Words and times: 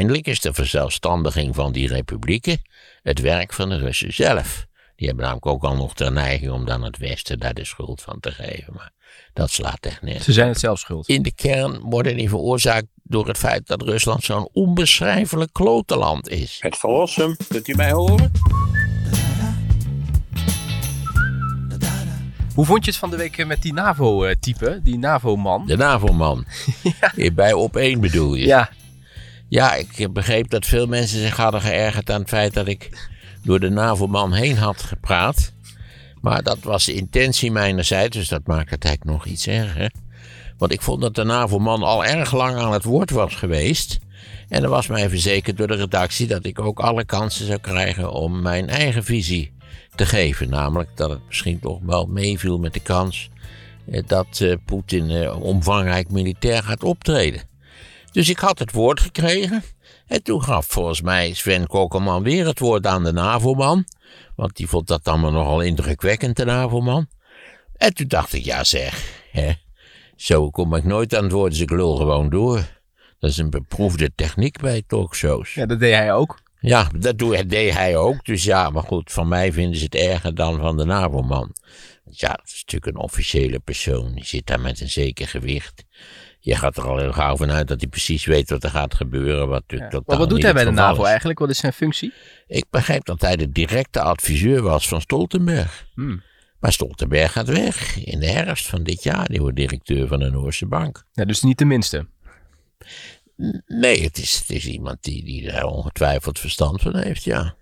uiteindelijk 0.00 0.26
is 0.26 0.40
de 0.40 0.62
verzelfstandiging 0.62 1.54
van 1.54 1.72
die 1.72 1.88
republieken 1.88 2.62
het 3.02 3.20
werk 3.20 3.52
van 3.52 3.68
de 3.68 3.76
Russen 3.76 4.12
zelf. 4.12 4.66
Die 4.96 5.06
hebben 5.06 5.24
namelijk 5.24 5.46
ook 5.46 5.64
al 5.64 5.76
nog 5.76 5.94
de 5.94 6.10
neiging 6.10 6.50
om 6.50 6.64
dan 6.64 6.82
het 6.82 6.98
Westen 6.98 7.38
daar 7.38 7.54
de 7.54 7.64
schuld 7.64 8.02
van 8.02 8.20
te 8.20 8.30
geven. 8.30 8.72
Maar 8.74 8.92
dat 9.32 9.50
slaat 9.50 9.78
echt 9.80 10.02
neer. 10.02 10.20
Ze 10.20 10.32
zijn 10.32 10.48
het 10.48 10.58
zelf 10.58 10.78
schuld. 10.78 11.08
In 11.08 11.22
de 11.22 11.34
kern 11.34 11.80
worden 11.80 12.16
die 12.16 12.28
veroorzaakt 12.28 12.86
door 13.02 13.26
het 13.26 13.38
feit 13.38 13.66
dat 13.66 13.82
Rusland 13.82 14.24
zo'n 14.24 14.48
onbeschrijfelijk 14.52 15.52
klotenland 15.52 16.28
is. 16.28 16.56
Het 16.60 16.76
verlossen, 16.76 17.36
kunt 17.48 17.68
u 17.68 17.74
mij 17.74 17.92
horen? 17.92 18.32
Hoe 22.54 22.64
vond 22.64 22.84
je 22.84 22.90
het 22.90 23.00
van 23.00 23.10
de 23.10 23.16
week 23.16 23.46
met 23.46 23.62
die 23.62 23.72
NAVO-type, 23.72 24.80
die 24.82 24.98
NAVO-man? 24.98 25.66
De 25.66 25.76
NAVO-man. 25.76 26.46
Bij 27.32 27.52
op 27.52 27.76
één 27.76 28.00
bedoel 28.00 28.34
je? 28.34 28.46
Ja. 28.46 28.70
Ja, 29.50 29.74
ik 29.74 30.12
begreep 30.12 30.50
dat 30.50 30.66
veel 30.66 30.86
mensen 30.86 31.20
zich 31.20 31.36
hadden 31.36 31.60
geërgerd 31.60 32.10
aan 32.10 32.20
het 32.20 32.28
feit 32.28 32.54
dat 32.54 32.66
ik 32.66 33.08
door 33.42 33.60
de 33.60 33.70
NAVO-man 33.70 34.32
heen 34.32 34.56
had 34.56 34.82
gepraat. 34.82 35.52
Maar 36.20 36.42
dat 36.42 36.58
was 36.62 36.84
de 36.84 36.94
intentie 36.94 37.50
mijnerzijds, 37.50 38.16
dus 38.16 38.28
dat 38.28 38.46
maakt 38.46 38.70
het 38.70 38.84
eigenlijk 38.84 39.16
nog 39.16 39.26
iets 39.26 39.46
erger. 39.46 39.92
Want 40.58 40.72
ik 40.72 40.80
vond 40.80 41.00
dat 41.00 41.14
de 41.14 41.24
NAVO-man 41.24 41.82
al 41.82 42.04
erg 42.04 42.34
lang 42.34 42.56
aan 42.56 42.72
het 42.72 42.84
woord 42.84 43.10
was 43.10 43.34
geweest. 43.34 43.98
En 44.48 44.62
er 44.62 44.68
was 44.68 44.86
mij 44.86 45.08
verzekerd 45.08 45.56
door 45.56 45.66
de 45.66 45.76
redactie 45.76 46.26
dat 46.26 46.44
ik 46.44 46.60
ook 46.60 46.80
alle 46.80 47.04
kansen 47.04 47.46
zou 47.46 47.58
krijgen 47.58 48.12
om 48.12 48.42
mijn 48.42 48.68
eigen 48.68 49.04
visie 49.04 49.52
te 49.94 50.06
geven. 50.06 50.50
Namelijk 50.50 50.90
dat 50.94 51.10
het 51.10 51.26
misschien 51.26 51.60
toch 51.60 51.78
wel 51.82 52.06
meeviel 52.06 52.58
met 52.58 52.72
de 52.74 52.80
kans 52.80 53.30
eh, 53.90 54.02
dat 54.06 54.40
eh, 54.40 54.56
Poetin 54.64 55.10
eh, 55.10 55.42
omvangrijk 55.42 56.10
militair 56.10 56.62
gaat 56.62 56.82
optreden. 56.82 57.49
Dus 58.12 58.28
ik 58.28 58.38
had 58.38 58.58
het 58.58 58.72
woord 58.72 59.00
gekregen. 59.00 59.62
En 60.06 60.22
toen 60.22 60.42
gaf 60.42 60.66
volgens 60.66 61.02
mij 61.02 61.34
Sven 61.34 61.66
Kokkelman 61.66 62.22
weer 62.22 62.46
het 62.46 62.58
woord 62.58 62.86
aan 62.86 63.04
de 63.04 63.12
NAVO-man. 63.12 63.84
Want 64.36 64.56
die 64.56 64.68
vond 64.68 64.86
dat 64.86 65.08
allemaal 65.08 65.32
nogal 65.32 65.60
indrukwekkend, 65.60 66.36
de 66.36 66.44
NAVO-man. 66.44 67.06
En 67.76 67.94
toen 67.94 68.08
dacht 68.08 68.32
ik, 68.32 68.44
ja 68.44 68.64
zeg, 68.64 69.22
hè, 69.30 69.52
zo 70.16 70.50
kom 70.50 70.74
ik 70.74 70.84
nooit 70.84 71.14
aan 71.14 71.22
het 71.22 71.32
woord, 71.32 71.50
dus 71.50 71.60
ik 71.60 71.70
lul 71.70 71.96
gewoon 71.96 72.30
door. 72.30 72.64
Dat 73.18 73.30
is 73.30 73.36
een 73.36 73.50
beproefde 73.50 74.10
techniek 74.14 74.60
bij 74.60 74.82
talkshows. 74.86 75.54
Ja, 75.54 75.66
dat 75.66 75.80
deed 75.80 75.94
hij 75.94 76.12
ook. 76.12 76.40
Ja, 76.60 76.90
dat 76.98 77.18
deed 77.18 77.74
hij 77.74 77.96
ook. 77.96 78.24
Dus 78.24 78.44
ja, 78.44 78.70
maar 78.70 78.82
goed, 78.82 79.12
van 79.12 79.28
mij 79.28 79.52
vinden 79.52 79.78
ze 79.78 79.84
het 79.84 79.94
erger 79.94 80.34
dan 80.34 80.60
van 80.60 80.76
de 80.76 80.84
NAVO-man. 80.84 81.54
Ja, 82.04 82.28
dat 82.28 82.46
is 82.46 82.64
natuurlijk 82.66 82.96
een 82.96 83.02
officiële 83.02 83.58
persoon. 83.58 84.12
Die 84.14 84.24
zit 84.24 84.46
daar 84.46 84.60
met 84.60 84.80
een 84.80 84.90
zeker 84.90 85.28
gewicht. 85.28 85.84
Je 86.42 86.56
gaat 86.56 86.76
er 86.76 86.88
al 86.88 86.98
heel 86.98 87.12
gauw 87.12 87.36
vanuit 87.36 87.68
dat 87.68 87.80
hij 87.80 87.88
precies 87.88 88.24
weet 88.24 88.50
wat 88.50 88.64
er 88.64 88.70
gaat 88.70 88.94
gebeuren. 88.94 89.48
Wat, 89.48 89.62
ja. 89.66 90.02
maar 90.06 90.18
wat 90.18 90.30
doet 90.30 90.42
hij 90.42 90.52
bij 90.52 90.64
de 90.64 90.70
NAVO 90.70 91.04
eigenlijk? 91.04 91.38
Wat 91.38 91.50
is 91.50 91.58
zijn 91.58 91.72
functie? 91.72 92.12
Ik 92.46 92.64
begrijp 92.70 93.04
dat 93.04 93.20
hij 93.20 93.36
de 93.36 93.50
directe 93.50 94.00
adviseur 94.00 94.62
was 94.62 94.88
van 94.88 95.00
Stoltenberg. 95.00 95.86
Hmm. 95.94 96.22
Maar 96.60 96.72
Stoltenberg 96.72 97.32
gaat 97.32 97.48
weg 97.48 98.04
in 98.04 98.20
de 98.20 98.26
herfst 98.26 98.66
van 98.66 98.82
dit 98.82 99.02
jaar. 99.02 99.28
Die 99.28 99.40
wordt 99.40 99.56
directeur 99.56 100.08
van 100.08 100.18
de 100.18 100.30
Noorse 100.30 100.66
Bank. 100.66 101.04
Ja, 101.12 101.24
dus 101.24 101.42
niet 101.42 101.58
de 101.58 101.64
minste. 101.64 102.08
Nee, 103.66 104.02
het 104.02 104.18
is, 104.18 104.38
het 104.38 104.50
is 104.50 104.66
iemand 104.66 105.02
die, 105.02 105.24
die 105.24 105.50
daar 105.50 105.64
ongetwijfeld 105.64 106.38
verstand 106.38 106.82
van 106.82 106.96
heeft, 106.96 107.24
ja. 107.24 107.54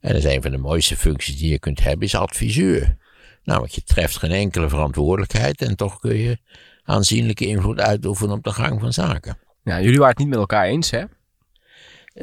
En 0.00 0.12
dat 0.12 0.24
is 0.24 0.34
een 0.34 0.42
van 0.42 0.50
de 0.50 0.58
mooiste 0.58 0.96
functies 0.96 1.38
die 1.38 1.50
je 1.50 1.58
kunt 1.58 1.80
hebben, 1.80 2.06
is 2.06 2.14
adviseur. 2.14 2.96
Namelijk, 3.42 3.72
je 3.72 3.82
treft 3.82 4.16
geen 4.16 4.30
enkele 4.30 4.68
verantwoordelijkheid 4.68 5.62
en 5.62 5.76
toch 5.76 6.00
kun 6.00 6.16
je 6.16 6.38
aanzienlijke 6.84 7.46
invloed 7.46 7.80
uitoefenen 7.80 8.36
op 8.36 8.44
de 8.44 8.52
gang 8.52 8.80
van 8.80 8.92
zaken. 8.92 9.38
Ja, 9.62 9.80
jullie 9.80 9.98
waren 9.98 10.10
het 10.10 10.18
niet 10.18 10.28
met 10.28 10.38
elkaar 10.38 10.64
eens, 10.64 10.90
hè? 10.90 11.04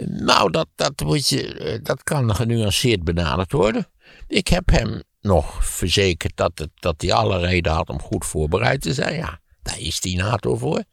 Nou, 0.06 0.52
dat, 0.52 0.68
dat, 0.76 1.02
moet 1.04 1.30
je, 1.30 1.54
eh, 1.54 1.80
dat 1.84 2.04
kan 2.04 2.36
genuanceerd 2.36 3.04
benaderd 3.04 3.52
worden. 3.52 3.88
Ik 4.28 4.48
heb 4.48 4.70
hem 4.70 5.02
nog 5.22 5.66
verzekerd 5.66 6.32
dat, 6.36 6.52
het, 6.60 6.70
dat 6.80 7.02
hij 7.02 7.14
alle 7.14 7.40
reden 7.40 7.72
had 7.72 7.90
om 7.90 8.02
goed 8.02 8.26
voorbereid 8.26 8.82
te 8.82 8.94
zijn. 8.94 9.16
Ja, 9.16 9.40
daar 9.62 9.80
is 9.80 10.00
die 10.00 10.18
NATO 10.18 10.56
voor. 10.56 10.84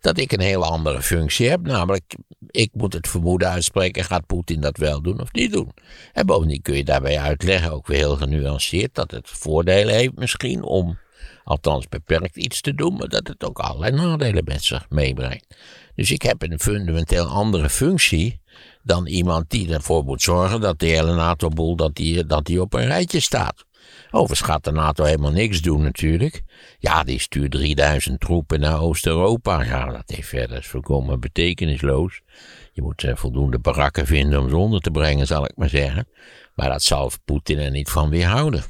Dat 0.00 0.18
ik 0.18 0.32
een 0.32 0.40
hele 0.40 0.64
andere 0.64 1.02
functie 1.02 1.48
heb. 1.48 1.60
Namelijk, 1.60 2.14
ik 2.46 2.70
moet 2.72 2.92
het 2.92 3.08
vermoeden 3.08 3.48
uitspreken: 3.48 4.04
gaat 4.04 4.26
Poetin 4.26 4.60
dat 4.60 4.76
wel 4.76 5.02
doen 5.02 5.20
of 5.20 5.32
niet 5.32 5.52
doen? 5.52 5.70
En 6.12 6.26
bovendien 6.26 6.62
kun 6.62 6.76
je 6.76 6.84
daarbij 6.84 7.18
uitleggen, 7.18 7.72
ook 7.72 7.86
weer 7.86 7.98
heel 7.98 8.16
genuanceerd, 8.16 8.94
dat 8.94 9.10
het 9.10 9.28
voordelen 9.28 9.94
heeft 9.94 10.14
misschien 10.14 10.62
om, 10.62 10.98
althans 11.44 11.88
beperkt 11.88 12.36
iets 12.36 12.60
te 12.60 12.74
doen, 12.74 12.96
maar 12.96 13.08
dat 13.08 13.26
het 13.26 13.44
ook 13.44 13.58
allerlei 13.58 13.92
nadelen 13.92 14.44
met 14.44 14.64
zich 14.64 14.86
meebrengt. 14.88 15.46
Dus 15.94 16.10
ik 16.10 16.22
heb 16.22 16.42
een 16.42 16.60
fundamenteel 16.60 17.26
andere 17.26 17.70
functie 17.70 18.40
dan 18.82 19.06
iemand 19.06 19.50
die 19.50 19.72
ervoor 19.72 20.04
moet 20.04 20.22
zorgen 20.22 20.60
dat 20.60 20.78
de 20.78 20.86
hele 20.86 21.14
NATO-boel 21.14 21.76
dat 21.76 21.94
die, 21.94 22.26
dat 22.26 22.44
die 22.44 22.60
op 22.60 22.74
een 22.74 22.86
rijtje 22.86 23.20
staat. 23.20 23.64
Overigens 24.10 24.48
gaat 24.48 24.64
de 24.64 24.72
NATO 24.72 25.04
helemaal 25.04 25.30
niks 25.30 25.60
doen 25.60 25.82
natuurlijk. 25.82 26.42
Ja, 26.78 27.04
die 27.04 27.20
stuurt 27.20 27.50
3000 27.50 28.20
troepen 28.20 28.60
naar 28.60 28.80
Oost-Europa. 28.80 29.64
Ja, 29.64 29.90
dat 29.90 30.02
heeft 30.06 30.28
verder 30.28 30.58
is 30.58 30.66
volkomen 30.66 31.20
betekenisloos. 31.20 32.20
Je 32.72 32.82
moet 32.82 33.02
uh, 33.02 33.16
voldoende 33.16 33.58
barakken 33.58 34.06
vinden 34.06 34.40
om 34.40 34.48
ze 34.48 34.56
onder 34.56 34.80
te 34.80 34.90
brengen, 34.90 35.26
zal 35.26 35.44
ik 35.44 35.56
maar 35.56 35.68
zeggen. 35.68 36.08
Maar 36.54 36.68
dat 36.68 36.82
zal 36.82 37.10
Poetin 37.24 37.58
er 37.58 37.70
niet 37.70 37.90
van 37.90 38.10
weerhouden. 38.10 38.64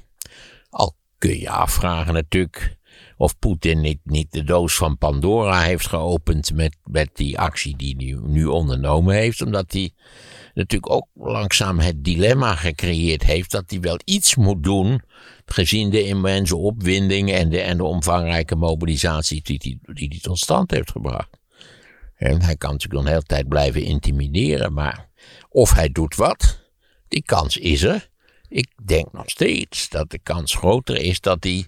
Kun 1.20 1.38
je 1.38 1.50
afvragen 1.50 2.14
natuurlijk 2.14 2.78
of 3.16 3.38
Poetin 3.38 3.80
niet, 3.80 3.98
niet 4.04 4.32
de 4.32 4.44
doos 4.44 4.74
van 4.74 4.98
Pandora 4.98 5.62
heeft 5.62 5.86
geopend 5.86 6.54
met, 6.54 6.76
met 6.84 7.10
die 7.12 7.38
actie 7.38 7.76
die 7.76 7.94
hij 7.96 8.30
nu 8.30 8.44
ondernomen 8.44 9.14
heeft. 9.14 9.42
Omdat 9.42 9.72
hij 9.72 9.92
natuurlijk 10.54 10.92
ook 10.92 11.06
langzaam 11.14 11.78
het 11.78 12.04
dilemma 12.04 12.54
gecreëerd 12.54 13.22
heeft 13.22 13.50
dat 13.50 13.64
hij 13.66 13.80
wel 13.80 13.98
iets 14.04 14.34
moet 14.34 14.62
doen, 14.62 15.02
gezien 15.44 15.90
de 15.90 16.04
immense 16.04 16.56
opwinding 16.56 17.32
en 17.32 17.48
de, 17.48 17.60
en 17.60 17.76
de 17.76 17.84
omvangrijke 17.84 18.56
mobilisatie 18.56 19.42
die 19.42 19.60
hij 19.62 19.94
die, 19.94 20.08
die 20.08 20.20
tot 20.20 20.38
stand 20.38 20.70
heeft 20.70 20.90
gebracht. 20.90 21.38
En 22.14 22.42
hij 22.42 22.56
kan 22.56 22.70
natuurlijk 22.70 23.02
een 23.02 23.12
hele 23.12 23.22
tijd 23.22 23.48
blijven 23.48 23.82
intimideren, 23.82 24.72
maar 24.72 25.08
of 25.48 25.72
hij 25.72 25.88
doet 25.88 26.14
wat, 26.14 26.70
die 27.08 27.22
kans 27.22 27.56
is 27.56 27.82
er. 27.82 28.09
Ik 28.50 28.68
denk 28.84 29.12
nog 29.12 29.30
steeds 29.30 29.88
dat 29.88 30.10
de 30.10 30.18
kans 30.18 30.54
groter 30.54 30.96
is 30.96 31.20
dat 31.20 31.44
hij 31.44 31.66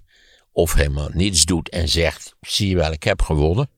of 0.52 0.74
helemaal 0.74 1.10
niets 1.12 1.44
doet 1.44 1.68
en 1.68 1.88
zegt: 1.88 2.36
zie 2.40 2.68
je 2.68 2.76
wel, 2.76 2.92
ik 2.92 3.02
heb 3.02 3.22
gewonnen. 3.22 3.70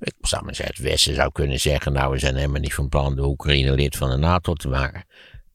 Ik 0.00 0.14
zou 0.20 0.44
maar 0.44 0.54
zeggen, 0.54 0.74
het 0.74 0.84
Westen 0.84 1.14
zou 1.14 1.32
kunnen 1.32 1.60
zeggen, 1.60 1.92
nou 1.92 2.12
we 2.12 2.18
zijn 2.18 2.36
helemaal 2.36 2.60
niet 2.60 2.74
van 2.74 2.88
plan 2.88 3.16
de 3.16 3.24
Oekraïne 3.24 3.72
lid 3.72 3.96
van 3.96 4.10
de 4.10 4.16
NATO 4.16 4.54
te 4.54 4.68
maken. 4.68 5.04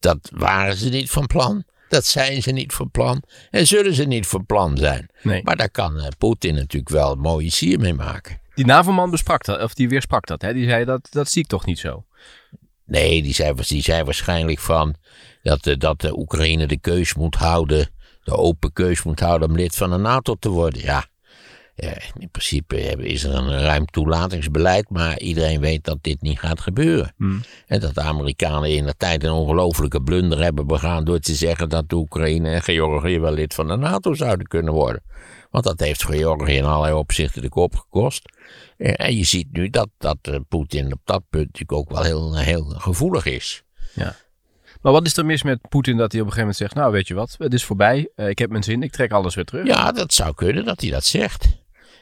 Dat 0.00 0.30
waren 0.32 0.76
ze 0.76 0.88
niet 0.88 1.10
van 1.10 1.26
plan. 1.26 1.64
Dat 1.88 2.04
zijn 2.04 2.42
ze 2.42 2.50
niet 2.50 2.72
van 2.72 2.90
plan. 2.90 3.22
En 3.50 3.66
zullen 3.66 3.94
ze 3.94 4.04
niet 4.04 4.26
van 4.26 4.46
plan 4.46 4.76
zijn. 4.76 5.08
Nee. 5.22 5.42
Maar 5.42 5.56
daar 5.56 5.70
kan 5.70 5.96
uh, 5.96 6.06
Poetin 6.18 6.54
natuurlijk 6.54 6.92
wel 6.92 7.12
een 7.12 7.18
mooie 7.18 7.50
sier 7.50 7.78
mee 7.78 7.94
maken. 7.94 8.40
Die 8.54 8.64
NAVO-man 8.64 9.10
besprak 9.10 9.44
dat, 9.44 9.62
of 9.62 9.74
die 9.74 9.88
weersprak 9.88 10.26
dat. 10.26 10.42
Hè? 10.42 10.52
Die 10.52 10.68
zei 10.68 10.84
dat, 10.84 11.08
dat 11.10 11.30
zie 11.30 11.42
ik 11.42 11.48
toch 11.48 11.66
niet 11.66 11.78
zo. 11.78 12.04
Nee, 12.84 13.22
die 13.22 13.34
zei, 13.34 13.54
die 13.66 13.82
zei 13.82 14.04
waarschijnlijk 14.04 14.58
van 14.58 14.94
dat, 15.46 15.62
de, 15.62 15.76
dat 15.76 16.00
de 16.00 16.18
Oekraïne 16.18 16.66
de 16.66 16.78
keus 16.78 17.14
moet 17.14 17.34
houden, 17.34 17.88
de 18.22 18.36
open 18.36 18.72
keus 18.72 19.02
moet 19.02 19.20
houden 19.20 19.48
om 19.48 19.56
lid 19.56 19.74
van 19.74 19.90
de 19.90 19.96
NATO 19.96 20.34
te 20.34 20.48
worden. 20.48 20.82
Ja, 20.82 21.06
in 22.18 22.30
principe 22.30 22.76
is 22.96 23.24
er 23.24 23.34
een 23.34 23.60
ruim 23.60 23.86
toelatingsbeleid, 23.86 24.90
maar 24.90 25.18
iedereen 25.18 25.60
weet 25.60 25.84
dat 25.84 25.98
dit 26.00 26.22
niet 26.22 26.38
gaat 26.38 26.60
gebeuren. 26.60 27.12
Hmm. 27.16 27.42
En 27.66 27.80
dat 27.80 27.94
de 27.94 28.00
Amerikanen 28.00 28.70
in 28.70 28.86
de 28.86 28.94
tijd 28.96 29.24
een 29.24 29.30
ongelofelijke 29.30 30.02
blunder 30.02 30.42
hebben 30.42 30.66
begaan 30.66 31.04
door 31.04 31.18
te 31.18 31.34
zeggen 31.34 31.68
dat 31.68 31.88
de 31.88 31.96
Oekraïne 31.96 32.50
en 32.50 32.62
Georgië 32.62 33.20
wel 33.20 33.32
lid 33.32 33.54
van 33.54 33.66
de 33.66 33.76
NATO 33.76 34.14
zouden 34.14 34.46
kunnen 34.46 34.72
worden. 34.72 35.02
Want 35.50 35.64
dat 35.64 35.80
heeft 35.80 36.04
Georgië 36.04 36.56
in 36.56 36.64
allerlei 36.64 36.94
opzichten 36.94 37.42
de 37.42 37.48
kop 37.48 37.76
gekost. 37.76 38.22
En 38.76 39.16
je 39.16 39.24
ziet 39.24 39.52
nu 39.52 39.70
dat, 39.70 39.88
dat 39.98 40.18
eh, 40.22 40.36
Poetin 40.48 40.92
op 40.92 41.00
dat 41.04 41.22
punt 41.30 41.44
natuurlijk 41.44 41.72
ook 41.72 41.90
wel 41.90 42.02
heel, 42.02 42.36
heel 42.36 42.64
gevoelig 42.64 43.26
is. 43.26 43.64
Ja. 43.94 44.16
Maar 44.86 44.94
wat 44.94 45.06
is 45.06 45.16
er 45.16 45.26
mis 45.26 45.42
met 45.42 45.68
Poetin 45.68 45.96
dat 45.96 46.12
hij 46.12 46.20
op 46.20 46.26
een 46.26 46.32
gegeven 46.32 46.38
moment 46.38 46.56
zegt: 46.56 46.74
Nou, 46.74 46.92
weet 46.92 47.08
je 47.08 47.14
wat, 47.14 47.34
het 47.38 47.52
is 47.52 47.64
voorbij, 47.64 48.10
eh, 48.14 48.28
ik 48.28 48.38
heb 48.38 48.50
mijn 48.50 48.62
zin, 48.62 48.82
ik 48.82 48.92
trek 48.92 49.12
alles 49.12 49.34
weer 49.34 49.44
terug? 49.44 49.66
Ja, 49.66 49.92
dat 49.92 50.14
zou 50.14 50.34
kunnen 50.34 50.64
dat 50.64 50.80
hij 50.80 50.90
dat 50.90 51.04
zegt. 51.04 51.46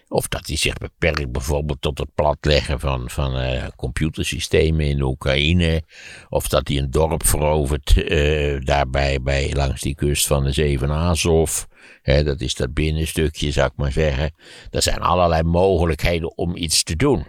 Of 0.08 0.28
dat 0.28 0.46
hij 0.46 0.56
zich 0.56 0.74
beperkt 0.74 1.32
bijvoorbeeld 1.32 1.80
tot 1.80 1.98
het 1.98 2.14
platleggen 2.14 2.80
van, 2.80 3.10
van 3.10 3.40
uh, 3.40 3.66
computersystemen 3.76 4.86
in 4.86 4.96
de 4.96 5.04
Oekraïne. 5.04 5.82
Of 6.28 6.48
dat 6.48 6.68
hij 6.68 6.76
een 6.76 6.90
dorp 6.90 7.26
verovert 7.26 7.96
uh, 7.96 8.60
daarbij 8.60 9.22
bij, 9.22 9.52
langs 9.52 9.80
die 9.80 9.94
kust 9.94 10.26
van 10.26 10.44
de 10.44 10.52
Zee 10.52 10.78
van 10.78 10.92
Azov. 10.92 11.62
dat 12.02 12.40
is 12.40 12.54
dat 12.54 12.74
binnenstukje, 12.74 13.50
zou 13.50 13.66
ik 13.66 13.76
maar 13.76 13.92
zeggen. 13.92 14.34
Er 14.70 14.82
zijn 14.82 15.00
allerlei 15.00 15.42
mogelijkheden 15.42 16.36
om 16.38 16.56
iets 16.56 16.82
te 16.82 16.96
doen. 16.96 17.26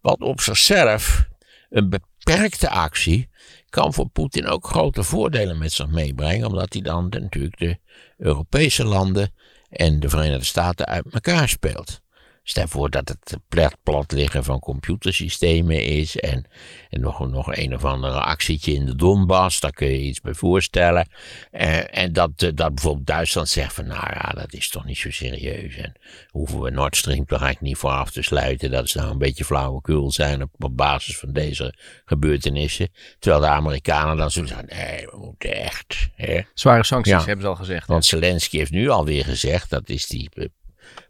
Wat 0.00 0.20
op 0.20 0.40
zichzelf 0.40 1.28
een 1.70 1.88
beperkte 1.88 2.70
actie 2.70 3.28
kan 3.74 3.94
voor 3.94 4.08
Poetin 4.08 4.46
ook 4.46 4.66
grote 4.66 5.02
voordelen 5.02 5.58
met 5.58 5.72
zich 5.72 5.88
meebrengen. 5.88 6.46
Omdat 6.46 6.72
hij 6.72 6.82
dan 6.82 7.08
natuurlijk 7.08 7.58
de 7.58 7.78
Europese 8.16 8.84
landen 8.84 9.32
en 9.68 10.00
de 10.00 10.08
Verenigde 10.08 10.44
Staten 10.44 10.86
uit 10.86 11.04
elkaar 11.10 11.48
speelt. 11.48 12.03
Stel 12.46 12.68
voor 12.68 12.90
dat 12.90 13.08
het 13.08 13.36
plat, 13.48 13.76
plat 13.82 14.12
liggen 14.12 14.44
van 14.44 14.60
computersystemen 14.60 15.84
is 15.84 16.16
en, 16.16 16.44
en 16.90 17.00
nog, 17.00 17.30
nog 17.30 17.56
een 17.56 17.74
of 17.74 17.84
andere 17.84 18.20
actietje 18.20 18.72
in 18.72 18.86
de 18.86 18.96
Donbass, 18.96 19.60
daar 19.60 19.72
kun 19.72 19.88
je 19.88 19.98
iets 20.00 20.20
bij 20.20 20.34
voorstellen. 20.34 21.08
En, 21.50 21.92
en 21.92 22.12
dat, 22.12 22.30
eh, 22.36 22.50
dat 22.54 22.74
bijvoorbeeld 22.74 23.06
Duitsland 23.06 23.48
zegt 23.48 23.72
van, 23.74 23.86
nou 23.86 24.06
ja, 24.14 24.32
dat 24.34 24.52
is 24.52 24.68
toch 24.68 24.84
niet 24.84 24.98
zo 24.98 25.10
serieus. 25.10 25.76
En 25.76 25.92
hoeven 26.30 26.60
we 26.60 26.70
Nord 26.70 26.96
Stream 26.96 27.24
toch 27.26 27.40
eigenlijk 27.42 27.60
niet 27.60 27.76
voor 27.76 27.90
af 27.90 28.10
te 28.10 28.22
sluiten. 28.22 28.70
Dat 28.70 28.88
zou 28.88 29.10
een 29.10 29.18
beetje 29.18 29.44
flauwekul 29.44 30.10
zijn 30.12 30.42
op, 30.42 30.50
op 30.58 30.76
basis 30.76 31.18
van 31.18 31.32
deze 31.32 31.74
gebeurtenissen. 32.04 32.88
Terwijl 33.18 33.42
de 33.42 33.48
Amerikanen 33.48 34.16
dan 34.16 34.30
zullen 34.30 34.48
zeggen, 34.48 34.66
nee, 34.76 35.06
we 35.06 35.16
moeten 35.16 35.56
echt. 35.56 36.08
Hè. 36.14 36.40
Zware 36.54 36.84
sancties 36.84 37.12
Ja. 37.14 37.24
hebben 37.24 37.44
ze 37.44 37.50
al 37.50 37.56
gezegd. 37.56 37.86
Want 37.86 38.04
Zelensky 38.04 38.56
heeft 38.56 38.70
nu 38.70 38.88
alweer 38.88 39.24
gezegd, 39.24 39.70
dat 39.70 39.88
is 39.88 40.06
die 40.06 40.30
eh, 40.34 40.44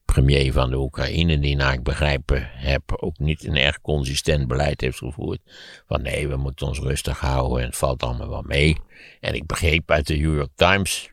premier 0.04 0.52
van 0.52 0.70
de 0.70 0.76
Oekraïne, 0.76 1.38
die 1.38 1.56
naar 1.56 1.72
ik 1.72 1.82
begrijpen 1.82 2.50
heb 2.52 2.82
ook 2.96 3.18
niet 3.18 3.44
een 3.44 3.56
erg 3.56 3.80
consistent 3.80 4.48
beleid 4.48 4.80
heeft 4.80 4.98
gevoerd. 4.98 5.40
Van 5.86 6.02
nee, 6.02 6.28
we 6.28 6.36
moeten 6.36 6.66
ons 6.66 6.78
rustig 6.78 7.20
houden 7.20 7.60
en 7.60 7.66
het 7.66 7.76
valt 7.76 8.02
allemaal 8.02 8.28
wel 8.28 8.42
mee. 8.42 8.76
En 9.20 9.34
ik 9.34 9.46
begreep 9.46 9.90
uit 9.90 10.06
de 10.06 10.16
New 10.16 10.36
York 10.36 10.52
Times, 10.54 11.10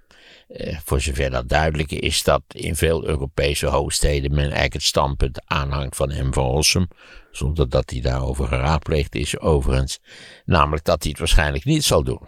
eh, 0.48 0.78
voor 0.84 1.02
zover 1.02 1.30
dat 1.30 1.50
duidelijk 1.50 1.92
is, 1.92 2.24
dat 2.24 2.42
in 2.48 2.76
veel 2.76 3.06
Europese 3.06 3.66
hoofdsteden 3.66 4.32
men 4.32 4.44
eigenlijk 4.44 4.74
het 4.74 4.84
standpunt 4.84 5.42
aanhangt 5.46 5.96
van 5.96 6.28
M. 6.28 6.34
van 6.34 6.46
Rossum, 6.46 6.88
zonder 7.32 7.70
dat 7.70 7.90
hij 7.90 8.02
daarover 8.02 8.48
geraadpleegd 8.48 9.16
is 9.16 9.40
overigens. 9.40 10.00
Namelijk 10.46 10.84
dat 10.84 11.02
hij 11.02 11.10
het 11.10 11.20
waarschijnlijk 11.20 11.66
niet 11.66 11.84
zal 11.84 12.04
doen. 12.04 12.22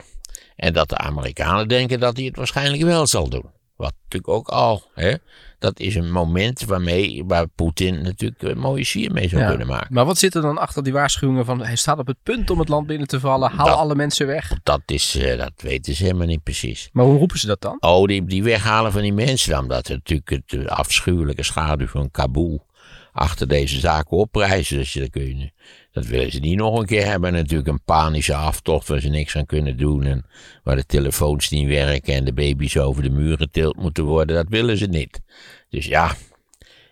En 0.55 0.73
dat 0.73 0.89
de 0.89 0.97
Amerikanen 0.97 1.67
denken 1.67 1.99
dat 1.99 2.17
hij 2.17 2.25
het 2.25 2.35
waarschijnlijk 2.35 2.83
wel 2.83 3.07
zal 3.07 3.29
doen. 3.29 3.51
Wat 3.75 3.93
natuurlijk 4.03 4.33
ook 4.33 4.47
al, 4.47 4.83
hè, 4.93 5.15
dat 5.63 5.79
is 5.79 5.95
een 5.95 6.11
moment 6.11 6.63
waarmee, 6.65 7.23
waar 7.27 7.47
Poetin 7.47 8.01
natuurlijk 8.01 8.41
een 8.41 8.57
mooie 8.57 8.83
sier 8.83 9.11
mee 9.11 9.29
zou 9.29 9.41
Ja. 9.41 9.47
kunnen 9.49 9.67
maken. 9.67 9.93
Maar 9.93 10.05
wat 10.05 10.17
zit 10.17 10.35
er 10.35 10.41
dan 10.41 10.57
achter 10.57 10.83
die 10.83 10.93
waarschuwingen 10.93 11.45
van 11.45 11.61
hij 11.63 11.75
staat 11.75 11.99
op 11.99 12.07
het 12.07 12.17
punt 12.23 12.49
om 12.49 12.59
het 12.59 12.69
land 12.69 12.87
binnen 12.87 13.07
te 13.07 13.19
vallen, 13.19 13.51
haal 13.51 13.65
Dat- 13.65 13.75
alle 13.77 13.95
mensen 13.95 14.27
weg. 14.27 14.51
Dat, 14.63 14.81
is, 14.85 15.15
eh, 15.15 15.37
dat 15.37 15.51
weten 15.57 15.95
ze 15.95 16.03
helemaal 16.03 16.27
niet 16.27 16.43
precies. 16.43 16.89
Maar 16.93 17.05
hoe 17.05 17.17
roepen 17.17 17.39
ze 17.39 17.47
dat 17.47 17.61
dan? 17.61 17.77
Oh, 17.79 18.07
die, 18.07 18.25
die 18.25 18.43
weghalen 18.43 18.91
van 18.91 19.01
die 19.01 19.13
mensen, 19.13 19.59
omdat 19.59 19.87
er 19.87 19.95
natuurlijk 19.95 20.29
het 20.29 20.53
eh, 20.53 20.65
afschuwelijke 20.65 21.43
schaduw 21.43 21.87
van 21.87 22.11
Kabul 22.11 22.65
achter 23.13 23.47
deze 23.47 23.79
zaken 23.79 24.17
opprijzen. 24.17 24.77
Dus 24.77 24.93
dat, 24.93 25.09
kun 25.09 25.39
je, 25.39 25.51
dat 25.91 26.05
willen 26.05 26.31
ze 26.31 26.39
niet 26.39 26.57
nog 26.57 26.79
een 26.79 26.85
keer 26.85 27.05
hebben. 27.05 27.33
Natuurlijk 27.33 27.69
een 27.69 27.83
panische 27.83 28.35
aftocht 28.35 28.87
waar 28.87 28.99
ze 28.99 29.09
niks 29.09 29.35
aan 29.35 29.45
kunnen 29.45 29.77
doen. 29.77 30.03
En 30.03 30.25
waar 30.63 30.75
de 30.75 30.85
telefoons 30.85 31.49
niet 31.49 31.67
werken 31.67 32.13
en 32.13 32.25
de 32.25 32.33
baby's 32.33 32.77
over 32.77 33.03
de 33.03 33.09
muren 33.09 33.37
getild 33.37 33.75
moeten 33.75 34.03
worden. 34.03 34.35
Dat 34.35 34.49
willen 34.49 34.77
ze 34.77 34.85
niet. 34.85 35.21
Dus 35.69 35.85
ja, 35.85 36.15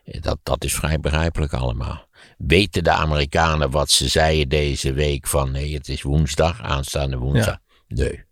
dat, 0.04 0.38
dat 0.44 0.64
is 0.64 0.74
vrij 0.74 1.00
begrijpelijk 1.00 1.54
allemaal. 1.54 2.10
Weten 2.38 2.84
de 2.84 2.92
Amerikanen 2.92 3.72
wat 3.72 3.90
ze 3.90 4.08
zeiden 4.08 4.50
deze 4.50 4.94
week 4.94 5.28
van 5.28 5.52
nee, 5.52 5.74
het 5.74 5.88
is 5.88 6.02
woensdag, 6.02 6.62
aanstaande 6.62 7.18
woensdag? 7.18 7.58
Nee, 7.88 8.24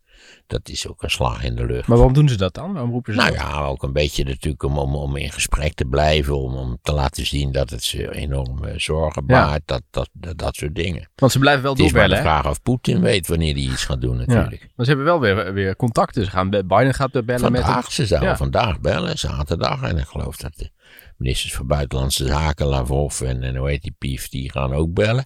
dat 0.49 0.69
is 0.69 0.87
ook 0.87 1.03
een 1.03 1.09
slag 1.09 1.43
in 1.43 1.55
de 1.55 1.65
lucht. 1.65 1.87
Maar 1.87 1.97
waarom 1.97 2.13
doen 2.15 2.29
ze 2.29 2.37
dat 2.37 2.53
dan? 2.53 2.73
Waarom 2.73 2.91
roepen 2.91 3.13
ze 3.13 3.19
Nou 3.19 3.31
dat? 3.31 3.39
ja, 3.41 3.63
ook 3.65 3.83
een 3.83 3.93
beetje 3.93 4.23
natuurlijk 4.23 4.63
om, 4.63 4.77
om, 4.77 4.95
om 4.95 5.15
in 5.15 5.31
gesprek 5.31 5.73
te 5.73 5.85
blijven, 5.85 6.37
om, 6.37 6.55
om 6.55 6.77
te 6.81 6.91
laten 6.93 7.25
zien 7.25 7.51
dat 7.51 7.69
het 7.69 7.83
ze 7.83 8.15
enorm 8.15 8.63
eh, 8.63 8.77
zorgen 8.77 9.23
Ja. 9.27 9.45
baart, 9.45 9.61
dat, 9.65 9.81
dat, 9.89 10.09
dat, 10.13 10.37
dat 10.37 10.55
soort 10.55 10.75
dingen. 10.75 11.09
Want 11.15 11.31
ze 11.31 11.39
blijven 11.39 11.63
wel 11.63 11.71
Het 11.73 11.81
is 11.81 11.91
maar 11.91 12.01
de 12.03 12.07
doorbellen. 12.09 12.31
vraag 12.41 12.51
of 12.51 12.61
Poetin 12.61 13.01
weet 13.01 13.27
wanneer 13.27 13.53
hij 13.53 13.63
iets 13.63 13.85
gaat 13.85 14.01
doen 14.01 14.19
Ja. 14.19 14.25
natuurlijk. 14.25 14.61
Maar 14.75 14.85
ze 14.85 14.91
hebben 14.91 15.05
wel 15.05 15.19
weer, 15.19 15.53
weer 15.53 15.75
contacten. 15.75 16.25
Ze 16.25 16.31
gaan, 16.31 16.49
Biden 16.49 16.93
gaat 16.93 17.11
bellen 17.25 17.51
met. 17.51 17.61
Vandaag, 17.61 17.91
ze 17.91 18.05
zouden 18.05 18.29
Ja. 18.29 18.37
vandaag 18.37 18.79
bellen, 18.79 19.17
zaterdag. 19.17 19.81
En 19.81 19.97
ik 19.97 20.05
geloof 20.05 20.35
dat 20.37 20.55
de 20.55 20.69
ministers 21.17 21.53
van 21.53 21.67
Buitenlandse 21.67 22.25
Zaken, 22.25 22.65
Lavrov 22.65 23.21
en, 23.21 23.43
en 23.43 23.55
hoe 23.55 23.69
heet 23.69 23.81
die 23.81 23.95
pief, 23.97 24.29
die 24.29 24.51
gaan 24.51 24.73
ook 24.73 24.93
bellen. 24.93 25.25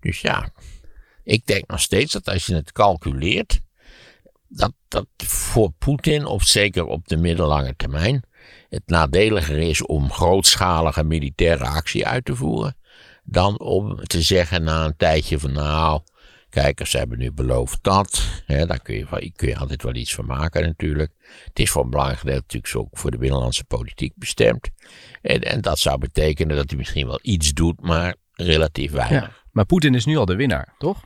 Dus 0.00 0.20
ja, 0.20 0.52
ik 1.24 1.46
denk 1.46 1.66
nog 1.66 1.80
steeds 1.80 2.12
dat 2.12 2.28
als 2.28 2.46
je 2.46 2.54
het 2.54 2.72
calculeert, 2.72 3.60
dat 4.50 4.72
dat 4.88 5.06
voor 5.16 5.70
Poetin, 5.78 6.24
of 6.26 6.42
zeker 6.42 6.86
op 6.86 7.08
de 7.08 7.16
middellange 7.16 7.76
termijn, 7.76 8.22
het 8.68 8.82
nadeliger 8.86 9.58
is 9.58 9.86
om 9.86 10.12
grootschalige 10.12 11.04
militaire 11.04 11.64
actie 11.64 12.06
uit 12.06 12.24
te 12.24 12.36
voeren, 12.36 12.76
dan 13.24 13.58
om 13.58 14.04
te 14.04 14.22
zeggen 14.22 14.62
na 14.62 14.84
een 14.84 14.96
tijdje 14.96 15.38
van 15.38 15.52
nou, 15.52 16.00
kijk, 16.48 16.86
ze 16.86 16.98
hebben 16.98 17.18
nu 17.18 17.32
beloofd 17.32 17.78
dat, 17.82 18.22
hè, 18.46 18.66
daar 18.66 18.80
kun 18.80 18.94
je, 18.94 19.32
kun 19.36 19.56
altijd 19.56 19.82
wel 19.82 19.94
iets 19.94 20.14
van 20.14 20.26
maken 20.26 20.62
natuurlijk. 20.62 21.12
Het 21.44 21.58
is 21.58 21.70
voor 21.70 21.84
een 21.84 21.90
belangrijk 21.90 22.20
gedeelte 22.20 22.56
natuurlijk 22.56 22.76
ook 22.76 22.98
voor 22.98 23.10
de 23.10 23.18
binnenlandse 23.18 23.64
politiek 23.64 24.12
bestemd. 24.16 24.68
En, 25.22 25.40
en 25.40 25.60
dat 25.60 25.78
zou 25.78 25.98
betekenen 25.98 26.56
dat 26.56 26.68
hij 26.68 26.78
misschien 26.78 27.06
wel 27.06 27.18
iets 27.22 27.52
doet, 27.52 27.80
maar 27.80 28.14
relatief 28.32 28.92
weinig. 28.92 29.22
Ja. 29.22 29.38
Maar 29.50 29.66
Poetin 29.66 29.94
is 29.94 30.04
nu 30.04 30.16
al 30.16 30.24
de 30.24 30.36
winnaar, 30.36 30.74
toch? 30.78 31.04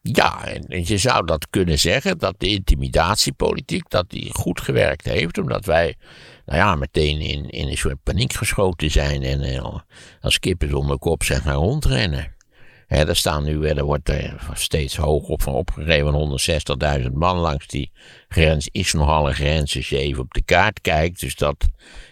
Ja, 0.00 0.44
en, 0.44 0.84
je 0.86 0.98
zou 0.98 1.26
dat 1.26 1.46
kunnen 1.50 1.78
zeggen 1.78 2.18
dat 2.18 2.34
de 2.38 2.48
intimidatiepolitiek 2.48 3.90
dat 3.90 4.10
die 4.10 4.34
goed 4.34 4.60
gewerkt 4.60 5.04
heeft, 5.04 5.38
omdat 5.38 5.64
wij, 5.64 5.96
nou 6.46 6.58
ja, 6.58 6.74
meteen 6.74 7.20
in, 7.20 7.50
in 7.50 7.68
een 7.68 7.76
soort 7.76 8.02
paniek 8.02 8.32
geschoten 8.32 8.90
zijn 8.90 9.22
en 9.22 9.40
eh, 9.42 9.76
als 10.20 10.38
kippen 10.38 10.68
zonder 10.68 10.98
kop 10.98 11.22
zeg 11.22 11.44
maar 11.44 11.54
rondrennen. 11.54 12.36
Er 12.88 13.16
staan 13.16 13.44
nu, 13.44 13.64
eh, 13.64 13.76
er 13.76 13.84
wordt 13.84 14.08
er 14.08 14.48
steeds 14.52 14.96
hoog 14.96 15.28
op 15.28 15.42
van 15.42 15.54
opgegeven 15.54 16.12
160.000 16.12 17.12
man 17.12 17.36
langs 17.36 17.66
die 17.66 17.90
grens. 18.28 18.68
Is 18.72 18.92
nogal 18.92 19.28
een 19.28 19.34
grens 19.34 19.76
als 19.76 19.88
je 19.88 19.98
even 19.98 20.22
op 20.22 20.34
de 20.34 20.42
kaart 20.42 20.80
kijkt. 20.80 21.20
Dus 21.20 21.34
dat 21.34 21.66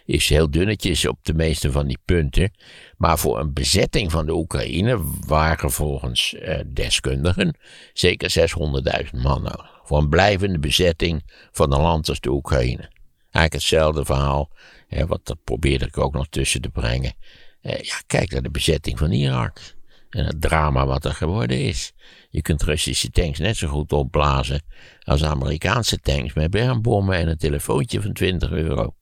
is 0.05 0.28
heel 0.28 0.50
dunnetjes 0.50 1.06
op 1.06 1.19
de 1.23 1.34
meeste 1.34 1.73
van 1.73 1.87
die 1.87 1.99
punten. 2.05 2.52
Maar 2.96 3.19
voor 3.19 3.38
een 3.38 3.52
bezetting 3.52 4.11
van 4.11 4.26
de 4.26 4.32
Oekraïne 4.32 5.00
waren 5.26 5.70
volgens 5.70 6.34
eh, 6.34 6.61
deskundigen 6.67 7.56
zeker 7.93 8.31
600.000 8.31 9.23
man 9.23 9.43
nodig. 9.43 9.81
Voor 9.84 9.99
een 9.99 10.08
blijvende 10.08 10.58
bezetting 10.58 11.23
van 11.52 11.73
een 11.73 11.81
land 11.81 12.08
als 12.08 12.20
de 12.20 12.31
Oekraïne. 12.31 12.90
Eigenlijk 13.31 13.52
hetzelfde 13.52 14.05
verhaal, 14.05 14.50
hè, 14.88 15.06
wat 15.06 15.20
dat 15.23 15.38
probeerde 15.44 15.87
ik 15.87 15.99
ook 15.99 16.12
nog 16.12 16.26
tussen 16.28 16.61
te 16.61 16.70
brengen. 16.70 17.14
Eh, 17.61 17.81
ja, 17.81 17.94
kijk 18.06 18.31
naar 18.31 18.43
de 18.43 18.50
bezetting 18.50 18.99
van 18.99 19.11
Irak. 19.11 19.75
En 20.16 20.24
het 20.24 20.40
drama 20.40 20.86
wat 20.86 21.04
er 21.04 21.14
geworden 21.14 21.60
is. 21.60 21.92
Je 22.30 22.42
kunt 22.42 22.62
Russische 22.62 23.10
tanks 23.10 23.38
net 23.38 23.56
zo 23.56 23.68
goed 23.68 23.92
opblazen 23.92 24.62
als 25.02 25.24
Amerikaanse 25.24 25.98
tanks 25.98 26.34
met 26.34 26.50
bermbommen 26.50 27.16
en 27.16 27.28
een 27.28 27.36
telefoontje 27.36 28.02
van 28.02 28.12
20 28.12 28.50
euro. 28.50 28.94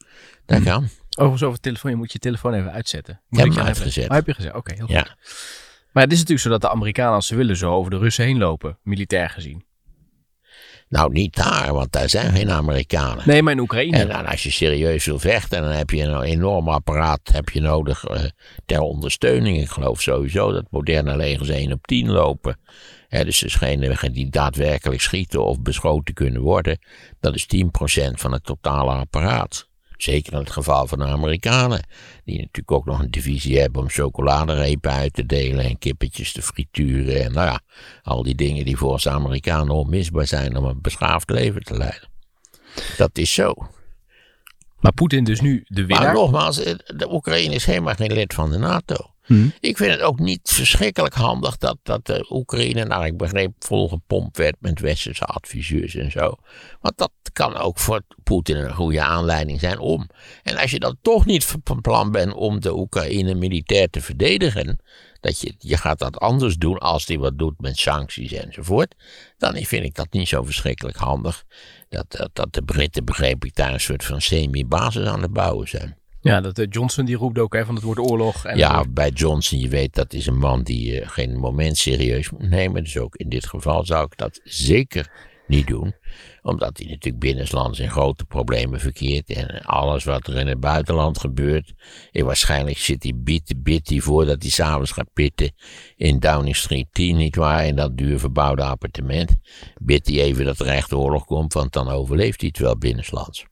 Dat 0.47 0.63
kan. 0.63 0.89
Overigens 1.11 1.43
over 1.43 1.61
telefoon. 1.61 1.91
Je 1.91 1.97
moet 1.97 2.13
je 2.13 2.19
telefoon 2.19 2.55
even 2.55 2.73
uitzetten. 2.73 3.21
Moet 3.29 3.41
heb 3.41 3.53
je 3.53 3.59
hem 3.59 3.67
uitgezet. 3.67 4.09
Oh, 4.09 4.15
heb 4.15 4.27
je 4.27 4.35
gezet? 4.35 4.55
Oké, 4.55 4.75
heel 4.75 4.87
goed. 4.87 4.95
Ja. 4.95 5.17
Maar 5.93 6.03
het 6.03 6.13
is 6.13 6.19
natuurlijk 6.19 6.47
zo 6.47 6.51
dat 6.51 6.61
de 6.61 6.71
Amerikanen, 6.71 7.15
als 7.15 7.27
ze 7.27 7.37
willen, 7.37 7.57
zo 7.57 7.73
over 7.73 7.91
de 7.91 7.99
Russen 7.99 8.25
heen 8.25 8.39
lopen. 8.39 8.79
Militair 8.83 9.31
gezien. 9.31 9.65
Nou, 10.95 11.13
niet 11.13 11.37
daar, 11.37 11.73
want 11.73 11.93
daar 11.93 12.09
zijn 12.09 12.33
geen 12.33 12.51
Amerikanen. 12.51 13.23
Nee, 13.27 13.43
maar 13.43 13.53
in 13.53 13.61
Oekraïne. 13.61 13.97
En 13.97 14.09
dan 14.09 14.27
als 14.27 14.43
je 14.43 14.51
serieus 14.51 15.05
wil 15.05 15.19
vechten, 15.19 15.63
dan 15.63 15.71
heb 15.71 15.91
je 15.91 16.03
een 16.03 16.23
enorm 16.23 16.69
apparaat 16.69 17.21
heb 17.33 17.49
je 17.49 17.61
nodig 17.61 18.05
eh, 18.05 18.23
ter 18.67 18.81
ondersteuning. 18.81 19.61
Ik 19.61 19.69
geloof 19.69 20.03
sowieso 20.03 20.53
dat 20.53 20.65
moderne 20.71 21.17
legers 21.17 21.49
1 21.49 21.73
op 21.73 21.87
10 21.87 22.11
lopen. 22.11 22.59
Hè, 23.09 23.25
dus 23.25 23.39
degene 23.39 24.11
die 24.11 24.31
daadwerkelijk 24.31 25.01
schieten 25.01 25.45
of 25.45 25.61
beschoten 25.61 26.15
kunnen 26.15 26.43
worden, 26.43 26.79
dat 27.21 27.35
is 27.35 27.47
10% 27.57 27.61
van 28.11 28.33
het 28.33 28.45
totale 28.45 28.93
apparaat. 28.93 29.69
Zeker 30.05 30.33
in 30.33 30.39
het 30.39 30.51
geval 30.51 30.87
van 30.87 30.99
de 30.99 31.05
Amerikanen, 31.05 31.87
die 32.25 32.37
natuurlijk 32.39 32.71
ook 32.71 32.85
nog 32.85 33.01
een 33.01 33.11
divisie 33.11 33.61
hebben 33.61 33.83
om 33.83 33.89
chocoladerepen 33.89 34.91
uit 34.91 35.13
te 35.13 35.27
delen 35.27 35.65
en 35.65 35.79
kippetjes 35.79 36.33
te 36.33 36.43
frituren. 36.43 37.25
En 37.25 37.33
nou 37.33 37.47
ja, 37.47 37.61
al 38.03 38.23
die 38.23 38.35
dingen 38.35 38.65
die 38.65 38.77
volgens 38.77 39.03
de 39.03 39.11
Amerikanen 39.11 39.75
onmisbaar 39.75 40.27
zijn 40.27 40.57
om 40.57 40.65
een 40.65 40.81
beschaafd 40.81 41.31
leven 41.31 41.63
te 41.63 41.77
leiden. 41.77 42.09
Dat 42.97 43.19
is 43.19 43.33
zo. 43.33 43.55
Maar 44.81 44.93
Poetin 44.93 45.25
dus 45.25 45.41
nu 45.41 45.65
de 45.67 45.81
Maar 45.81 45.87
winnaar. 45.87 46.15
nogmaals, 46.15 46.63
eh, 46.63 46.75
de 46.97 47.13
Oekraïne 47.13 47.55
is 47.55 47.65
helemaal 47.65 47.95
geen 47.95 48.13
lid 48.13 48.35
van 48.35 48.51
de 48.51 48.59
NATO. 48.59 49.14
Hm. 49.25 49.49
Ik 49.61 49.77
vind 49.77 49.91
het 49.91 50.01
ook 50.01 50.19
niet 50.19 50.41
verschrikkelijk 50.43 51.15
handig 51.15 51.57
dat, 51.57 51.79
dat 51.83 52.07
de 52.07 52.27
Oekraïne, 52.31 52.85
nou 52.85 53.07
ik 53.07 53.17
begreep, 53.17 53.53
volgepompt 53.59 54.37
werd 54.37 54.57
met 54.59 54.81
westerse 54.81 55.25
adviseurs 55.25 55.95
en 55.95 56.11
zo. 56.11 56.35
Want 56.81 56.99
dat 56.99 57.11
kan 57.33 57.57
ook 57.57 57.79
voor 57.79 58.03
Poetin 58.23 58.57
een 58.57 58.75
goede 58.75 59.03
aanleiding 59.03 59.61
zijn 59.61 59.79
om. 59.79 60.09
En 60.43 60.57
als 60.57 60.71
je 60.71 60.79
dan 60.79 60.97
toch 61.03 61.25
niet 61.25 61.45
van 61.45 61.81
plan 61.81 62.11
bent 62.11 62.33
om 62.33 62.61
de 62.61 62.77
Oekraïne 62.77 63.35
militair 63.35 63.91
te 63.91 64.01
verdedigen, 64.01 64.79
dat 65.21 65.41
je, 65.41 65.55
je 65.59 65.77
gaat 65.77 65.99
dat 65.99 66.19
anders 66.19 66.57
doen 66.57 66.79
als 66.79 67.07
die 67.07 67.19
wat 67.19 67.39
doet 67.39 67.61
met 67.61 67.79
sancties 67.79 68.33
enzovoort, 68.33 68.95
dan 69.39 69.55
vind 69.55 69.85
ik 69.85 69.95
dat 69.95 70.13
niet 70.13 70.29
zo 70.29 70.43
verschrikkelijk 70.43 70.97
handig. 70.97 71.45
Dat, 71.89 72.05
dat, 72.09 72.31
dat 72.33 72.53
de 72.53 72.63
Britten, 72.63 73.05
begreep 73.05 73.45
ik, 73.45 73.55
daar 73.55 73.73
een 73.73 73.81
soort 73.81 74.05
van 74.05 74.21
semi-basis 74.21 75.07
aan 75.07 75.23
het 75.23 75.33
bouwen 75.33 75.69
zijn. 75.69 75.99
Ja, 76.25 76.41
dat 76.41 76.59
eh, 76.59 76.67
Johnson 76.71 77.05
die 77.05 77.17
roept 77.17 77.39
ook 77.39 77.55
hè, 77.55 77.65
van 77.65 77.75
het 77.75 77.85
woord 77.85 77.99
oorlog. 77.99 78.45
En 78.45 78.59
Ja, 78.59 78.85
bij 78.89 79.11
Johnson, 79.11 79.59
je 79.59 79.69
weet, 79.69 79.95
dat 79.95 80.13
is 80.13 80.27
een 80.27 80.39
man 80.39 80.63
die 80.63 81.01
eh, 81.01 81.09
geen 81.09 81.37
moment 81.37 81.77
serieus 81.77 82.31
moet 82.31 82.49
nemen. 82.49 82.85
Dus 82.85 82.99
ook 82.99 83.17
in 83.17 83.29
dit 83.29 83.47
geval 83.47 83.85
zou 83.85 84.05
ik 84.05 84.17
dat 84.17 84.41
zeker 84.45 85.11
niet 85.47 85.67
doen. 85.67 85.95
Omdat 86.43 86.79
hij 86.79 86.87
natuurlijk 86.87 87.19
binnenlands 87.19 87.79
in 87.79 87.91
grote 87.91 88.25
problemen 88.25 88.81
verkeert. 88.81 89.31
En 89.31 89.63
alles 89.63 90.05
wat 90.05 90.27
er 90.27 90.37
in 90.37 90.47
het 90.47 90.61
buitenland 90.61 91.19
gebeurt. 91.19 91.73
En 92.13 92.25
waarschijnlijk 92.25 92.79
zit 92.79 93.03
hij 93.03 93.13
bit, 93.17 93.55
bit 93.63 93.89
hij 93.89 94.01
voordat 94.01 94.43
hij 94.43 94.51
s'avonds 94.51 94.91
gaat 94.91 95.13
pitten 95.13 95.53
in 95.97 96.19
Downing 96.19 96.57
Street 96.57 96.87
10, 96.93 97.17
nietwaar? 97.17 97.67
In 97.67 97.77
dat 97.77 97.97
duur 97.97 98.19
verbouwde 98.19 98.63
appartement. 98.63 99.37
Bid 99.81 100.07
hij 100.07 100.21
even 100.21 100.45
dat 100.45 100.59
er 100.59 100.67
echt 100.67 100.93
oorlog 100.93 101.25
komt, 101.25 101.53
want 101.53 101.73
dan 101.73 101.89
overleeft 101.89 102.41
hij 102.41 102.49
het 102.53 102.63
wel 102.63 102.79
binnenlands. 102.79 103.45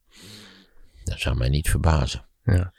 Dat 1.05 1.21
zou 1.21 1.37
mij 1.37 1.49
niet 1.49 1.71
verbazen. 1.71 2.31
Ja. 2.45 2.73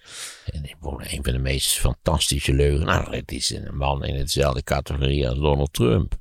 En 0.45 0.63
een 0.63 1.23
van 1.23 1.33
de 1.33 1.39
meest 1.39 1.79
fantastische 1.79 2.53
leugenaars. 2.53 3.05
Nou, 3.05 3.15
het 3.15 3.31
is 3.31 3.49
een 3.49 3.75
man 3.75 4.05
in 4.05 4.15
hetzelfde 4.15 4.63
categorie 4.63 5.29
als 5.29 5.37
Donald 5.37 5.73
Trump. 5.73 6.15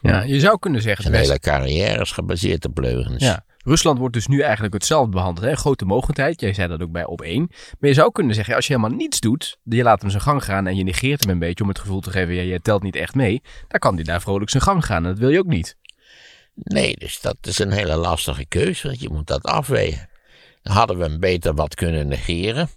ja, 0.00 0.22
je 0.22 0.40
zou 0.40 0.58
kunnen 0.58 0.82
zeggen... 0.82 1.04
Zijn 1.04 1.16
hele 1.16 1.38
carrière 1.38 2.00
is 2.00 2.12
gebaseerd 2.12 2.64
op 2.64 2.78
leugens. 2.78 3.24
Ja. 3.24 3.46
Rusland 3.64 3.98
wordt 3.98 4.14
dus 4.14 4.26
nu 4.26 4.40
eigenlijk 4.40 4.74
hetzelfde 4.74 5.10
behandeld. 5.10 5.46
Hè? 5.46 5.56
Grote 5.56 5.84
mogendheid. 5.84 6.40
Jij 6.40 6.52
zei 6.52 6.68
dat 6.68 6.82
ook 6.82 6.92
bij 6.92 7.04
op 7.04 7.22
één. 7.22 7.46
Maar 7.78 7.88
je 7.88 7.94
zou 7.94 8.12
kunnen 8.12 8.34
zeggen, 8.34 8.54
als 8.54 8.66
je 8.66 8.74
helemaal 8.74 8.96
niets 8.96 9.20
doet, 9.20 9.58
je 9.62 9.82
laat 9.82 10.00
hem 10.00 10.10
zijn 10.10 10.22
gang 10.22 10.44
gaan 10.44 10.66
en 10.66 10.76
je 10.76 10.84
negeert 10.84 11.20
hem 11.20 11.30
een 11.30 11.38
beetje 11.38 11.62
om 11.62 11.68
het 11.68 11.78
gevoel 11.78 12.00
te 12.00 12.10
geven, 12.10 12.34
ja, 12.34 12.42
je 12.42 12.60
telt 12.60 12.82
niet 12.82 12.96
echt 12.96 13.14
mee, 13.14 13.42
dan 13.68 13.80
kan 13.80 13.94
hij 13.94 14.04
daar 14.04 14.20
vrolijk 14.20 14.50
zijn 14.50 14.62
gang 14.62 14.84
gaan. 14.84 15.04
En 15.04 15.10
dat 15.10 15.18
wil 15.18 15.28
je 15.28 15.38
ook 15.38 15.46
niet. 15.46 15.76
Nee, 16.54 16.96
dus 16.96 17.20
dat 17.20 17.36
is 17.40 17.58
een 17.58 17.72
hele 17.72 17.96
lastige 17.96 18.46
keuze, 18.46 18.86
want 18.86 19.00
je 19.00 19.08
moet 19.08 19.26
dat 19.26 19.42
afwegen. 19.42 20.08
Hadden 20.68 20.98
we 20.98 21.04
hem 21.04 21.20
beter 21.20 21.54
wat 21.54 21.74
kunnen 21.74 22.08
negeren? 22.08 22.68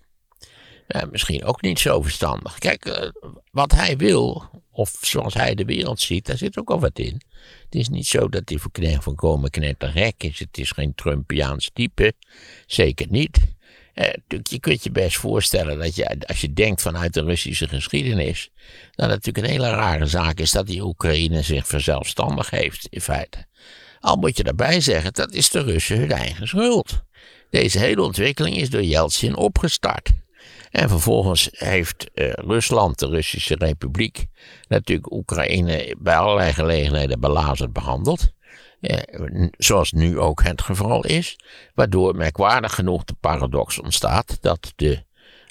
Ja, 0.88 1.06
misschien 1.12 1.44
ook 1.44 1.62
niet 1.62 1.80
zo 1.80 2.02
verstandig. 2.02 2.58
Kijk, 2.58 2.86
eh, 2.86 3.10
wat 3.52 3.72
hij 3.72 3.98
wil, 3.98 4.50
of 4.72 4.98
zoals 5.02 5.34
hij 5.34 5.56
de 5.56 5.66
wereld 5.66 6.00
ziet, 6.00 6.26
daar 6.26 6.38
zit 6.38 6.58
ook 6.58 6.70
al 6.70 6.80
wat 6.80 7.00
in. 7.00 7.22
Het 7.64 7.76
is 7.76 7.90
niet 7.90 8.08
zo 8.08 8.30
dat 8.30 8.50
hij 8.50 8.58
voor 8.58 9.02
van 9.02 9.16
komen 9.16 9.50
knetterrek 9.50 10.24
is. 10.24 10.40
Het 10.40 10.58
is 10.58 10.72
geen 10.72 10.96
Trumpiaans 10.96 11.70
type. 11.74 12.14
Zeker 12.66 13.08
niet. 13.10 13.40
Eh, 13.94 14.14
je 14.44 14.60
kunt 14.60 14.84
je 14.84 14.92
best 14.92 15.18
voorstellen 15.18 15.80
dat 15.80 15.96
je, 15.96 16.20
als 16.28 16.42
je 16.42 16.54
denkt 16.54 16.82
vanuit 16.82 17.14
de 17.14 17.24
Russische 17.24 17.68
geschiedenis, 17.68 18.50
dat 18.92 19.10
het 19.10 19.26
natuurlijk 19.26 19.46
een 19.46 19.52
hele 19.52 19.76
rare 19.76 20.06
zaak 20.06 20.40
is 20.40 20.52
dat 20.52 20.68
die 20.68 20.84
Oekraïne 20.84 21.42
zich 21.42 21.68
verzelfstandig 21.68 22.50
heeft, 22.50 22.88
in 22.90 23.02
feite. 23.02 23.46
Al 24.00 24.16
moet 24.16 24.38
je 24.38 24.44
daarbij 24.44 24.82
zeggen, 24.82 25.14
dat 25.14 25.34
is 25.34 25.50
de 25.50 25.62
Russen 25.62 25.98
hun 25.98 26.12
eigen 26.12 26.48
schuld. 26.48 27.04
Deze 27.52 27.80
hele 27.80 28.02
ontwikkeling 28.02 28.58
is 28.58 28.70
door 28.70 28.84
Yeltsin 28.84 29.36
opgestart. 29.36 30.12
En 30.72 30.90
vervolgens 30.90 31.50
heeft 31.52 32.12
eh, 32.14 32.32
Rusland, 32.34 33.00
de 33.00 33.08
Russische 33.08 33.56
Republiek, 33.56 34.26
natuurlijk 34.68 35.12
Oekraïne 35.12 35.96
bij 36.00 36.16
allerlei 36.16 36.54
gelegenheden 36.54 37.20
belazerd 37.20 37.74
behandeld. 37.74 38.34
Eh, 38.82 38.98
zoals 39.58 39.92
nu 39.92 40.20
ook 40.20 40.44
het 40.44 40.62
geval 40.62 41.06
is. 41.06 41.40
Waardoor 41.74 42.16
merkwaardig 42.16 42.76
genoeg 42.76 43.04
de 43.04 43.16
paradox 43.20 43.80
ontstaat 43.80 44.38
dat 44.42 44.74
de, 44.76 45.04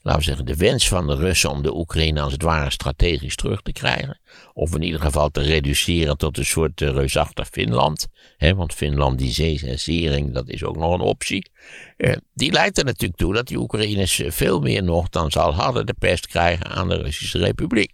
laten 0.03 0.21
we 0.21 0.27
zeggen, 0.27 0.47
de 0.47 0.57
wens 0.57 0.89
van 0.89 1.07
de 1.07 1.15
Russen 1.15 1.51
om 1.51 1.63
de 1.63 1.77
Oekraïne 1.77 2.21
als 2.21 2.33
het 2.33 2.43
ware 2.43 2.71
strategisch 2.71 3.37
terug 3.37 3.63
te 3.63 3.73
krijgen. 3.73 4.21
Of 4.53 4.75
in 4.75 4.83
ieder 4.83 5.01
geval 5.01 5.29
te 5.29 5.41
reduceren 5.41 6.17
tot 6.17 6.39
een 6.39 6.45
soort 6.45 6.81
eh, 6.81 6.91
reusachtig 6.91 7.49
Finland. 7.49 8.07
Hè, 8.37 8.55
want 8.55 8.75
Finland, 8.75 9.19
die 9.19 9.33
zeezeering, 9.33 10.35
dat 10.35 10.49
is 10.49 10.65
ook 10.65 10.77
nog 10.77 10.95
een 10.95 11.01
optie. 11.01 11.51
Eh, 11.97 12.17
die 12.35 12.53
leidt 12.53 12.79
er 12.79 12.85
natuurlijk 12.85 13.19
toe 13.19 13.35
dat 13.35 13.47
die 13.47 13.59
Oekraïners 13.59 14.21
eh, 14.21 14.31
veel 14.31 14.61
meer 14.61 14.83
nog 14.83 15.09
dan 15.09 15.31
ze 15.31 15.41
al 15.41 15.55
hadden 15.55 15.87
de 15.87 15.95
pest 15.99 16.27
krijgen 16.27 16.67
aan 16.67 16.89
de 16.89 16.97
Russische 16.97 17.39
Republiek. 17.39 17.93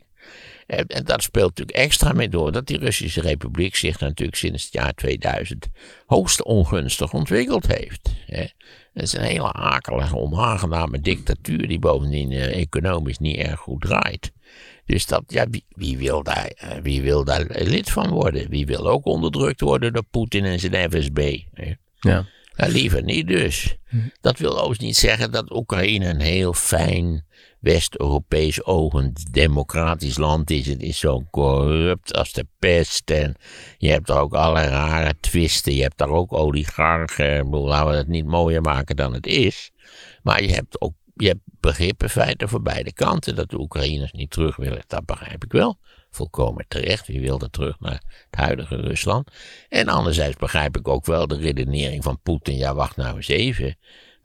En, 0.66 1.04
dat 1.04 1.22
speelt 1.22 1.48
natuurlijk 1.48 1.76
extra 1.76 2.12
mee 2.12 2.28
door 2.28 2.52
dat 2.52 2.66
die 2.66 2.78
Russische 2.78 3.20
Republiek 3.20 3.76
zich 3.76 4.00
natuurlijk 4.00 4.36
sinds 4.36 4.64
het 4.64 4.72
jaar 4.72 4.94
2000 4.94 5.68
hoogst 6.06 6.42
ongunstig 6.42 7.12
ontwikkeld 7.12 7.66
heeft. 7.66 8.10
Het 8.26 8.54
is 8.92 9.12
een 9.12 9.22
hele 9.22 9.52
akelige, 9.52 10.16
onaangename 10.16 11.00
dictatuur 11.00 11.68
die 11.68 11.78
bovendien 11.78 12.32
eh, 12.32 12.60
economisch 12.60 13.18
niet 13.18 13.36
erg 13.36 13.60
goed 13.60 13.80
draait. 13.80 14.32
Dus 14.84 15.06
dat, 15.06 15.22
ja, 15.26 15.46
wie, 15.50 15.64
wie, 15.68 15.98
wil 15.98 16.22
daar, 16.22 16.46
eh, 16.46 16.78
wie 16.82 17.02
wil 17.02 17.24
daar 17.24 17.46
lid 17.48 17.90
van 17.90 18.10
worden? 18.10 18.50
Wie 18.50 18.66
wil 18.66 18.88
ook 18.88 19.06
onderdrukt 19.06 19.60
worden 19.60 19.92
door 19.92 20.06
Poetin 20.10 20.44
en 20.44 20.60
zijn 20.60 20.92
FSB? 20.92 21.38
Ja. 22.00 22.26
Ja, 22.56 22.66
liever 22.66 23.02
niet 23.02 23.28
dus. 23.28 23.76
Dat 24.20 24.38
wil 24.38 24.52
overigens 24.52 24.78
niet 24.78 24.96
zeggen 24.96 25.30
dat 25.30 25.54
Oekraïne 25.54 26.08
een 26.08 26.20
heel 26.20 26.52
fijn 26.52 27.24
West-Europees 27.66 28.64
ogend 28.64 29.32
democratisch 29.32 30.18
land 30.18 30.50
is. 30.50 30.66
Het 30.66 30.82
is 30.82 30.98
zo 30.98 31.24
corrupt 31.30 32.14
als 32.14 32.32
de 32.32 32.46
pest. 32.58 33.10
En 33.10 33.34
je 33.78 33.90
hebt 33.90 34.08
er 34.08 34.18
ook 34.18 34.34
allerlei 34.34 34.68
rare 34.68 35.14
twisten. 35.20 35.74
Je 35.74 35.82
hebt 35.82 35.98
daar 35.98 36.10
ook 36.10 36.32
oligarchen. 36.32 37.48
Laten 37.48 37.90
we 37.90 37.96
het 37.96 38.08
niet 38.08 38.26
mooier 38.26 38.60
maken 38.60 38.96
dan 38.96 39.12
het 39.12 39.26
is. 39.26 39.70
Maar 40.22 40.42
je 40.42 40.52
hebt 40.52 40.80
ook 40.80 40.94
je 41.14 41.26
hebt 41.26 41.40
begrip 41.60 42.02
in 42.02 42.08
feite 42.08 42.48
voor 42.48 42.62
beide 42.62 42.92
kanten. 42.92 43.34
Dat 43.34 43.50
de 43.50 43.60
Oekraïners 43.60 44.12
niet 44.12 44.30
terug 44.30 44.56
willen, 44.56 44.82
dat 44.86 45.04
begrijp 45.04 45.44
ik 45.44 45.52
wel. 45.52 45.78
Volkomen 46.10 46.64
terecht. 46.68 47.06
Wie 47.06 47.20
wilde 47.20 47.50
terug 47.50 47.80
naar 47.80 48.02
het 48.30 48.40
huidige 48.40 48.76
Rusland? 48.76 49.30
En 49.68 49.88
anderzijds 49.88 50.36
begrijp 50.36 50.76
ik 50.76 50.88
ook 50.88 51.06
wel 51.06 51.26
de 51.26 51.36
redenering 51.36 52.02
van 52.02 52.20
Poetin. 52.22 52.56
Ja, 52.56 52.74
wacht 52.74 52.96
nou 52.96 53.16
eens 53.16 53.28
even. 53.28 53.76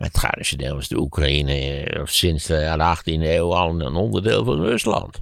Maar 0.01 0.11
traditioneel 0.11 0.77
is 0.77 0.87
de 0.87 0.99
Oekraïne 0.99 1.83
eh, 1.83 2.05
sinds 2.05 2.45
de, 2.45 2.55
ja, 2.55 2.77
de 2.77 2.97
18e 2.97 3.23
eeuw 3.23 3.55
al 3.55 3.81
een 3.81 3.95
onderdeel 3.95 4.45
van 4.45 4.61
Rusland. 4.61 5.21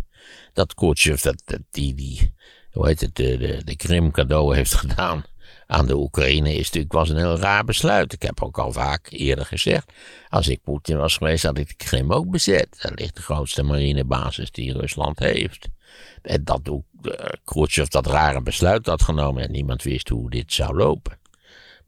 Dat 0.54 0.74
Khrushchev, 0.74 1.22
dat, 1.22 1.60
die, 1.72 1.94
die, 1.94 2.34
hoe 2.72 2.88
heet 2.88 3.02
het, 3.02 3.16
de, 3.16 3.38
de, 3.38 3.64
de 3.64 3.76
Krim 3.76 4.12
cadeau 4.12 4.56
heeft 4.56 4.74
gedaan 4.76 5.24
aan 5.68 5.88
de 5.88 5.96
Oekraïne 5.96 6.54
is 6.54 6.66
natuurlijk 6.66 6.94
was 6.94 7.10
een 7.10 7.18
heel 7.18 7.38
raar 7.38 7.64
besluit. 7.64 8.14
Ik 8.14 8.22
heb 8.22 8.44
ook 8.44 8.58
al 8.58 8.72
vaak 8.72 9.08
eerder 9.10 9.46
gezegd, 9.46 9.92
als 10.30 10.48
ik 10.48 10.64
Poetin 10.64 10.98
was 10.98 11.18
geweest, 11.18 11.44
had 11.44 11.58
ik 11.58 11.68
de 11.68 11.86
Krim 11.86 12.14
ook 12.14 12.30
bezet. 12.30 12.78
Dat 12.82 13.00
ligt 13.00 13.16
de 13.16 13.22
grootste 13.22 13.64
marinebasis 13.64 14.52
die 14.52 14.74
Rusland 14.74 15.20
heeft. 15.20 15.68
En 16.22 16.44
dat 16.44 16.62
uh, 16.68 17.14
Khrushchev 17.44 17.88
dat 17.88 18.08
rare 18.08 18.42
besluit 18.42 18.86
had 18.86 19.02
genomen 19.02 19.44
en 19.44 19.52
niemand 19.52 19.84
wist 19.84 20.10
hoe 20.10 20.30
dit 20.30 20.54
zou 20.54 20.76
lopen. 20.76 21.19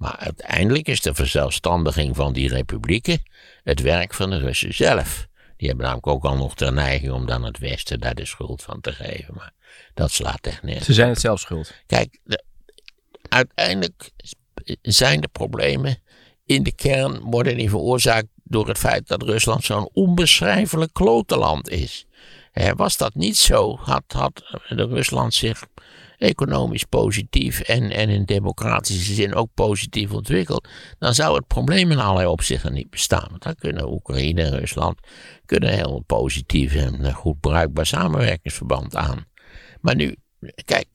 Maar 0.02 0.18
uiteindelijk 0.18 0.88
is 0.88 1.02
de 1.02 1.14
verzelfstandiging 1.14 2.16
van 2.16 2.34
die 2.34 2.50
republieken 2.50 3.24
het 3.64 3.82
werk 3.82 4.14
van 4.14 4.30
de 4.30 4.38
Russen 4.38 4.74
zelf. 4.74 5.28
Die 5.58 5.68
hebben 5.68 5.86
namelijk 5.86 6.08
ook 6.08 6.24
al 6.24 6.38
nog 6.38 6.54
de 6.54 6.72
neiging 6.72 7.12
om 7.12 7.26
dan 7.26 7.44
het 7.44 7.58
Westen 7.58 8.00
daar 8.00 8.16
de 8.16 8.26
schuld 8.26 8.64
van 8.64 8.82
te 8.82 8.92
geven. 8.92 9.34
Maar 9.34 9.54
dat 9.94 10.12
slaat 10.12 10.48
echt 10.48 10.64
nergens. 10.64 10.86
Ze 10.86 10.94
zijn 10.94 11.10
het 11.10 11.20
zelf 11.20 11.40
schuld. 11.40 11.74
Kijk, 11.86 12.20
de, 12.24 12.44
uiteindelijk 13.30 14.12
zijn 14.82 15.22
de 15.22 15.28
problemen 15.28 15.98
in 16.46 16.64
de 16.64 16.76
kern 16.76 17.20
worden 17.20 17.58
die 17.58 17.70
veroorzaakt 17.70 18.28
door 18.44 18.68
het 18.68 18.78
feit 18.78 19.08
dat 19.08 19.24
Rusland 19.24 19.64
zo'n 19.64 19.90
onbeschrijfelijk 19.94 20.94
klotenland 20.94 21.70
is. 21.70 22.06
He, 22.52 22.76
was 22.76 22.98
dat 22.98 23.16
niet 23.16 23.38
zo, 23.38 23.78
had, 23.78 24.04
had 24.08 24.44
de 24.70 24.86
Rusland 24.86 25.34
zich 25.34 25.64
economisch 26.22 26.84
positief 26.84 27.60
en, 27.60 27.92
en 27.92 28.10
in 28.10 28.26
democratische 28.26 29.14
zin 29.14 29.36
ook 29.36 29.50
positief 29.54 30.12
ontwikkeld, 30.12 30.68
dan 31.00 31.14
zou 31.14 31.36
het 31.36 31.48
probleem 31.48 31.92
in 31.92 32.00
allerlei 32.00 32.28
opzichten 32.28 32.74
niet 32.74 32.90
bestaan. 32.90 33.28
Want 33.30 33.44
dan 33.44 33.56
kunnen 33.56 33.92
Oekraïne 33.92 34.42
en 34.42 34.60
Rusland 34.60 35.00
kunnen 35.46 35.74
heel 35.74 36.04
positief 36.06 36.76
en 36.76 37.14
goed 37.14 37.40
bruikbaar 37.40 37.86
samenwerkingsverband 37.86 38.96
aan. 38.96 39.26
Maar 39.82 39.96
nu, 39.96 40.16
kijk, 40.66 40.88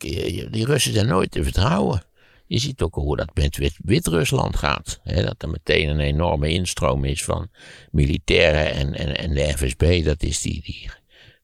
die 0.51 0.65
Russen 0.65 0.93
zijn 0.93 1.07
nooit 1.07 1.31
te 1.31 1.43
vertrouwen. 1.43 2.03
Je 2.47 2.59
ziet 2.59 2.83
ook 2.83 2.95
hoe 2.95 3.17
dat 3.17 3.31
met 3.35 3.79
Wit-Rusland 3.85 4.57
gaat. 4.57 5.01
Dat 5.05 5.43
er 5.43 5.49
meteen 5.49 5.89
een 5.89 6.01
enorme 6.01 6.49
instroom 6.49 7.05
is 7.05 7.25
van 7.25 7.49
militairen 7.91 8.73
en, 8.73 8.95
en, 8.95 9.17
en 9.17 9.35
de 9.35 9.53
FSB. 9.57 10.05
Dat 10.05 10.23
is 10.23 10.41
die, 10.41 10.63
die 10.63 10.91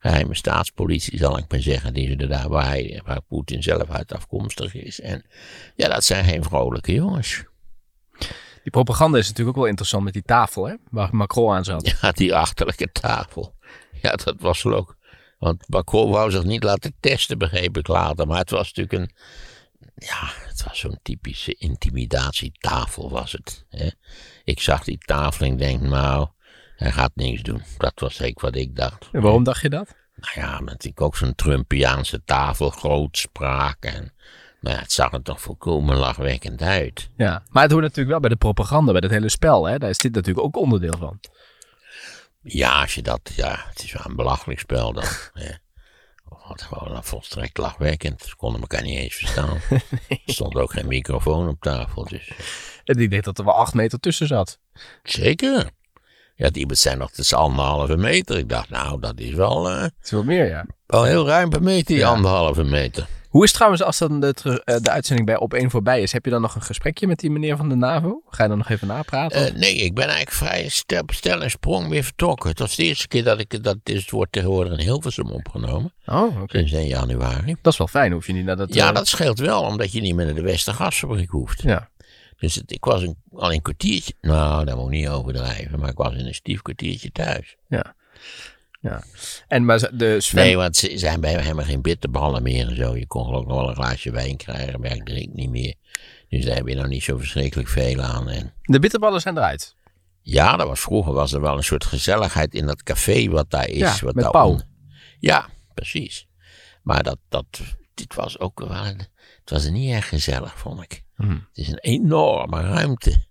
geheime 0.02 0.34
staatspolitie, 0.34 1.18
zal 1.18 1.38
ik 1.38 1.44
maar 1.48 1.60
zeggen. 1.60 1.94
Die 1.94 2.16
er 2.16 2.28
daar 2.28 2.48
waar, 2.48 2.66
hij, 2.66 3.00
waar 3.04 3.22
Poetin 3.22 3.62
zelf 3.62 3.90
uit 3.90 4.12
afkomstig 4.12 4.74
is. 4.74 5.00
En 5.00 5.24
ja, 5.74 5.88
dat 5.88 6.04
zijn 6.04 6.24
geen 6.24 6.42
vrolijke 6.42 6.92
jongens. 6.92 7.44
Die 8.62 8.70
propaganda 8.70 9.18
is 9.18 9.28
natuurlijk 9.28 9.56
ook 9.56 9.62
wel 9.62 9.70
interessant 9.70 10.04
met 10.04 10.12
die 10.12 10.22
tafel, 10.22 10.66
hè? 10.66 10.74
Waar 10.90 11.16
Macron 11.16 11.54
aan 11.54 11.64
zat. 11.64 11.96
Ja, 12.00 12.12
die 12.12 12.34
achterlijke 12.34 12.92
tafel. 12.92 13.54
Ja, 14.02 14.12
dat 14.12 14.34
was 14.38 14.62
wel 14.62 14.74
ook. 14.74 14.96
Want 15.38 15.68
Macron 15.68 16.10
wou 16.10 16.30
zich 16.30 16.44
niet 16.44 16.62
laten 16.62 16.94
testen, 17.00 17.38
begreep 17.38 17.78
ik 17.78 17.88
later. 17.88 18.26
Maar 18.26 18.38
het 18.38 18.50
was 18.50 18.72
natuurlijk 18.72 18.92
een. 18.92 19.16
Ja, 19.94 20.30
het 20.48 20.64
was 20.64 20.78
zo'n 20.78 20.98
typische 21.02 21.54
intimidatietafel, 21.54 23.10
was 23.10 23.32
het. 23.32 23.64
Hè? 23.68 23.88
Ik 24.44 24.60
zag 24.60 24.84
die 24.84 24.98
tafel 24.98 25.46
en 25.46 25.52
ik 25.52 25.58
denk, 25.58 25.80
nou, 25.80 26.28
hij 26.76 26.92
gaat 26.92 27.12
niks 27.14 27.42
doen. 27.42 27.62
Dat 27.78 27.92
was 28.00 28.14
zeker 28.14 28.40
wat 28.44 28.56
ik 28.56 28.76
dacht. 28.76 29.08
En 29.12 29.20
waarom 29.22 29.44
dacht 29.44 29.62
je 29.62 29.68
dat? 29.68 29.94
Nou 30.14 30.32
ja, 30.46 30.60
natuurlijk 30.60 31.00
ook 31.00 31.16
zo'n 31.16 31.34
Trumpiaanse 31.34 32.22
tafel, 32.24 32.70
grootspraak. 32.70 33.84
En, 33.84 34.12
maar 34.60 34.72
ja, 34.72 34.78
het 34.78 34.92
zag 34.92 35.12
er 35.12 35.22
toch 35.22 35.40
volkomen 35.40 35.96
lachwekkend 35.96 36.62
uit. 36.62 37.08
Ja, 37.16 37.42
maar 37.48 37.62
het 37.62 37.70
hoort 37.72 37.82
natuurlijk 37.82 38.10
wel 38.10 38.20
bij 38.20 38.30
de 38.30 38.36
propaganda, 38.36 38.92
bij 38.92 39.00
dat 39.00 39.10
hele 39.10 39.28
spel. 39.28 39.64
Hè? 39.64 39.78
Daar 39.78 39.90
is 39.90 39.98
dit 39.98 40.14
natuurlijk 40.14 40.46
ook 40.46 40.56
onderdeel 40.56 40.96
van. 40.98 41.20
Ja, 42.42 42.80
als 42.80 42.94
je 42.94 43.02
dat, 43.02 43.20
ja, 43.36 43.64
het 43.68 43.82
is 43.82 43.92
wel 43.92 44.02
een 44.06 44.16
belachelijk 44.16 44.60
spel 44.60 44.92
dan. 44.92 45.04
hè. 45.32 45.50
Wat 46.48 46.62
gewoon 46.62 47.04
volstrekt 47.04 47.58
lachwekkend. 47.58 48.22
Ze 48.22 48.36
konden 48.36 48.60
elkaar 48.60 48.82
niet 48.82 48.98
eens 48.98 49.14
verstaan. 49.14 49.60
Er 50.08 50.18
stond 50.26 50.54
ook 50.54 50.72
geen 50.72 50.86
microfoon 50.86 51.48
op 51.48 51.60
tafel. 51.60 52.04
Dus 52.04 52.30
En 52.84 52.98
ik 53.00 53.10
denk 53.10 53.24
dat 53.24 53.38
er 53.38 53.44
wel 53.44 53.54
acht 53.54 53.74
meter 53.74 54.00
tussen 54.00 54.26
zat. 54.26 54.58
zeker. 55.02 55.70
Ja, 56.42 56.50
die 56.50 56.66
zijn 56.70 56.98
nog 56.98 57.10
tussen 57.10 57.38
anderhalve 57.38 57.96
meter. 57.96 58.38
Ik 58.38 58.48
dacht, 58.48 58.70
nou, 58.70 59.00
dat 59.00 59.20
is 59.20 59.32
wel, 59.32 59.70
eh, 59.70 59.82
Het 59.82 59.92
is 60.02 60.10
wel 60.10 60.24
meer, 60.24 60.48
ja. 60.48 60.66
wel 60.86 61.04
heel 61.04 61.26
ruim 61.26 61.48
per 61.50 61.62
meter, 61.62 61.86
die 61.86 61.96
Ja. 61.96 62.08
anderhalve 62.08 62.64
meter. 62.64 63.06
Hoe 63.28 63.42
is 63.42 63.48
het 63.48 63.56
trouwens 63.56 63.82
als 63.82 63.98
dan 63.98 64.20
de, 64.20 64.62
eh, 64.64 64.76
de 64.82 64.90
uitzending 64.90 65.26
bij 65.26 65.38
Op1 65.38 65.70
voorbij 65.70 66.02
is? 66.02 66.12
Heb 66.12 66.24
je 66.24 66.30
dan 66.30 66.40
nog 66.40 66.54
een 66.54 66.62
gesprekje 66.62 67.06
met 67.06 67.18
die 67.18 67.30
meneer 67.30 67.56
van 67.56 67.68
de 67.68 67.74
NAVO? 67.74 68.22
Ga 68.28 68.42
je 68.42 68.48
dan 68.48 68.58
nog 68.58 68.68
even 68.68 68.86
napraten? 68.86 69.46
Eh, 69.46 69.54
nee, 69.54 69.74
ik 69.74 69.94
ben 69.94 70.04
eigenlijk 70.04 70.36
vrij 70.36 70.68
stel, 70.68 71.02
stel 71.06 71.42
en 71.42 71.50
sprong 71.50 71.88
weer 71.88 72.02
vertrokken. 72.04 72.50
Het 72.50 72.58
was 72.58 72.76
de 72.76 72.84
eerste 72.84 73.08
keer 73.08 73.24
dat 73.24 73.38
ik 73.40 73.64
dat 73.64 73.76
is, 73.84 74.00
het 74.00 74.10
wordt 74.10 74.32
tegenwoordig 74.32 74.72
in 74.72 74.84
Hilversum 74.84 75.30
opgenomen. 75.30 75.92
oh, 76.06 76.40
oké. 76.42 76.56
Sinds 76.56 76.72
1 76.72 76.86
januari. 76.86 77.56
Dat 77.62 77.72
is 77.72 77.78
wel 77.78 77.86
fijn, 77.88 78.12
hoef 78.12 78.26
je 78.26 78.32
niet 78.32 78.44
naar 78.44 78.56
dat... 78.56 78.74
Ja, 78.74 78.88
eh, 78.88 78.94
dat 78.94 79.08
scheelt 79.08 79.38
wel, 79.38 79.62
omdat 79.62 79.92
je 79.92 80.00
niet 80.00 80.14
meer 80.14 80.26
naar 80.26 80.34
de 80.34 80.42
Westergasfabriek 80.42 81.30
hoeft. 81.30 81.62
Ja. 81.62 81.88
Dus 82.42 82.54
het, 82.54 82.72
ik 82.72 82.84
was 82.84 83.02
een, 83.02 83.16
al 83.32 83.52
een 83.52 83.62
kwartiertje, 83.62 84.14
nou, 84.20 84.64
dat 84.64 84.76
moet 84.76 84.84
ik 84.92 84.98
niet 84.98 85.08
overdrijven, 85.08 85.78
maar 85.78 85.88
ik 85.90 85.96
was 85.96 86.14
in 86.14 86.26
een 86.26 86.34
stief 86.34 86.62
kwartiertje 86.62 87.12
thuis. 87.12 87.56
ja. 87.68 87.94
ja. 88.80 89.02
En 89.48 89.64
maar 89.64 89.90
de 89.96 90.20
Sven... 90.20 90.44
Nee, 90.44 90.56
want 90.56 90.76
ze 90.76 90.98
zijn 90.98 91.20
bij 91.20 91.32
hem 91.32 91.58
geen 91.58 91.82
bitterballen 91.82 92.42
meer 92.42 92.68
en 92.68 92.76
zo. 92.76 92.96
Je 92.96 93.06
kon 93.06 93.24
geloof 93.24 93.42
ik 93.42 93.48
nog 93.48 93.56
wel 93.60 93.68
een 93.68 93.74
glaasje 93.74 94.10
wijn 94.10 94.36
krijgen, 94.36 94.80
maar 94.80 94.94
ik 94.96 95.04
drink 95.04 95.32
niet 95.34 95.50
meer. 95.50 95.74
Dus 96.28 96.44
daar 96.44 96.56
heb 96.56 96.66
je 96.68 96.74
nog 96.74 96.86
niet 96.86 97.02
zo 97.02 97.18
verschrikkelijk 97.18 97.68
veel 97.68 98.00
aan. 98.00 98.28
En 98.28 98.52
De 98.62 98.78
bitterballen 98.78 99.20
zijn 99.20 99.36
eruit. 99.36 99.74
ja, 100.22 100.56
dat 100.56 100.66
was, 100.68 100.80
vroeger 100.80 101.12
was 101.12 101.32
er 101.32 101.40
wel 101.40 101.56
een 101.56 101.64
soort 101.64 101.84
gezelligheid 101.84 102.54
in 102.54 102.66
dat 102.66 102.82
café 102.82 103.28
wat 103.28 103.50
daar 103.50 103.68
is. 103.68 103.78
Ja, 103.78 103.96
wat 104.00 104.14
met 104.14 104.24
daar 104.32 104.44
on- 104.44 104.62
Ja, 105.18 105.48
precies. 105.74 106.26
Maar 106.82 107.02
dat, 107.02 107.18
dat, 107.28 107.46
dit 107.94 108.14
was 108.14 108.38
ook 108.38 108.58
wel, 108.60 108.84
het 108.84 109.10
was 109.44 109.68
niet 109.70 109.90
erg 109.92 110.08
gezellig, 110.08 110.58
vond 110.58 110.82
ik. 110.82 111.02
Hm. 111.16 111.30
Het 111.30 111.40
is 111.52 111.68
een 111.68 111.78
enorme 111.78 112.60
ruimte. 112.60 113.24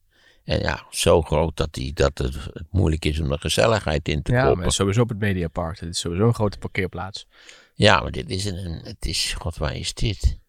En 0.44 0.60
ja, 0.60 0.86
zo 0.90 1.22
groot 1.22 1.58
dat, 1.58 1.74
die, 1.74 1.94
dat 1.94 2.18
het, 2.18 2.34
het 2.34 2.66
moeilijk 2.72 3.06
is 3.06 3.20
om 3.20 3.32
er 3.32 3.40
gezelligheid 3.40 4.08
in 4.08 4.22
te 4.22 4.32
Ja, 4.32 4.44
koppen. 4.44 4.62
maar 4.62 4.72
sowieso 4.72 5.02
op 5.02 5.10
het 5.10 5.20
Mediapark. 5.20 5.80
Het 5.80 5.90
is 5.90 6.00
sowieso 6.00 6.28
een 6.28 6.34
grote 6.34 6.58
parkeerplaats. 6.58 7.28
Ja, 7.74 8.02
maar 8.02 8.12
dit 8.12 8.30
is 8.30 8.46
een, 8.46 8.82
het 8.84 9.06
is, 9.06 9.34
god, 9.38 9.58
waar 9.58 9.76
is 9.76 9.94
dit? 9.94 10.40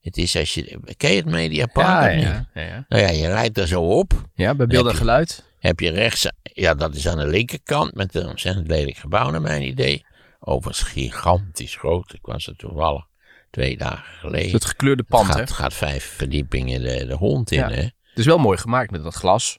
Het 0.00 0.16
is 0.16 0.36
als 0.36 0.54
je, 0.54 0.80
ken 0.96 1.10
je 1.10 1.16
het 1.16 1.24
Mediapark? 1.24 2.20
ja, 2.20 2.20
ja, 2.20 2.48
ja, 2.54 2.62
ja. 2.62 2.84
Nou 2.88 3.02
ja, 3.02 3.08
je 3.10 3.26
rijdt 3.26 3.58
er 3.58 3.66
zo 3.66 3.82
op, 3.82 4.12
Ja, 4.34 4.54
bij 4.54 4.66
beeld 4.66 4.86
en 4.88 4.94
geluid. 4.94 5.44
heb 5.58 5.80
je 5.80 5.90
rechts, 5.90 6.26
ja, 6.42 6.74
dat 6.74 6.94
is 6.94 7.08
aan 7.08 7.18
de 7.18 7.26
linkerkant 7.26 7.94
met 7.94 8.14
een 8.14 8.26
ontzettend 8.28 8.66
lelijk 8.66 8.96
gebouw 8.96 9.30
naar 9.30 9.40
mijn 9.40 9.62
idee. 9.62 10.04
Overigens 10.40 10.88
gigantisch 10.88 11.76
groot, 11.76 12.12
ik 12.12 12.26
was 12.26 12.46
er 12.46 12.56
toevallig 12.56 13.08
twee 13.50 13.76
dagen 13.76 14.14
geleden. 14.18 14.52
Het 14.52 14.64
gekleurde 14.64 15.02
pand, 15.02 15.26
het 15.26 15.36
hè? 15.36 15.40
gaat, 15.40 15.50
gaat 15.52 15.74
vijf 15.74 16.04
verdiepingen 16.04 16.82
de, 16.82 17.06
de 17.06 17.16
grond 17.16 17.50
in, 17.50 17.58
Ja. 17.58 17.70
hè? 17.70 17.82
Het 17.82 18.18
is 18.18 18.26
wel 18.26 18.38
mooi 18.38 18.58
gemaakt 18.58 18.90
met 18.90 19.02
dat 19.02 19.14
glas. 19.14 19.58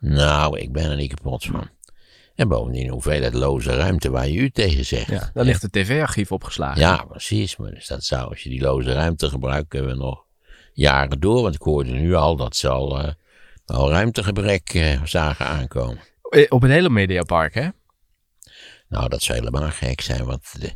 Nou, 0.00 0.58
ik 0.58 0.72
ben 0.72 0.90
er 0.90 0.96
niet 0.96 1.14
kapot 1.14 1.44
van. 1.44 1.68
En 2.34 2.48
bovendien 2.48 2.88
hoeveelheid 2.88 3.34
loze 3.34 3.76
ruimte 3.76 4.10
waar 4.10 4.28
je 4.28 4.38
u 4.38 4.50
tegen 4.50 4.84
zegt. 4.84 5.10
Ja, 5.10 5.30
daar 5.34 5.44
ligt 5.44 5.62
het 5.62 5.72
tv-archief 5.72 6.32
opgeslagen. 6.32 6.80
Ja, 6.80 6.96
precies. 7.04 7.56
Maar 7.56 7.70
dus 7.70 7.86
dat 7.86 8.04
zou, 8.04 8.28
als 8.28 8.42
je 8.42 8.48
die 8.48 8.60
loze 8.60 8.92
ruimte 8.92 9.28
gebruikt, 9.28 9.68
kunnen 9.68 9.90
we 9.90 9.96
nog 9.96 10.24
jaren 10.72 11.20
door. 11.20 11.42
Want 11.42 11.54
ik 11.54 11.62
hoorde 11.62 11.90
nu 11.90 12.14
al 12.14 12.36
dat 12.36 12.56
ze 12.56 12.68
al, 12.68 12.98
eh, 13.02 13.12
al 13.66 13.90
ruimtegebrek 13.90 14.74
eh, 14.74 15.02
zagen 15.04 15.46
aankomen. 15.46 15.98
Eh, 16.30 16.46
Op 16.48 16.62
het 16.62 16.70
hele 16.70 16.90
Mediapark, 16.90 17.54
hè? 17.54 17.68
Nou, 18.88 19.08
dat 19.08 19.22
zou 19.22 19.38
helemaal 19.38 19.70
gek 19.70 20.00
zijn. 20.00 20.24
Want 20.24 20.60
de, 20.60 20.72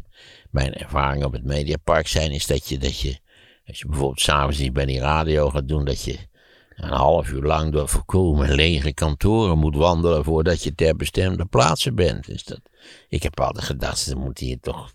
mijn 0.51 0.75
ervaring 0.75 1.25
op 1.25 1.33
het 1.33 1.45
Mediapark 1.45 2.07
zijn 2.07 2.31
is 2.31 2.47
dat 2.47 2.69
je, 2.69 2.79
dat 2.79 3.01
je 3.01 3.19
als 3.67 3.79
je 3.79 3.87
bijvoorbeeld 3.87 4.21
s'avonds 4.21 4.59
niet 4.59 4.73
bij 4.73 4.87
die 4.87 5.01
radio 5.01 5.51
gaat 5.51 5.69
doen, 5.69 5.85
dat 5.85 6.03
je 6.03 6.19
een 6.75 6.89
half 6.89 7.31
uur 7.31 7.43
lang 7.43 7.73
door 7.73 7.89
volkomen 7.89 8.55
lege 8.55 8.93
kantoren 8.95 9.59
moet 9.59 9.77
wandelen 9.77 10.25
voordat 10.25 10.63
je 10.63 10.75
ter 10.75 10.97
bestemde 10.97 11.45
plaatsen 11.45 11.95
bent. 11.95 12.27
Dus 12.27 12.45
dat, 12.45 12.61
ik 13.09 13.23
heb 13.23 13.41
altijd 13.41 13.65
gedacht, 13.65 13.99
ze 13.99 14.17
moeten 14.17 14.47
hier 14.47 14.61
toch... 14.61 14.93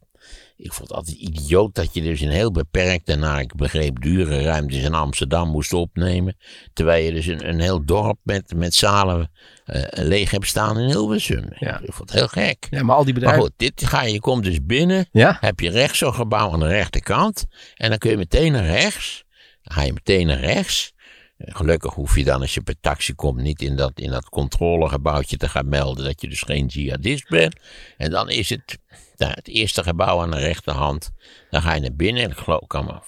Ik 0.57 0.74
vond 0.74 0.88
het 0.88 0.97
altijd 0.97 1.17
idioot 1.17 1.75
dat 1.75 1.93
je 1.93 2.01
dus 2.01 2.21
in 2.21 2.29
heel 2.29 2.51
beperkte, 2.51 3.15
naar 3.15 3.39
ik 3.39 3.55
begreep, 3.55 4.01
dure 4.01 4.41
ruimtes 4.41 4.83
in 4.83 4.93
Amsterdam 4.93 5.50
moest 5.50 5.74
opnemen. 5.74 6.38
Terwijl 6.74 7.05
je 7.05 7.12
dus 7.12 7.25
een, 7.25 7.47
een 7.50 7.59
heel 7.59 7.85
dorp 7.85 8.17
met, 8.24 8.53
met 8.55 8.74
zalen 8.74 9.32
eh, 9.65 9.84
leeg 9.91 10.32
hebt 10.32 10.47
staan 10.47 10.80
in 10.80 10.89
Hilversum. 10.89 11.47
Ja. 11.60 11.80
Ik 11.80 11.93
vond 11.93 12.10
het 12.10 12.19
heel 12.19 12.27
gek. 12.27 12.67
Ja, 12.69 12.84
maar 12.84 12.95
al 12.95 13.03
die 13.03 13.13
Maar 13.13 13.21
bedrijven... 13.21 13.43
goed, 13.43 13.53
dit 13.58 13.86
ga 13.86 14.01
je, 14.03 14.13
je 14.13 14.19
komt 14.19 14.43
dus 14.43 14.65
binnen, 14.65 15.08
Ja? 15.12 15.38
heb 15.39 15.60
je 15.60 15.69
rechts 15.69 15.97
zo'n 15.97 16.13
gebouw 16.13 16.51
aan 16.51 16.60
de 16.60 16.67
rechterkant. 16.67 17.45
En 17.75 17.89
dan 17.89 17.97
kun 17.97 18.10
je 18.10 18.17
meteen 18.17 18.51
naar 18.51 18.65
rechts. 18.65 19.23
Dan 19.62 19.77
ga 19.77 19.84
je 19.84 19.93
meteen 19.93 20.27
naar 20.27 20.39
rechts. 20.39 20.93
Eh, 21.38 21.56
Gelukkig 21.56 21.93
hoef 21.93 22.15
je 22.15 22.23
dan, 22.23 22.41
als 22.41 22.53
je 22.53 22.62
per 22.62 22.80
taxi 22.82 23.13
komt, 23.13 23.41
niet 23.41 23.62
in 23.62 23.75
dat, 23.75 23.91
in 23.95 24.10
dat 24.12 24.30
controlegebouwtje 24.30 25.38
te 25.38 25.49
gaan 25.49 25.69
melden 25.69 26.06
dat 26.06 26.21
je 26.21 26.30
dus 26.30 26.41
geen 26.41 26.65
jihadist 26.65 27.30
bent. 27.30 27.56
En 27.97 28.10
dan 28.10 28.30
is 28.30 28.49
het 28.49 28.77
nou, 29.17 29.32
het 29.32 29.47
eerste 29.47 29.84
gebouw 29.84 30.21
aan 30.21 30.32
de 30.32 30.39
rechterhand. 30.39 31.12
Dan 31.49 31.62
ga 31.62 31.73
je 31.73 31.82
naar 31.82 31.95
binnen. 31.95 32.23
En 32.23 32.30
ik 32.32 32.38
geloof, 32.38 32.67
kan 32.67 32.86
maar, 32.86 33.01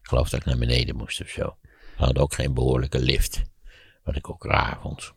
ik 0.00 0.08
geloof 0.08 0.28
dat 0.28 0.40
ik 0.40 0.46
naar 0.46 0.58
beneden 0.58 0.96
moest 0.96 1.20
of 1.20 1.28
zo. 1.28 1.56
We 1.96 2.04
hadden 2.04 2.22
ook 2.22 2.34
geen 2.34 2.54
behoorlijke 2.54 2.98
lift. 2.98 3.42
Wat 4.04 4.16
ik 4.16 4.30
ook 4.30 4.44
raar 4.44 4.78
vond. 4.82 5.12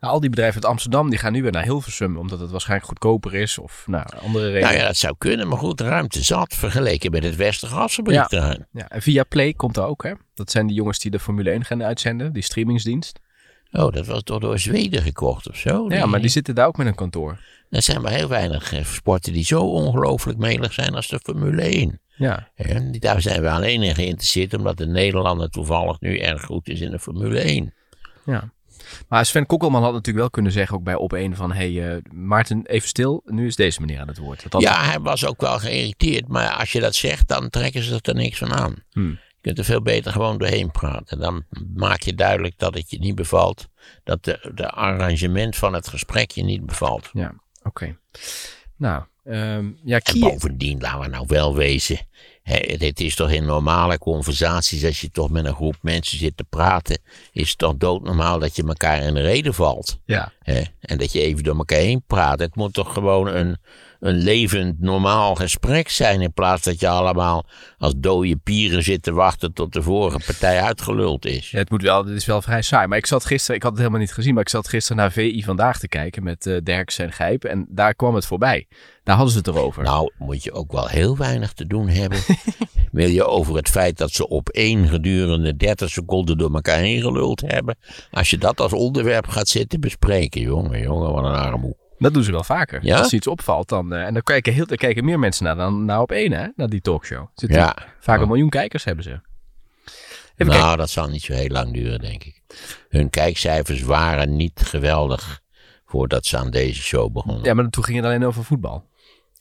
Nou, 0.00 0.12
al 0.12 0.20
die 0.20 0.30
bedrijven 0.30 0.62
uit 0.62 0.70
Amsterdam 0.70 1.10
die 1.10 1.18
gaan 1.18 1.32
nu 1.32 1.42
weer 1.42 1.52
naar 1.52 1.62
Hilversum, 1.62 2.16
omdat 2.16 2.40
het 2.40 2.50
waarschijnlijk 2.50 2.88
goedkoper 2.88 3.34
is 3.34 3.58
of 3.58 3.84
nou, 3.86 4.06
andere 4.22 4.44
redenen. 4.44 4.68
Nou 4.68 4.80
ja, 4.80 4.86
dat 4.86 4.96
zou 4.96 5.14
kunnen, 5.18 5.48
maar 5.48 5.58
goed, 5.58 5.80
ruimte 5.80 6.22
zat 6.22 6.54
vergeleken 6.54 7.10
met 7.10 7.22
het 7.22 7.36
Westergasfabriekterrein. 7.36 8.66
Ja, 8.72 8.88
en 8.88 9.02
via 9.02 9.24
Play 9.24 9.52
komt 9.52 9.76
er 9.76 9.84
ook, 9.84 10.02
hè? 10.02 10.12
Dat 10.34 10.50
zijn 10.50 10.66
die 10.66 10.76
jongens 10.76 10.98
die 10.98 11.10
de 11.10 11.18
Formule 11.18 11.50
1 11.50 11.64
gaan 11.64 11.82
uitzenden, 11.82 12.32
die 12.32 12.42
streamingsdienst. 12.42 13.20
Oh, 13.72 13.92
dat 13.92 14.06
was 14.06 14.22
toch 14.22 14.40
door 14.40 14.58
Zweden 14.58 15.02
gekocht 15.02 15.48
of 15.48 15.56
zo? 15.56 15.84
Ja, 15.88 16.06
maar 16.06 16.20
die 16.20 16.30
zitten 16.30 16.54
daar 16.54 16.66
ook 16.66 16.76
met 16.76 16.86
een 16.86 16.94
kantoor. 16.94 17.38
Er 17.70 17.82
zijn 17.82 18.00
maar 18.02 18.12
heel 18.12 18.28
weinig 18.28 18.72
eh, 18.72 18.84
sporten 18.84 19.32
die 19.32 19.44
zo 19.44 19.60
ongelooflijk 19.62 20.38
melig 20.38 20.72
zijn 20.72 20.94
als 20.94 21.08
de 21.08 21.20
Formule 21.22 21.62
1. 21.62 22.00
Ja, 22.16 22.48
En 22.54 22.92
daar 22.98 23.20
zijn 23.22 23.42
we 23.42 23.50
alleen 23.50 23.82
in 23.82 23.94
geïnteresseerd 23.94 24.54
omdat 24.54 24.76
de 24.76 24.86
Nederlander 24.86 25.50
toevallig 25.50 26.00
nu 26.00 26.18
erg 26.18 26.42
goed 26.44 26.68
is 26.68 26.80
in 26.80 26.90
de 26.90 26.98
Formule 26.98 27.38
1. 27.40 27.74
ja. 28.24 28.52
Maar 29.08 29.26
Sven 29.26 29.46
Kokkelman 29.46 29.82
had 29.82 29.90
natuurlijk 29.92 30.18
wel 30.18 30.30
kunnen 30.30 30.52
zeggen, 30.52 30.76
ook 30.76 30.82
bij 30.84 30.94
op 30.94 31.12
een 31.12 31.36
van, 31.36 31.52
hé 31.52 31.72
hey, 31.74 31.94
eh, 31.94 32.02
Maarten, 32.12 32.66
even 32.66 32.88
stil, 32.88 33.22
nu 33.24 33.46
is 33.46 33.56
deze 33.56 33.80
meneer 33.80 34.00
aan 34.00 34.08
het 34.08 34.18
woord. 34.18 34.42
Dat 34.42 34.52
had- 34.52 34.62
Ja, 34.62 34.84
hij 34.84 35.00
was 35.00 35.26
ook 35.26 35.40
wel 35.40 35.58
geïrriteerd, 35.58 36.28
maar 36.28 36.48
als 36.50 36.72
je 36.72 36.80
dat 36.80 36.94
zegt, 36.94 37.28
dan 37.28 37.50
trekken 37.50 37.82
ze 37.82 37.98
er 38.02 38.14
niks 38.14 38.38
van 38.38 38.52
aan. 38.52 38.74
Hmm. 38.92 39.18
Je 39.40 39.46
kunt 39.46 39.58
er 39.58 39.64
veel 39.64 39.82
beter 39.82 40.12
gewoon 40.12 40.38
doorheen 40.38 40.70
praten. 40.70 41.18
Dan 41.18 41.44
maak 41.74 42.02
je 42.02 42.14
duidelijk 42.14 42.58
dat 42.58 42.74
het 42.74 42.90
je 42.90 42.98
niet 42.98 43.14
bevalt, 43.14 43.68
dat 44.04 44.24
de, 44.24 44.50
de 44.54 44.70
arrangement 44.70 45.56
van 45.56 45.72
het 45.72 45.88
gesprek 45.88 46.30
je 46.30 46.42
niet 46.42 46.66
bevalt. 46.66 47.10
Ja, 47.12 47.34
oké. 47.62 47.96
Nou, 48.76 49.04
ehm, 49.24 49.70
ja, 49.84 49.96
En 49.96 50.02
Kia... 50.02 50.28
bovendien, 50.28 50.80
laten 50.80 51.00
we 51.00 51.06
nou 51.06 51.24
wel 51.26 51.56
wezen. 51.56 51.98
Hè, 52.42 52.56
het 52.86 53.00
is 53.00 53.14
toch 53.14 53.30
in 53.30 53.44
normale 53.44 53.98
conversaties, 53.98 54.84
als 54.84 55.00
je 55.00 55.10
toch 55.10 55.30
met 55.30 55.44
een 55.44 55.54
groep 55.54 55.76
mensen 55.80 56.18
zit 56.18 56.36
te 56.36 56.44
praten, 56.44 56.98
is 57.32 57.48
het 57.48 57.58
toch 57.58 57.76
doodnormaal 57.76 58.38
dat 58.38 58.56
je 58.56 58.64
elkaar 58.66 59.02
in 59.02 59.14
de 59.14 59.20
reden 59.20 59.54
valt. 59.54 60.00
Ja, 60.04 60.32
Hè? 60.38 60.62
En 60.80 60.98
dat 60.98 61.12
je 61.12 61.20
even 61.20 61.44
door 61.44 61.56
elkaar 61.56 61.78
heen 61.78 62.02
praat. 62.06 62.38
Het 62.38 62.54
moet 62.54 62.72
toch 62.72 62.92
gewoon 62.92 63.26
een, 63.26 63.58
een 64.00 64.16
levend, 64.16 64.80
normaal 64.80 65.34
gesprek 65.34 65.88
zijn. 65.88 66.20
In 66.20 66.32
plaats 66.32 66.62
dat 66.62 66.80
je 66.80 66.88
allemaal 66.88 67.46
als 67.78 67.92
dode 67.96 68.36
pieren 68.36 68.82
zit 68.82 69.02
te 69.02 69.12
wachten 69.12 69.52
tot 69.52 69.72
de 69.72 69.82
vorige 69.82 70.20
partij 70.26 70.62
uitgeluld 70.62 71.26
is. 71.26 71.50
Ja, 71.50 71.58
het 71.58 71.70
moet 71.70 71.82
wel, 71.82 72.04
dit 72.04 72.16
is 72.16 72.26
wel 72.26 72.42
vrij 72.42 72.62
saai. 72.62 72.86
Maar 72.86 72.98
ik 72.98 73.06
zat 73.06 73.24
gisteren, 73.24 73.56
ik 73.56 73.62
had 73.62 73.70
het 73.70 73.80
helemaal 73.80 74.00
niet 74.00 74.12
gezien, 74.12 74.34
maar 74.34 74.42
ik 74.42 74.48
zat 74.48 74.68
gisteren 74.68 75.02
naar 75.02 75.12
VI 75.12 75.42
Vandaag 75.44 75.78
te 75.78 75.88
kijken 75.88 76.22
met 76.22 76.46
eh 76.46 76.56
Derks 76.62 76.98
en 76.98 77.12
Gijp. 77.12 77.44
En 77.44 77.66
daar 77.68 77.94
kwam 77.94 78.14
het 78.14 78.26
voorbij. 78.26 78.66
Daar 79.04 79.16
hadden 79.16 79.32
ze 79.32 79.38
het 79.38 79.48
erover. 79.48 79.82
Nou, 79.82 80.12
moet 80.18 80.44
je 80.44 80.52
ook 80.52 80.72
wel 80.72 80.86
heel 80.86 81.16
weinig 81.16 81.52
te 81.52 81.66
doen 81.66 81.88
hebben. 81.88 82.18
Wil 82.92 83.08
je 83.08 83.24
over 83.24 83.56
het 83.56 83.68
feit 83.68 83.98
dat 83.98 84.10
ze 84.10 84.28
op 84.28 84.48
één 84.48 84.88
gedurende 84.88 85.56
30 85.56 85.90
seconden 85.90 86.38
door 86.38 86.54
elkaar 86.54 86.78
heen 86.78 87.00
geluld 87.00 87.40
hebben. 87.40 87.76
Als 88.10 88.30
je 88.30 88.38
dat 88.38 88.60
als 88.60 88.72
onderwerp 88.72 89.26
gaat 89.26 89.48
zitten 89.48 89.80
bespreken, 89.80 90.40
jongen, 90.40 90.80
jongen, 90.80 91.12
wat 91.12 91.24
een 91.24 91.34
armoe. 91.34 91.79
Dat 92.00 92.14
doen 92.14 92.22
ze 92.22 92.30
wel 92.32 92.44
vaker. 92.44 92.84
Ja? 92.84 92.98
Als 92.98 93.12
iets 93.12 93.26
opvalt, 93.26 93.68
dan, 93.68 93.92
eh, 93.92 94.04
en 94.04 94.12
dan 94.12 94.22
kijken, 94.22 94.52
heel, 94.52 94.66
dan 94.66 94.76
kijken 94.76 95.04
meer 95.04 95.18
mensen 95.18 95.44
naar 95.44 95.56
dan 95.56 95.84
naar 95.84 96.00
op 96.00 96.12
één, 96.12 96.32
hè? 96.32 96.46
Naar 96.56 96.68
die 96.68 96.80
talkshow. 96.80 97.26
Zitten 97.34 97.58
Ja. 97.58 97.76
Vaak 98.00 98.20
een 98.20 98.28
miljoen 98.28 98.48
kijkers 98.50 98.84
hebben 98.84 99.04
ze. 99.04 99.10
Even 99.10 99.22
kijken. 100.36 100.58
nou, 100.58 100.76
dat 100.76 100.90
zal 100.90 101.08
niet 101.08 101.22
zo 101.22 101.32
heel 101.32 101.48
lang 101.48 101.72
duren, 101.72 101.98
denk 101.98 102.24
ik. 102.24 102.42
Hun 102.88 103.10
kijkcijfers 103.10 103.82
waren 103.82 104.36
niet 104.36 104.60
geweldig 104.64 105.40
voordat 105.86 106.26
ze 106.26 106.38
aan 106.38 106.50
deze 106.50 106.82
show 106.82 107.12
begonnen. 107.12 107.44
Ja, 107.44 107.54
maar 107.54 107.68
toen 107.68 107.84
ging 107.84 107.96
het 107.96 108.06
alleen 108.06 108.24
over 108.24 108.44
voetbal. 108.44 108.88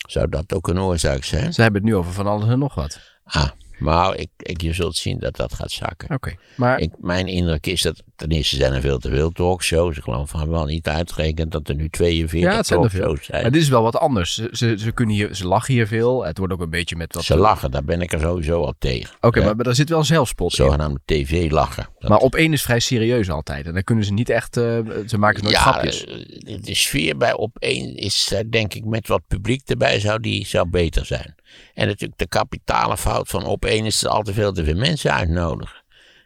Zou 0.08 0.30
dat 0.30 0.54
ook 0.54 0.68
een 0.68 0.80
oorzaak 0.80 1.24
zijn? 1.24 1.54
Ze 1.54 1.62
hebben 1.62 1.82
het 1.82 1.90
nu 1.92 1.96
over 1.98 2.14
van 2.14 2.28
alles 2.28 2.50
en 2.50 2.60
nog 2.60 2.76
wat. 2.76 3.00
Ah, 3.24 3.50
Maar 3.78 4.16
ik, 4.16 4.30
ik, 4.38 4.62
je 4.62 4.74
zult 4.74 4.96
zien 4.96 5.20
dat 5.20 5.36
dat 5.36 5.54
gaat 5.54 5.72
zakken. 5.72 6.10
Oké. 6.16 6.36
Maar 6.56 6.80
Ik, 6.80 6.92
mijn 6.98 7.28
indruk 7.28 7.68
is 7.68 7.82
dat 7.82 8.04
ten 8.20 8.30
eerste 8.30 8.56
zijn 8.56 8.74
er 8.74 8.82
veel 8.82 8.98
te 9.00 9.10
veel 9.10 9.32
talkshows. 9.32 9.98
Ik 9.98 10.04
geloof 10.04 10.30
van 10.30 10.50
wel 10.50 10.66
niet 10.66 10.88
uitgerekend 10.88 11.52
dat 11.52 11.70
er 11.70 11.76
nu 11.76 11.90
42 11.90 12.52
ja, 12.52 12.58
het 12.58 12.68
zijn 12.68 12.82
er 12.84 12.90
veel. 12.90 13.00
talkshows 13.02 13.26
zijn. 13.26 13.42
Maar 13.42 13.52
dit 13.52 13.62
is 13.62 13.70
wel 13.70 13.84
wat 13.84 13.98
anders. 13.98 14.34
Ze, 14.34 14.50
ze, 14.52 14.76
ze, 14.80 14.92
kunnen 14.92 15.16
hier, 15.16 15.36
ze 15.36 15.48
lachen 15.48 15.74
hier 15.74 15.88
veel. 15.88 16.26
Het 16.26 16.38
wordt 16.38 16.54
ook 16.54 16.62
een 16.62 16.70
beetje 16.70 16.96
met 16.96 17.14
wat... 17.14 17.24
Ze 17.24 17.38
lachen, 17.38 17.72
daar 17.72 17.84
ben 17.84 18.02
ik 18.02 18.12
er 18.14 18.20
sowieso 18.20 18.64
al 18.64 18.74
tegen. 18.80 19.16
Oké, 19.22 19.44
maar, 19.44 19.56
maar 19.56 19.66
daar 19.66 19.76
zit 19.76 19.90
wel 19.90 20.04
zelfspot 20.04 20.50
in. 20.52 20.56
Zogenaamde 20.66 21.00
tv-lachen. 21.06 21.88
Dat- 22.00 22.10
Maar 22.10 22.20
op 22.20 22.36
één 22.36 22.54
is 22.54 22.62
vrij 22.62 22.80
serieus 22.80 23.30
altijd. 23.30 23.66
En 23.66 23.74
dan 23.74 23.84
kunnen 23.84 24.06
ze 24.06 24.14
niet 24.14 24.30
echt... 24.30 24.58
eh, 24.58 24.78
ze 25.08 25.18
maken 25.18 25.44
nooit 25.44 25.56
ja, 25.56 25.62
grapjes. 25.62 26.06
eh, 26.06 26.16
de 26.62 26.76
sfeer 26.76 27.18
bij 27.18 27.34
op 27.34 27.58
één 27.60 27.96
is 27.96 28.32
eh, 28.34 28.40
denk 28.50 28.74
ik 28.74 28.86
met 28.86 29.08
wat 29.08 29.22
publiek 29.28 29.62
erbij 29.70 30.00
zou, 30.00 30.20
die 30.20 30.46
zou 30.48 30.70
beter 30.70 31.06
zijn. 31.06 31.36
En 31.74 31.88
natuurlijk 31.88 32.20
de 32.20 32.28
kapitale 32.28 32.98
fout 32.98 33.28
van 33.28 33.46
op 33.46 33.66
één 33.66 33.86
is 33.86 34.00
dat 34.00 34.12
al 34.12 34.22
te 34.24 34.34
veel 34.34 34.52
te 34.54 34.64
veel 34.64 34.76
mensen 34.76 35.14
uitnodigen. 35.14 35.79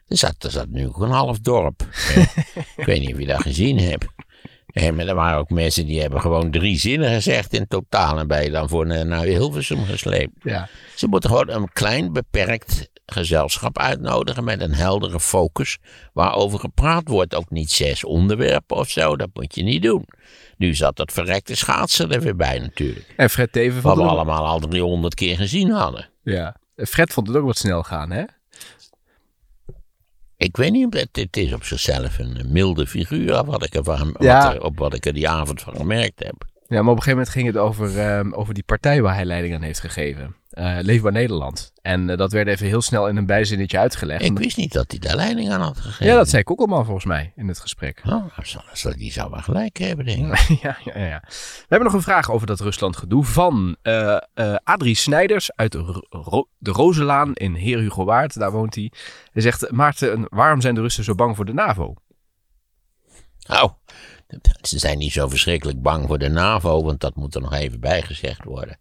Er 0.08 0.16
zat, 0.16 0.44
er 0.44 0.50
zat 0.50 0.68
nu 0.68 0.86
ook 0.86 1.00
een 1.00 1.10
half 1.10 1.38
dorp. 1.38 1.86
Eh, 2.14 2.16
ik 2.76 2.84
weet 2.84 3.00
niet 3.00 3.12
of 3.12 3.20
je 3.20 3.26
dat 3.26 3.42
gezien 3.42 3.78
hebt. 3.78 4.06
Eh, 4.66 4.90
maar 4.90 5.06
er 5.06 5.14
waren 5.14 5.38
ook 5.38 5.50
mensen 5.50 5.86
die 5.86 6.00
hebben 6.00 6.20
gewoon 6.20 6.50
drie 6.50 6.78
zinnen 6.78 7.14
gezegd 7.14 7.52
in 7.52 7.66
totaal. 7.68 8.18
En 8.18 8.26
ben 8.26 8.42
je 8.42 8.50
dan 8.50 8.68
voor 8.68 8.86
naar, 8.86 9.06
naar 9.06 9.24
Hilversum 9.24 9.84
gesleept. 9.84 10.32
Ja. 10.42 10.68
Ze 10.96 11.06
moeten 11.06 11.30
gewoon 11.30 11.48
een 11.48 11.72
klein 11.72 12.12
beperkt 12.12 12.88
gezelschap 13.06 13.78
uitnodigen 13.78 14.44
met 14.44 14.60
een 14.60 14.74
heldere 14.74 15.20
focus 15.20 15.78
waarover 16.12 16.58
gepraat 16.58 17.08
wordt. 17.08 17.34
Ook 17.34 17.50
niet 17.50 17.70
zes 17.70 18.04
onderwerpen 18.04 18.76
of 18.76 18.90
zo, 18.90 19.16
dat 19.16 19.28
moet 19.32 19.54
je 19.54 19.62
niet 19.62 19.82
doen. 19.82 20.06
Nu 20.56 20.74
zat 20.74 20.96
dat 20.96 21.12
verrekte 21.12 21.56
schaatsen 21.56 22.10
er 22.10 22.20
weer 22.20 22.36
bij 22.36 22.58
natuurlijk. 22.58 23.14
En 23.16 23.30
Fred 23.30 23.52
Teven 23.52 23.82
Wat 23.82 23.96
we 23.96 24.02
allemaal 24.02 24.46
al 24.46 24.58
300 24.60 25.14
keer 25.14 25.36
gezien 25.36 25.70
hadden. 25.70 26.08
Ja. 26.22 26.56
Fred 26.76 27.12
vond 27.12 27.26
het 27.26 27.36
ook 27.36 27.44
wat 27.44 27.56
snel 27.56 27.82
gaan, 27.82 28.10
hè? 28.10 28.24
Ik 30.44 30.56
weet 30.56 30.72
niet, 30.72 30.94
het, 30.94 31.08
het 31.12 31.36
is 31.36 31.52
op 31.52 31.64
zichzelf 31.64 32.18
een 32.18 32.38
milde 32.48 32.86
figuur 32.86 33.44
wat 33.44 33.64
ik 33.64 33.74
er 33.74 33.84
van, 33.84 34.16
Ja. 34.18 34.44
wat 34.44 34.54
er, 34.54 34.62
op 34.62 34.78
wat 34.78 34.94
ik 34.94 35.06
er 35.06 35.12
die 35.12 35.28
avond 35.28 35.62
van 35.62 35.76
gemerkt 35.76 36.24
heb. 36.24 36.44
Ja, 36.74 36.82
maar 36.82 36.90
op 36.92 36.96
een 36.96 37.02
gegeven 37.02 37.10
moment 37.10 37.28
ging 37.28 37.46
het 37.46 37.56
over, 37.56 37.98
ehm, 37.98 38.32
over 38.32 38.54
die 38.54 38.62
partij 38.62 39.02
waar 39.02 39.14
hij 39.14 39.24
leiding 39.24 39.54
aan 39.54 39.62
heeft 39.62 39.80
gegeven. 39.80 40.36
Eh, 40.50 40.76
Leefbaar 40.80 41.12
Nederland. 41.12 41.72
En 41.82 42.10
eh, 42.10 42.16
dat 42.16 42.32
werd 42.32 42.48
even 42.48 42.66
heel 42.66 42.82
snel 42.82 43.08
in 43.08 43.16
een 43.16 43.26
bijzinnetje 43.26 43.78
uitgelegd. 43.78 44.24
Ik 44.24 44.38
wist 44.38 44.56
niet 44.56 44.72
dat 44.72 44.90
hij 44.90 44.98
daar 45.00 45.16
leiding 45.16 45.50
aan 45.50 45.60
had 45.60 45.78
gegeven. 45.80 46.06
ja, 46.06 46.16
dat 46.16 46.28
zei 46.28 46.42
Kokkelman 46.42 46.84
volgens 46.84 47.04
mij 47.06 47.32
in 47.36 47.48
het 47.48 47.58
gesprek. 47.60 48.02
Oh, 48.06 48.24
die 48.96 49.12
zou 49.12 49.30
wel 49.30 49.40
gelijk 49.40 49.76
hebben, 49.76 50.04
denk 50.04 50.32
ik. 50.32 50.38
ja, 50.62 50.76
ja, 50.84 51.04
ja. 51.04 51.22
We 51.26 51.66
hebben 51.68 51.86
nog 51.88 51.92
een 51.96 52.02
vraag 52.02 52.30
over 52.30 52.46
dat 52.46 52.60
Rusland-gedoe 52.60 53.24
van 53.24 53.76
eh 53.82 54.16
Adrie 54.64 54.94
Snijders 54.96 55.52
uit 55.56 55.74
Ro- 56.10 56.48
de 56.58 56.70
Rozelaan 56.70 57.32
in 57.34 57.54
Heer 57.54 57.78
Hugo 57.78 58.04
Waard. 58.04 58.38
Daar 58.38 58.52
woont 58.52 58.74
hij. 58.74 58.92
Hij 59.32 59.42
zegt, 59.42 59.70
Maarten, 59.70 60.26
waarom 60.28 60.60
zijn 60.60 60.74
de 60.74 60.80
Russen 60.80 61.04
zo 61.04 61.14
bang 61.14 61.36
voor 61.36 61.44
de 61.44 61.52
NAVO? 61.52 61.94
Nou, 63.46 63.70
ze 64.62 64.78
zijn 64.78 64.98
niet 64.98 65.12
zo 65.12 65.28
verschrikkelijk 65.28 65.82
bang 65.82 66.06
voor 66.06 66.18
de 66.18 66.28
NAVO, 66.28 66.82
want 66.82 67.00
dat 67.00 67.14
moet 67.14 67.34
er 67.34 67.40
nog 67.40 67.52
even 67.52 67.80
bijgezegd 67.80 68.44
worden. 68.44 68.78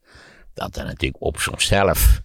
Dat 0.53 0.75
er 0.75 0.85
natuurlijk 0.85 1.23
op 1.23 1.39
zichzelf, 1.39 2.21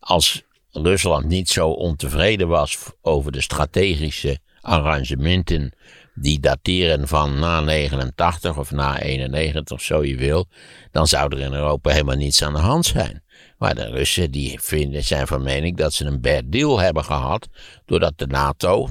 als 0.00 0.42
Rusland 0.70 1.24
niet 1.24 1.48
zo 1.48 1.68
ontevreden 1.68 2.48
was 2.48 2.78
over 3.00 3.32
de 3.32 3.40
strategische 3.40 4.38
arrangementen 4.60 5.72
die 6.14 6.40
dateren 6.40 7.08
van 7.08 7.38
na 7.38 7.60
89 7.60 8.58
of 8.58 8.70
na 8.70 9.00
91, 9.00 9.80
zo 9.80 10.04
je 10.04 10.16
wil, 10.16 10.46
dan 10.90 11.06
zou 11.06 11.36
er 11.36 11.40
in 11.40 11.52
Europa 11.52 11.90
helemaal 11.90 12.16
niets 12.16 12.42
aan 12.42 12.52
de 12.52 12.58
hand 12.58 12.86
zijn. 12.86 13.22
Maar 13.58 13.74
de 13.74 13.90
Russen 13.90 14.30
die 14.30 14.60
vinden, 14.60 15.04
zijn 15.04 15.26
van 15.26 15.42
mening 15.42 15.76
dat 15.76 15.92
ze 15.92 16.04
een 16.04 16.20
bad 16.20 16.42
deal 16.46 16.78
hebben 16.78 17.04
gehad, 17.04 17.48
doordat 17.86 18.18
de 18.18 18.26
NATO 18.26 18.88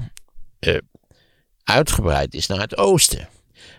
eh, 0.58 0.78
uitgebreid 1.64 2.34
is 2.34 2.46
naar 2.46 2.60
het 2.60 2.76
oosten. 2.76 3.28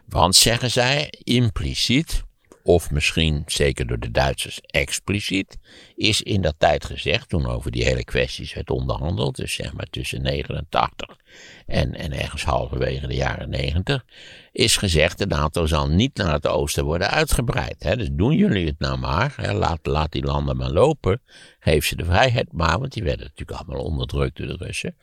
Want 0.06 0.36
zeggen 0.36 0.72
zij 0.72 1.14
impliciet, 1.24 2.24
of 2.64 2.92
misschien 2.92 3.44
zeker 3.46 3.88
door 3.88 4.00
de 4.00 4.12
Duitsers 4.12 4.62
expliciet, 4.62 5.58
is 5.96 6.22
in 6.22 6.42
dat 6.42 6.56
tijd 6.58 6.86
gezegd, 6.86 7.30
toen 7.30 7.48
over 7.48 7.72
die 7.72 7.84
hele 7.84 8.04
kwesties 8.04 8.54
werd 8.54 8.70
onderhandeld, 8.70 9.36
dus 9.36 9.54
zeg 9.54 9.74
maar 9.74 9.88
tussen 9.90 10.22
89 10.22 11.18
en, 11.66 11.96
en 11.96 12.14
ergens 12.14 12.44
halverwege 12.44 13.08
de 13.08 13.16
jaren 13.16 13.50
90, 13.50 14.06
is 14.52 14.78
gezegd 14.78 15.18
de 15.18 15.26
NATO 15.26 15.66
zal 15.66 15.88
niet 15.88 16.18
naar 16.18 16.34
het 16.34 16.48
oosten 16.48 16.86
worden 16.86 17.10
uitgebreid. 17.10 17.84
Hè. 17.84 17.98
Dus 17.98 18.10
doen 18.12 18.36
jullie 18.36 18.66
het 18.66 18.80
nou 18.80 18.98
maar, 18.98 19.34
hè. 19.36 19.54
Laat, 19.54 19.80
laat 19.84 20.12
die 20.12 20.24
landen 20.24 20.58
maar 20.58 20.72
lopen, 20.72 21.22
geef 21.60 21.86
ze 21.86 21.96
de 21.96 22.06
vrijheid 22.06 22.52
maar, 22.52 22.80
want 22.80 22.94
die 22.94 23.04
werden 23.04 23.26
natuurlijk 23.26 23.60
allemaal 23.60 23.86
onderdrukt 23.86 24.38
door 24.38 24.48
de 24.48 24.66
Russen. 24.66 24.96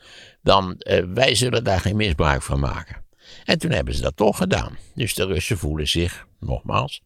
Dan, 0.42 0.78
eh, 0.78 1.04
wij 1.14 1.34
zullen 1.34 1.64
daar 1.64 1.80
geen 1.80 1.96
misbruik 1.96 2.42
van 2.42 2.60
maken. 2.60 3.04
En 3.44 3.58
toen 3.58 3.70
hebben 3.70 3.94
ze 3.94 4.02
dat 4.02 4.16
toch 4.16 4.36
gedaan. 4.36 4.78
Dus 4.94 5.14
de 5.14 5.26
Russen 5.26 5.58
voelen 5.58 5.88
zich, 5.88 6.26
nogmaals, 6.40 7.02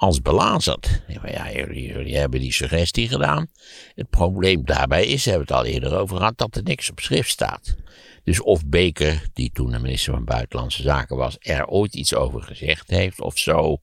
als 0.00 0.22
belazerd. 0.22 1.02
Maar 1.20 1.32
ja, 1.32 1.52
jullie, 1.52 1.86
jullie 1.86 2.16
hebben 2.16 2.40
die 2.40 2.52
suggestie 2.52 3.08
gedaan. 3.08 3.46
Het 3.94 4.10
probleem 4.10 4.64
daarbij 4.64 5.06
is, 5.06 5.24
we 5.24 5.30
hebben 5.30 5.48
het 5.48 5.56
al 5.56 5.64
eerder 5.64 5.98
over 5.98 6.16
gehad, 6.16 6.38
dat 6.38 6.56
er 6.56 6.62
niks 6.62 6.90
op 6.90 7.00
schrift 7.00 7.30
staat. 7.30 7.76
Dus 8.24 8.40
of 8.40 8.66
Baker, 8.66 9.22
die 9.32 9.50
toen 9.52 9.70
de 9.70 9.78
minister 9.78 10.12
van 10.12 10.24
Buitenlandse 10.24 10.82
Zaken 10.82 11.16
was, 11.16 11.36
er 11.40 11.66
ooit 11.66 11.94
iets 11.94 12.14
over 12.14 12.42
gezegd 12.42 12.90
heeft 12.90 13.20
of 13.20 13.38
zo. 13.38 13.76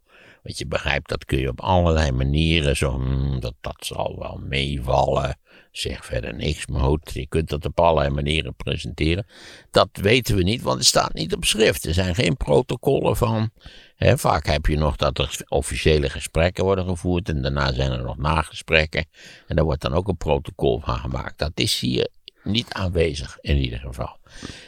Want 0.44 0.58
je 0.58 0.68
begrijpt, 0.68 1.10
dat 1.10 1.26
kun 1.26 1.40
je 1.40 1.50
op 1.50 1.62
allerlei 1.62 2.12
manieren, 2.12 2.78
zo, 2.78 3.00
dat, 3.40 3.54
dat 3.62 3.78
zal 3.80 4.16
wel 4.20 4.42
meevallen. 4.44 5.40
Zeg 5.72 6.06
verder 6.06 6.36
niks, 6.36 6.68
maar 6.68 6.82
goed, 6.82 7.12
je 7.14 7.28
kunt 7.28 7.50
dat 7.50 7.66
op 7.66 7.80
allerlei 7.80 8.10
manieren 8.10 8.56
presenteren. 8.56 9.26
Dat 9.72 9.90
weten 9.94 10.36
we 10.36 10.44
niet, 10.44 10.62
want 10.62 10.78
het 10.78 10.88
staat 10.88 11.14
niet 11.14 11.34
op 11.34 11.46
schrift. 11.46 11.86
Er 11.86 11.94
zijn 11.94 12.16
geen 12.16 12.38
protocollen 12.38 13.18
van. 13.18 13.52
Vaak 13.98 14.46
heb 14.46 14.66
je 14.66 14.78
nog 14.78 14.96
dat 14.96 15.20
er 15.20 15.40
officiële 15.48 16.10
gesprekken 16.10 16.64
worden 16.64 16.86
gevoerd 16.86 17.30
en 17.30 17.42
daarna 17.42 17.74
zijn 17.74 17.92
er 17.92 18.04
nog 18.04 18.18
nagesprekken. 18.18 19.06
En 19.48 19.56
daar 19.56 19.66
wordt 19.66 19.82
dan 19.82 19.94
ook 19.94 20.08
een 20.08 20.18
protocol 20.18 20.80
van 20.80 20.98
gemaakt. 20.98 21.38
Dat 21.38 21.52
is 21.54 21.80
hier 21.80 22.08
niet 22.44 22.74
aanwezig 22.74 23.38
in 23.42 23.58
ieder 23.58 23.80
geval. 23.80 24.18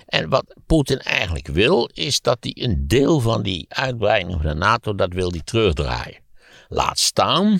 En 0.05 0.29
wat 0.29 0.55
Poetin 0.65 0.99
eigenlijk 0.99 1.47
wil, 1.47 1.89
is 1.93 2.21
dat 2.21 2.37
hij 2.39 2.55
een 2.55 2.87
deel 2.87 3.19
van 3.19 3.43
die 3.43 3.65
uitbreiding 3.69 4.41
van 4.41 4.51
de 4.51 4.57
NATO, 4.57 4.95
dat 4.95 5.13
wil 5.13 5.31
hij 5.31 5.41
terugdraaien. 5.43 6.19
Laat 6.67 6.99
staan 6.99 7.59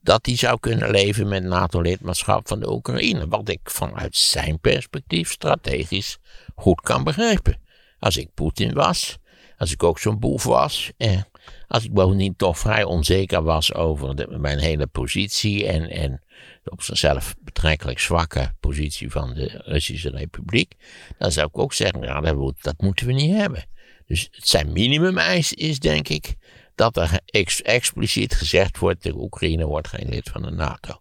dat 0.00 0.26
hij 0.26 0.36
zou 0.36 0.60
kunnen 0.60 0.90
leven 0.90 1.28
met 1.28 1.42
NATO-lidmaatschap 1.42 2.48
van 2.48 2.60
de 2.60 2.70
Oekraïne. 2.70 3.28
Wat 3.28 3.48
ik 3.48 3.60
vanuit 3.62 4.16
zijn 4.16 4.60
perspectief 4.60 5.30
strategisch 5.30 6.18
goed 6.54 6.80
kan 6.80 7.04
begrijpen. 7.04 7.60
Als 7.98 8.16
ik 8.16 8.34
Poetin 8.34 8.74
was, 8.74 9.18
als 9.58 9.72
ik 9.72 9.82
ook 9.82 9.98
zo'n 9.98 10.18
boef 10.18 10.44
was, 10.44 10.92
eh, 10.96 11.22
als 11.68 11.84
ik 11.84 11.92
bovendien 11.92 12.36
toch 12.36 12.58
vrij 12.58 12.84
onzeker 12.84 13.42
was 13.42 13.74
over 13.74 14.40
mijn 14.40 14.58
hele 14.58 14.86
positie 14.86 15.66
en, 15.66 15.90
en 15.90 16.22
op 16.64 16.82
zichzelf 16.82 17.34
betrekkelijk 17.40 17.98
zwakke 17.98 18.54
positie 18.60 19.10
van 19.10 19.34
de 19.34 19.62
Russische 19.64 20.10
Republiek, 20.10 20.74
dan 21.18 21.32
zou 21.32 21.46
ik 21.46 21.58
ook 21.58 21.72
zeggen, 21.72 22.02
ja, 22.02 22.20
dat, 22.20 22.54
dat 22.60 22.80
moeten 22.80 23.06
we 23.06 23.12
niet 23.12 23.34
hebben. 23.36 23.64
Dus 24.06 24.28
het 24.30 24.48
zijn 24.48 24.72
minimumeis 24.72 25.52
is 25.52 25.78
denk 25.78 26.08
ik 26.08 26.36
dat 26.74 26.96
er 26.96 27.20
ex- 27.26 27.62
expliciet 27.62 28.34
gezegd 28.34 28.78
wordt, 28.78 29.02
de 29.02 29.14
Oekraïne 29.14 29.66
wordt 29.66 29.88
geen 29.88 30.08
lid 30.08 30.28
van 30.28 30.42
de 30.42 30.50
NATO. 30.50 31.00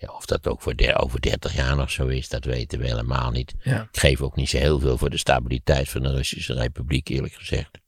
Ja, 0.00 0.08
of 0.08 0.26
dat 0.26 0.46
ook 0.46 0.60
voor 0.60 0.76
de, 0.76 0.96
over 0.96 1.20
30 1.20 1.54
jaar 1.54 1.76
nog 1.76 1.90
zo 1.90 2.06
is, 2.06 2.28
dat 2.28 2.44
weten 2.44 2.78
we 2.78 2.86
helemaal 2.86 3.30
niet. 3.30 3.54
Ja. 3.62 3.82
Ik 3.92 3.98
geef 3.98 4.20
ook 4.20 4.36
niet 4.36 4.48
zo 4.48 4.58
heel 4.58 4.80
veel 4.80 4.98
voor 4.98 5.10
de 5.10 5.16
stabiliteit 5.16 5.88
van 5.88 6.02
de 6.02 6.10
Russische 6.10 6.54
Republiek, 6.54 7.08
eerlijk 7.08 7.34
gezegd. 7.34 7.78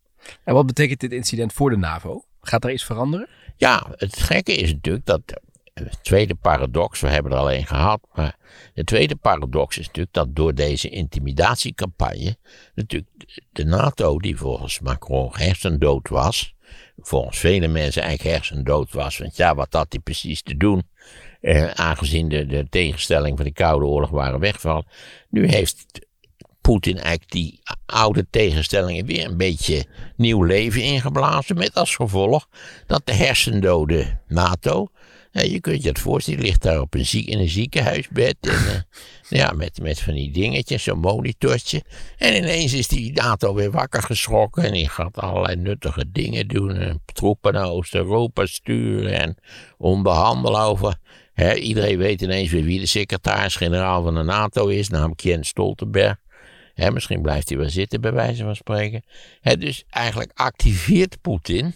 En 0.45 0.55
wat 0.55 0.67
betekent 0.67 1.01
dit 1.01 1.13
incident 1.13 1.53
voor 1.53 1.71
de 1.71 1.77
NAVO? 1.77 2.25
Gaat 2.41 2.65
er 2.65 2.73
iets 2.73 2.85
veranderen? 2.85 3.29
Ja, 3.57 3.87
het 3.97 4.19
gekke 4.19 4.55
is 4.55 4.73
natuurlijk 4.73 5.07
dat. 5.07 5.23
De 5.75 5.91
tweede 6.03 6.35
paradox, 6.35 7.01
we 7.01 7.09
hebben 7.09 7.33
er 7.33 7.39
al 7.39 7.51
één 7.51 7.67
gehad. 7.67 8.01
Maar 8.15 8.37
de 8.75 8.85
tweede 8.85 9.17
paradox 9.17 9.79
is 9.79 9.87
natuurlijk 9.87 10.15
dat 10.15 10.35
door 10.37 10.55
deze 10.55 10.89
intimidatiecampagne. 10.89 12.37
natuurlijk 12.75 13.43
de 13.53 13.65
NATO, 13.65 14.19
die 14.19 14.37
volgens 14.37 14.81
Macron 14.81 15.31
hersendood 15.33 16.09
was. 16.09 16.55
volgens 16.99 17.39
vele 17.39 17.69
mensen 17.69 18.03
eigenlijk 18.03 18.37
hersendood 18.37 18.93
was. 18.93 19.19
Want 19.19 19.37
ja, 19.37 19.55
wat 19.55 19.73
had 19.73 19.87
hij 19.89 20.01
precies 20.01 20.43
te 20.43 20.57
doen? 20.57 20.83
Eh, 21.43 21.71
aangezien 21.71 22.29
de, 22.29 22.47
de 22.47 22.67
tegenstelling 22.71 23.37
van 23.37 23.47
de 23.47 23.53
Koude 23.53 23.87
Oorlog 23.87 24.11
waren 24.11 24.41
weggevallen. 24.41 24.87
Nu 25.29 25.49
heeft 25.49 26.07
Poetin 26.61 26.95
eigenlijk 26.95 27.31
die 27.31 27.61
oude 27.87 28.27
tegenstellingen 28.31 29.07
weer 29.07 29.25
een 29.25 29.37
beetje 29.37 29.87
nieuw 30.17 30.43
leven 30.43 30.83
ingeblazen. 30.83 31.57
Met 31.57 31.75
als 31.75 31.97
gevolg 31.97 32.49
dat 32.87 33.03
de 33.05 33.15
hersendode 33.15 34.21
NATO. 34.29 34.87
eh, 35.33 35.53
je 35.53 35.61
kunt 35.61 35.83
je 35.83 35.89
het 35.89 35.99
voorstellen, 35.99 36.41
die 36.41 36.49
ligt 36.49 36.63
daar 36.63 36.81
op 36.81 36.95
een 36.95 37.27
in 37.27 37.39
een 37.39 37.49
ziekenhuisbed. 37.49 38.37
En, 38.41 38.51
eh, 38.51 39.39
ja, 39.39 39.53
met, 39.53 39.81
met 39.83 40.01
van 40.01 40.15
die 40.15 40.33
dingetjes, 40.33 40.83
zo'n 40.83 40.99
monitortje. 40.99 41.83
En 42.17 42.37
ineens 42.37 42.73
is 42.73 42.89
die 42.89 43.13
NATO 43.13 43.55
weer 43.55 43.71
wakker 43.71 44.03
geschrokken. 44.03 44.65
En 44.65 44.73
die 44.73 44.89
gaat 44.89 45.19
allerlei 45.19 45.57
nuttige 45.57 46.11
dingen 46.11 46.49
doen. 46.49 46.77
En 46.77 47.03
troepen 47.13 47.53
naar 47.53 47.69
Oost-Europa 47.69 48.47
sturen. 48.47 49.21
En 49.21 49.37
onderhandelen 49.79 50.61
over 50.61 50.97
Iedereen 51.55 51.99
weet 51.99 52.23
ineens 52.23 52.51
weer 52.51 52.65
wie 52.65 52.81
de 52.81 52.87
secretaris-generaal 52.87 54.03
van 54.03 54.15
de 54.15 54.23
NATO 54.23 54.67
is, 54.67 54.89
namelijk 54.89 55.21
Jens 55.21 55.49
Stoltenberg. 55.49 56.17
Misschien 56.75 57.23
blijft 57.23 57.49
hij 57.49 57.59
wel 57.59 57.71
zitten, 57.71 58.01
bij 58.01 58.13
wijze 58.13 58.43
van 58.43 58.57
spreken. 58.57 59.05
Dus 59.59 59.85
eigenlijk 59.89 60.31
activeert 60.35 61.21
Poetin 61.21 61.75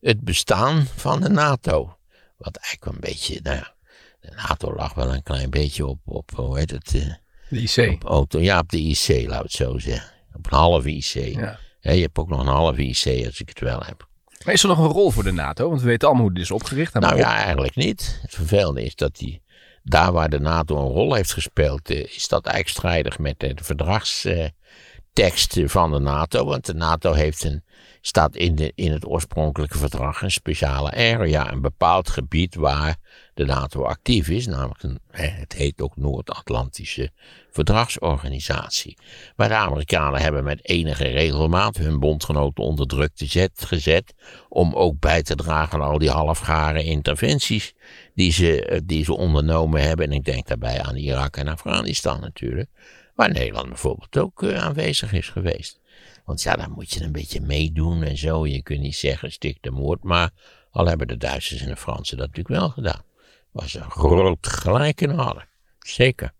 het 0.00 0.20
bestaan 0.20 0.86
van 0.94 1.20
de 1.20 1.28
NATO. 1.28 1.96
Wat 2.36 2.56
eigenlijk 2.56 2.94
een 2.94 3.10
beetje, 3.10 3.40
nou 3.42 3.56
ja, 3.56 3.74
de 4.20 4.30
NATO 4.34 4.74
lag 4.74 4.94
wel 4.94 5.14
een 5.14 5.22
klein 5.22 5.50
beetje 5.50 5.86
op, 5.86 5.98
op 6.04 6.30
hoe 6.34 6.58
heet 6.58 6.70
het? 6.70 6.94
eh, 6.94 7.12
De 7.48 7.60
IC. 7.60 7.92
op 7.92 8.04
auto, 8.04 8.40
ja, 8.40 8.58
op 8.58 8.70
de 8.70 8.80
IC, 8.80 9.06
we 9.06 9.34
het 9.34 9.52
zo 9.52 9.78
zeggen. 9.78 10.12
Op 10.32 10.46
een 10.52 10.58
halve 10.58 10.90
IC. 10.90 11.14
Ja. 11.34 11.58
Je 11.80 11.90
hebt 11.90 12.18
ook 12.18 12.28
nog 12.28 12.40
een 12.40 12.46
halve 12.46 12.82
IC 12.82 13.26
als 13.26 13.40
ik 13.40 13.48
het 13.48 13.60
wel 13.60 13.80
heb. 13.80 14.08
Maar 14.46 14.54
is 14.54 14.62
er 14.62 14.68
nog 14.68 14.78
een 14.78 14.86
rol 14.86 15.10
voor 15.10 15.24
de 15.24 15.32
NATO? 15.32 15.68
Want 15.68 15.80
we 15.80 15.86
weten 15.86 16.08
allemaal 16.08 16.26
hoe 16.26 16.34
dit 16.34 16.42
is 16.42 16.50
opgericht. 16.50 16.94
Nou 16.94 17.16
ja, 17.16 17.36
eigenlijk 17.36 17.74
niet. 17.74 18.18
Het 18.22 18.34
vervelende 18.34 18.84
is 18.84 18.94
dat 18.94 19.16
die, 19.16 19.42
daar 19.82 20.12
waar 20.12 20.28
de 20.28 20.40
NATO 20.40 20.76
een 20.76 20.92
rol 20.92 21.14
heeft 21.14 21.32
gespeeld, 21.32 21.90
eh, 21.90 21.98
is 21.98 22.28
dat 22.28 22.46
eigenlijk 22.46 22.76
strijdig 22.76 23.18
met 23.18 23.40
de 23.40 23.54
verdragstekst 23.62 25.58
van 25.64 25.92
de 25.92 25.98
NATO. 25.98 26.44
Want 26.44 26.66
de 26.66 26.74
NATO 26.74 27.12
heeft 27.12 27.44
een, 27.44 27.64
staat 28.06 28.36
in, 28.36 28.54
de, 28.54 28.72
in 28.74 28.92
het 28.92 29.06
oorspronkelijke 29.06 29.78
verdrag 29.78 30.22
een 30.22 30.30
speciale 30.30 30.90
area, 30.90 31.52
een 31.52 31.60
bepaald 31.60 32.08
gebied 32.08 32.54
waar 32.54 32.96
de 33.34 33.44
NATO 33.44 33.82
actief 33.82 34.28
is. 34.28 34.46
Namelijk, 34.46 34.82
het 35.10 35.52
heet 35.52 35.80
ook 35.80 35.96
Noord-Atlantische 35.96 37.10
Verdragsorganisatie. 37.50 38.98
Maar 39.36 39.48
de 39.48 39.54
Amerikanen 39.54 40.20
hebben 40.20 40.44
met 40.44 40.68
enige 40.68 41.04
regelmaat 41.04 41.76
hun 41.76 42.00
bondgenoten 42.00 42.64
onder 42.64 42.86
druk 42.86 43.14
te 43.14 43.26
zet, 43.26 43.64
gezet 43.64 44.14
om 44.48 44.74
ook 44.74 45.00
bij 45.00 45.22
te 45.22 45.34
dragen 45.34 45.82
aan 45.82 45.90
al 45.90 45.98
die 45.98 46.10
halfgare 46.10 46.84
interventies 46.84 47.74
die 48.14 48.32
ze, 48.32 48.64
eh, 48.64 48.80
die 48.84 49.04
ze 49.04 49.16
ondernomen 49.16 49.82
hebben. 49.82 50.06
En 50.06 50.12
ik 50.12 50.24
denk 50.24 50.46
daarbij 50.46 50.82
aan 50.82 50.96
Irak 50.96 51.36
en 51.36 51.48
Afghanistan 51.48 52.20
natuurlijk. 52.20 52.70
Waar 53.14 53.32
Nederland 53.32 53.68
bijvoorbeeld 53.68 54.18
ook 54.18 54.42
eh, 54.42 54.64
aanwezig 54.64 55.12
is 55.12 55.28
geweest. 55.28 55.80
Want 56.26 56.42
ja, 56.42 56.54
dan 56.54 56.70
moet 56.70 56.92
je 56.92 57.02
een 57.02 57.12
beetje 57.12 57.40
meedoen 57.40 58.02
en 58.02 58.16
zo. 58.16 58.46
Je 58.46 58.62
kunt 58.62 58.80
niet 58.80 58.96
zeggen 58.96 59.32
stik 59.32 59.58
de 59.60 59.70
moord. 59.70 60.02
Maar 60.02 60.30
al 60.70 60.86
hebben 60.86 61.08
de 61.08 61.16
Duitsers 61.16 61.60
en 61.60 61.68
de 61.68 61.76
Fransen 61.76 62.16
dat 62.16 62.26
natuurlijk 62.26 62.60
wel 62.60 62.68
gedaan. 62.68 63.02
Waar 63.50 63.68
ze 63.68 63.80
groot 63.80 64.46
gelijk 64.46 65.00
in 65.00 65.10
hadden. 65.10 65.48
Zeker. 65.78 66.32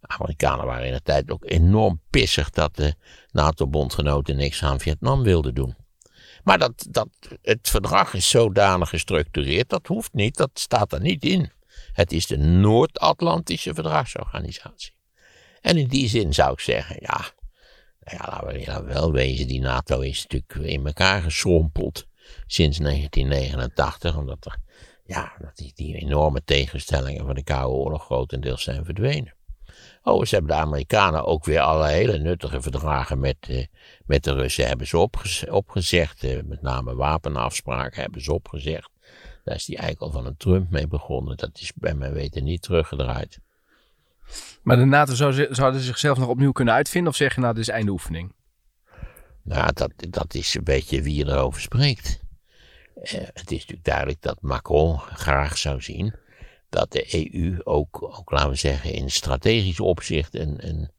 De 0.00 0.08
Amerikanen 0.08 0.66
waren 0.66 0.86
in 0.86 0.92
de 0.92 1.02
tijd 1.02 1.30
ook 1.30 1.44
enorm 1.44 2.00
pissig 2.10 2.50
dat 2.50 2.76
de 2.76 2.94
NATO-bondgenoten 3.30 4.36
niks 4.36 4.62
aan 4.62 4.80
Vietnam 4.80 5.22
wilden 5.22 5.54
doen. 5.54 5.76
Maar 6.44 6.58
dat, 6.58 6.86
dat, 6.90 7.08
het 7.42 7.68
verdrag 7.68 8.14
is 8.14 8.28
zodanig 8.28 8.88
gestructureerd, 8.88 9.68
dat 9.68 9.86
hoeft 9.86 10.12
niet, 10.12 10.36
dat 10.36 10.50
staat 10.54 10.92
er 10.92 11.00
niet 11.00 11.24
in. 11.24 11.50
Het 11.92 12.12
is 12.12 12.26
de 12.26 12.36
Noord-Atlantische 12.36 13.74
Verdragsorganisatie. 13.74 14.92
En 15.60 15.76
in 15.76 15.88
die 15.88 16.08
zin 16.08 16.34
zou 16.34 16.52
ik 16.52 16.60
zeggen, 16.60 16.96
ja, 17.00 17.24
ja, 18.04 18.28
laten 18.30 18.46
we 18.58 18.64
nou 18.66 18.84
wel 18.84 19.12
wezen, 19.12 19.46
die 19.48 19.60
NATO 19.60 20.00
is 20.00 20.26
natuurlijk 20.26 20.70
in 20.72 20.86
elkaar 20.86 21.22
geschrompeld 21.22 22.06
sinds 22.46 22.78
1989, 22.78 24.16
omdat 24.16 24.44
er, 24.44 24.56
ja, 25.04 25.32
dat 25.38 25.56
die, 25.56 25.72
die 25.74 25.94
enorme 25.96 26.42
tegenstellingen 26.44 27.26
van 27.26 27.34
de 27.34 27.42
Koude 27.44 27.76
Oorlog 27.76 28.04
grotendeels 28.04 28.62
zijn 28.62 28.84
verdwenen. 28.84 29.34
Oh, 30.02 30.24
ze 30.24 30.34
hebben 30.34 30.56
de 30.56 30.62
Amerikanen 30.62 31.24
ook 31.24 31.44
weer 31.44 31.60
alle 31.60 31.88
hele 31.88 32.18
nuttige 32.18 32.60
verdragen 32.62 33.18
met, 33.18 33.36
eh, 33.40 33.66
met 34.06 34.24
de 34.24 34.32
Russen 34.32 34.66
hebben 34.66 34.86
ze 34.86 34.98
opgez- 34.98 35.44
opgezegd. 35.48 36.24
eh, 36.24 36.42
met 36.44 36.62
name 36.62 36.94
wapenafspraken 36.94 38.02
hebben 38.02 38.22
ze 38.22 38.32
opgezegd. 38.32 38.90
Daar 39.44 39.54
is 39.54 39.64
die 39.64 39.76
eikel 39.76 40.10
van 40.10 40.26
een 40.26 40.36
Trump 40.36 40.70
mee 40.70 40.86
begonnen. 40.88 41.36
Dat 41.36 41.58
is 41.60 41.72
bij 41.74 41.94
mijn 41.94 42.12
weten 42.12 42.44
niet 42.44 42.62
teruggedraaid. 42.62 43.38
Maar 44.62 44.76
de 44.76 44.84
NATO 44.84 45.14
zou, 45.14 45.46
zouden 45.50 45.80
zichzelf 45.80 46.18
nog 46.18 46.28
opnieuw 46.28 46.52
kunnen 46.52 46.74
uitvinden? 46.74 47.10
Of 47.10 47.16
zeg 47.16 47.34
je 47.34 47.40
nou, 47.40 47.54
dit 47.54 47.62
is 47.62 47.68
einde 47.68 47.90
oefening? 47.90 48.32
Nou, 49.42 49.72
dat, 49.72 49.92
dat 49.96 50.34
is 50.34 50.54
een 50.54 50.64
beetje 50.64 51.02
wie 51.02 51.26
erover 51.26 51.60
spreekt. 51.60 52.20
Eh, 52.94 53.12
het 53.12 53.50
is 53.50 53.58
natuurlijk 53.58 53.84
duidelijk 53.84 54.22
dat 54.22 54.40
Macron 54.40 54.98
graag 54.98 55.58
zou 55.58 55.82
zien 55.82 56.14
dat 56.68 56.92
de 56.92 57.30
EU 57.32 57.60
ook, 57.64 58.02
ook 58.02 58.30
laten 58.30 58.50
we 58.50 58.56
zeggen, 58.56 58.92
in 58.92 59.10
strategisch 59.10 59.80
opzicht 59.80 60.34
een, 60.34 60.68
een 60.68 60.92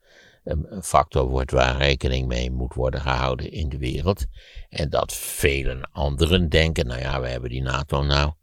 een 0.45 0.83
factor 0.83 1.27
wordt 1.27 1.51
waar 1.51 1.77
rekening 1.77 2.27
mee 2.27 2.51
moet 2.51 2.73
worden 2.73 3.01
gehouden 3.01 3.51
in 3.51 3.69
de 3.69 3.77
wereld. 3.77 4.25
En 4.69 4.89
dat 4.89 5.13
velen 5.13 5.89
anderen 5.91 6.49
denken, 6.49 6.87
nou 6.87 6.99
ja, 6.99 7.21
we 7.21 7.27
hebben 7.27 7.49
die 7.49 7.61
NATO 7.61 8.03
nou. 8.03 8.33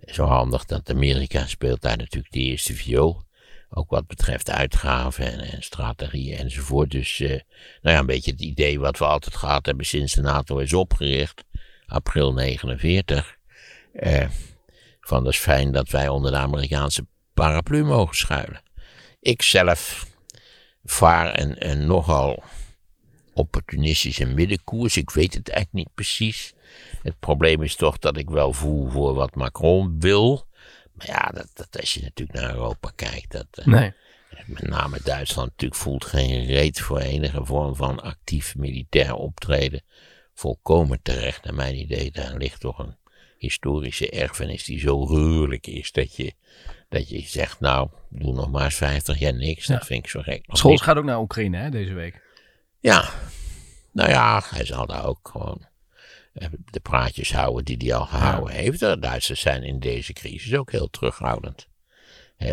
Zo 0.00 0.24
handig 0.24 0.64
dat 0.64 0.90
Amerika 0.90 1.46
speelt 1.46 1.80
daar 1.80 1.96
natuurlijk 1.96 2.32
de 2.32 2.38
eerste 2.38 2.74
viool. 2.74 3.22
Ook 3.70 3.90
wat 3.90 4.06
betreft 4.06 4.50
uitgaven 4.50 5.32
en, 5.32 5.40
en 5.40 5.62
strategieën 5.62 6.38
enzovoort. 6.38 6.90
Dus, 6.90 7.20
eh, 7.20 7.28
nou 7.28 7.94
ja, 7.94 7.98
een 7.98 8.06
beetje 8.06 8.30
het 8.30 8.40
idee 8.40 8.80
wat 8.80 8.98
we 8.98 9.04
altijd 9.04 9.36
gehad 9.36 9.66
hebben 9.66 9.86
sinds 9.86 10.14
de 10.14 10.20
NATO 10.20 10.58
is 10.58 10.72
opgericht. 10.72 11.44
April 11.86 12.32
49. 12.32 13.36
Eh, 13.92 14.28
van 15.00 15.24
dat 15.24 15.32
is 15.32 15.38
fijn 15.38 15.72
dat 15.72 15.88
wij 15.88 16.08
onder 16.08 16.30
de 16.30 16.36
Amerikaanse 16.36 17.06
paraplu 17.34 17.84
mogen 17.84 18.16
schuilen. 18.16 18.62
Ik 19.20 19.42
zelf 19.42 20.06
vaar 20.84 21.40
een, 21.40 21.68
een 21.68 21.86
nogal 21.86 22.42
opportunistische 23.34 24.24
middenkoers. 24.24 24.96
Ik 24.96 25.10
weet 25.10 25.34
het 25.34 25.48
eigenlijk 25.48 25.84
niet 25.86 25.94
precies. 25.94 26.54
Het 27.02 27.18
probleem 27.18 27.62
is 27.62 27.76
toch 27.76 27.98
dat 27.98 28.16
ik 28.16 28.30
wel 28.30 28.52
voel 28.52 28.88
voor 28.88 29.14
wat 29.14 29.34
Macron 29.34 30.00
wil. 30.00 30.47
Maar 30.98 31.06
ja, 31.06 31.30
dat, 31.34 31.50
dat 31.54 31.80
als 31.80 31.94
je 31.94 32.02
natuurlijk 32.02 32.38
naar 32.40 32.54
Europa 32.54 32.92
kijkt, 32.94 33.32
dat, 33.32 33.46
eh, 33.50 33.66
Nee. 33.66 33.92
met 34.46 34.68
name 34.68 35.00
Duitsland 35.04 35.50
natuurlijk 35.50 35.80
voelt 35.80 36.04
geen 36.04 36.44
reet 36.44 36.80
voor 36.80 36.98
enige 36.98 37.44
vorm 37.44 37.76
van 37.76 38.00
actief 38.02 38.56
militair 38.56 39.14
optreden. 39.14 39.82
Volkomen 40.34 41.02
terecht, 41.02 41.44
naar 41.44 41.54
mijn 41.54 41.78
idee. 41.78 42.10
Daar 42.10 42.36
ligt 42.36 42.60
toch 42.60 42.78
een 42.78 42.96
historische 43.38 44.10
erfenis 44.10 44.64
die 44.64 44.78
zo 44.78 45.06
gruwelijk 45.06 45.66
is 45.66 45.92
dat 45.92 46.16
je, 46.16 46.32
dat 46.88 47.08
je 47.08 47.20
zegt, 47.20 47.60
nou, 47.60 47.88
doe 48.08 48.34
nog 48.34 48.50
maar 48.50 48.64
eens 48.64 48.74
50 48.74 49.18
jaar 49.18 49.34
niks. 49.34 49.66
Dat 49.66 49.86
vind 49.86 50.04
ik 50.04 50.10
zo 50.10 50.20
gek. 50.22 50.44
Scholz 50.46 50.82
gaat 50.82 50.96
ook 50.96 51.04
naar 51.04 51.20
Oekraïne 51.20 51.56
hè, 51.58 51.70
deze 51.70 51.92
week. 51.92 52.22
Ja, 52.80 53.10
nou 53.92 54.10
ja, 54.10 54.42
hij 54.48 54.64
zal 54.64 54.86
daar 54.86 55.04
ook 55.04 55.28
gewoon 55.32 55.58
eh, 55.60 55.66
de 56.70 56.80
praatjes 56.80 57.32
houden 57.32 57.64
die 57.64 57.76
hij 57.76 57.94
al 57.94 58.06
gehouden 58.06 58.54
heeft. 58.54 58.80
De 58.80 58.98
Duitsers 58.98 59.40
zijn 59.40 59.62
in 59.62 59.78
deze 59.78 60.12
crisis 60.12 60.54
ook 60.54 60.70
heel 60.70 60.90
terughoudend. 60.90 61.68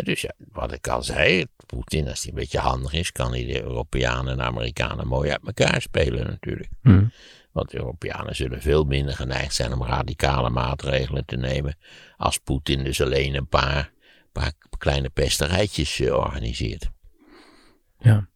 Dus 0.03 0.21
ja, 0.21 0.31
wat 0.51 0.71
ik 0.71 0.87
al 0.87 1.03
zei, 1.03 1.45
Poetin, 1.65 2.07
als 2.07 2.21
hij 2.21 2.29
een 2.29 2.39
beetje 2.39 2.59
handig 2.59 2.93
is, 2.93 3.11
kan 3.11 3.31
hij 3.31 3.45
de 3.45 3.61
Europeanen 3.61 4.33
en 4.33 4.45
Amerikanen 4.45 5.07
mooi 5.07 5.31
uit 5.31 5.45
elkaar 5.45 5.81
spelen 5.81 6.27
natuurlijk. 6.27 6.69
Hmm. 6.81 7.11
Want 7.51 7.69
de 7.71 7.77
Europeanen 7.77 8.35
zullen 8.35 8.61
veel 8.61 8.83
minder 8.83 9.15
geneigd 9.15 9.53
zijn 9.53 9.73
om 9.73 9.83
radicale 9.83 10.49
maatregelen 10.49 11.25
te 11.25 11.35
nemen 11.35 11.77
als 12.17 12.37
Poetin 12.37 12.83
dus 12.83 13.01
alleen 13.01 13.35
een 13.35 13.47
paar, 13.47 13.91
paar 14.31 14.51
kleine 14.77 15.09
pesterijtjes 15.09 15.99
eh, 15.99 16.13
organiseert. 16.13 16.89
Ja. 17.99 18.27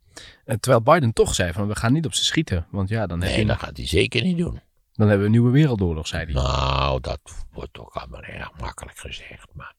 En 0.45 0.59
terwijl 0.59 0.83
Biden 0.83 1.13
toch 1.13 1.35
zei 1.35 1.53
van 1.53 1.67
we 1.67 1.75
gaan 1.75 1.93
niet 1.93 2.05
op 2.05 2.13
ze 2.13 2.23
schieten. 2.23 2.67
Want 2.71 2.89
ja, 2.89 3.07
dan, 3.07 3.21
heb 3.21 3.29
Nee, 3.29 3.39
je, 3.39 3.45
dat 3.45 3.59
gaat 3.59 3.77
hij 3.77 3.87
zeker 3.87 4.23
niet 4.23 4.37
doen. 4.37 4.61
Dan 4.99 5.07
hebben 5.07 5.19
we 5.19 5.25
een 5.25 5.41
nieuwe 5.41 5.59
wereldoorlog, 5.59 6.07
zei 6.07 6.23
hij. 6.23 6.33
Nou, 6.33 6.99
dat 7.01 7.19
wordt 7.51 7.79
ook 7.79 7.93
allemaal 7.93 8.21
erg 8.21 8.51
makkelijk 8.59 8.97
gezegd. 8.97 9.47
Maar 9.53 9.75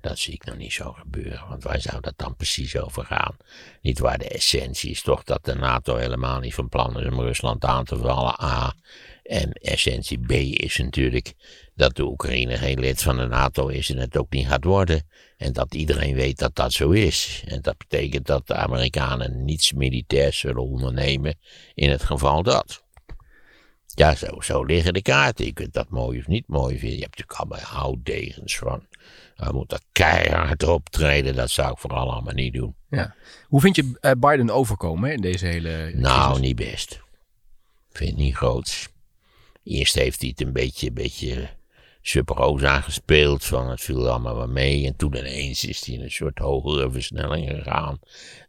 dat 0.00 0.18
zie 0.18 0.34
ik 0.34 0.44
nog 0.44 0.56
niet 0.56 0.72
zo 0.72 0.92
gebeuren. 0.92 1.48
Want 1.48 1.62
waar 1.62 1.80
zou 1.80 2.00
dat 2.00 2.12
dan 2.16 2.36
precies 2.36 2.76
over 2.76 3.04
gaan? 3.04 3.36
Niet 3.82 3.98
waar 3.98 4.18
de 4.18 4.28
essentie 4.28 4.90
is 4.90 5.02
toch 5.02 5.22
dat 5.22 5.44
de 5.44 5.54
NATO 5.54 5.96
helemaal 5.96 6.40
niet 6.40 6.54
van 6.54 6.68
plan 6.68 7.00
is 7.00 7.06
om 7.06 7.20
Rusland 7.20 7.64
aan 7.64 7.84
te 7.84 7.96
vallen. 7.96 8.42
A. 8.42 8.74
En 9.22 9.52
essentie 9.52 10.18
B 10.26 10.30
is 10.32 10.78
natuurlijk 10.78 11.34
dat 11.74 11.96
de 11.96 12.04
Oekraïne 12.04 12.56
geen 12.56 12.80
lid 12.80 13.02
van 13.02 13.16
de 13.16 13.26
NATO 13.26 13.68
is 13.68 13.90
en 13.90 13.98
het 13.98 14.16
ook 14.16 14.32
niet 14.32 14.46
gaat 14.46 14.64
worden. 14.64 15.08
En 15.36 15.52
dat 15.52 15.74
iedereen 15.74 16.14
weet 16.14 16.38
dat 16.38 16.54
dat 16.54 16.72
zo 16.72 16.90
is. 16.90 17.42
En 17.46 17.62
dat 17.62 17.78
betekent 17.78 18.26
dat 18.26 18.46
de 18.46 18.54
Amerikanen 18.54 19.44
niets 19.44 19.72
militairs 19.72 20.38
zullen 20.38 20.62
ondernemen 20.62 21.38
in 21.74 21.90
het 21.90 22.02
geval 22.02 22.42
dat. 22.42 22.83
Ja, 23.94 24.14
zo, 24.14 24.40
zo 24.40 24.64
liggen 24.64 24.92
de 24.94 25.02
kaarten. 25.02 25.44
Je 25.44 25.52
kunt 25.52 25.72
dat 25.72 25.88
mooi 25.90 26.18
of 26.18 26.26
niet 26.26 26.48
mooi 26.48 26.78
vinden. 26.78 26.96
Je 26.96 27.02
hebt 27.02 27.18
natuurlijk 27.18 27.40
allemaal 27.40 27.80
houtdegens 27.80 28.56
van. 28.58 28.86
We 29.36 29.52
moeten 29.52 29.80
keihard 29.92 30.62
optreden. 30.62 31.34
Dat 31.34 31.50
zou 31.50 31.72
ik 31.72 31.78
vooral 31.78 32.12
allemaal 32.12 32.34
niet 32.34 32.52
doen. 32.54 32.74
Ja. 32.90 33.14
Hoe 33.46 33.60
vind 33.60 33.76
je 33.76 33.98
eh, 34.00 34.10
Biden 34.18 34.50
overkomen 34.50 35.08
hè, 35.08 35.14
in 35.14 35.20
deze 35.20 35.46
hele 35.46 35.92
Nou, 35.94 36.24
crisis? 36.24 36.46
niet 36.46 36.56
best. 36.56 36.92
Ik 37.90 37.96
vind 37.96 38.10
het 38.10 38.18
niet 38.18 38.34
groots. 38.34 38.88
Eerst 39.64 39.94
heeft 39.94 40.20
hij 40.20 40.28
het 40.30 40.40
een 40.46 40.52
beetje, 40.52 40.92
beetje 40.92 41.48
superroos 42.02 42.62
aangespeeld. 42.62 43.44
Van 43.44 43.70
het 43.70 43.80
viel 43.80 44.08
allemaal 44.10 44.36
wel 44.36 44.48
mee. 44.48 44.86
En 44.86 44.96
toen 44.96 45.16
ineens 45.16 45.64
is 45.64 45.86
hij 45.86 45.94
in 45.94 46.02
een 46.02 46.10
soort 46.10 46.38
hogere 46.38 46.90
versnelling 46.90 47.50
gegaan. 47.50 47.98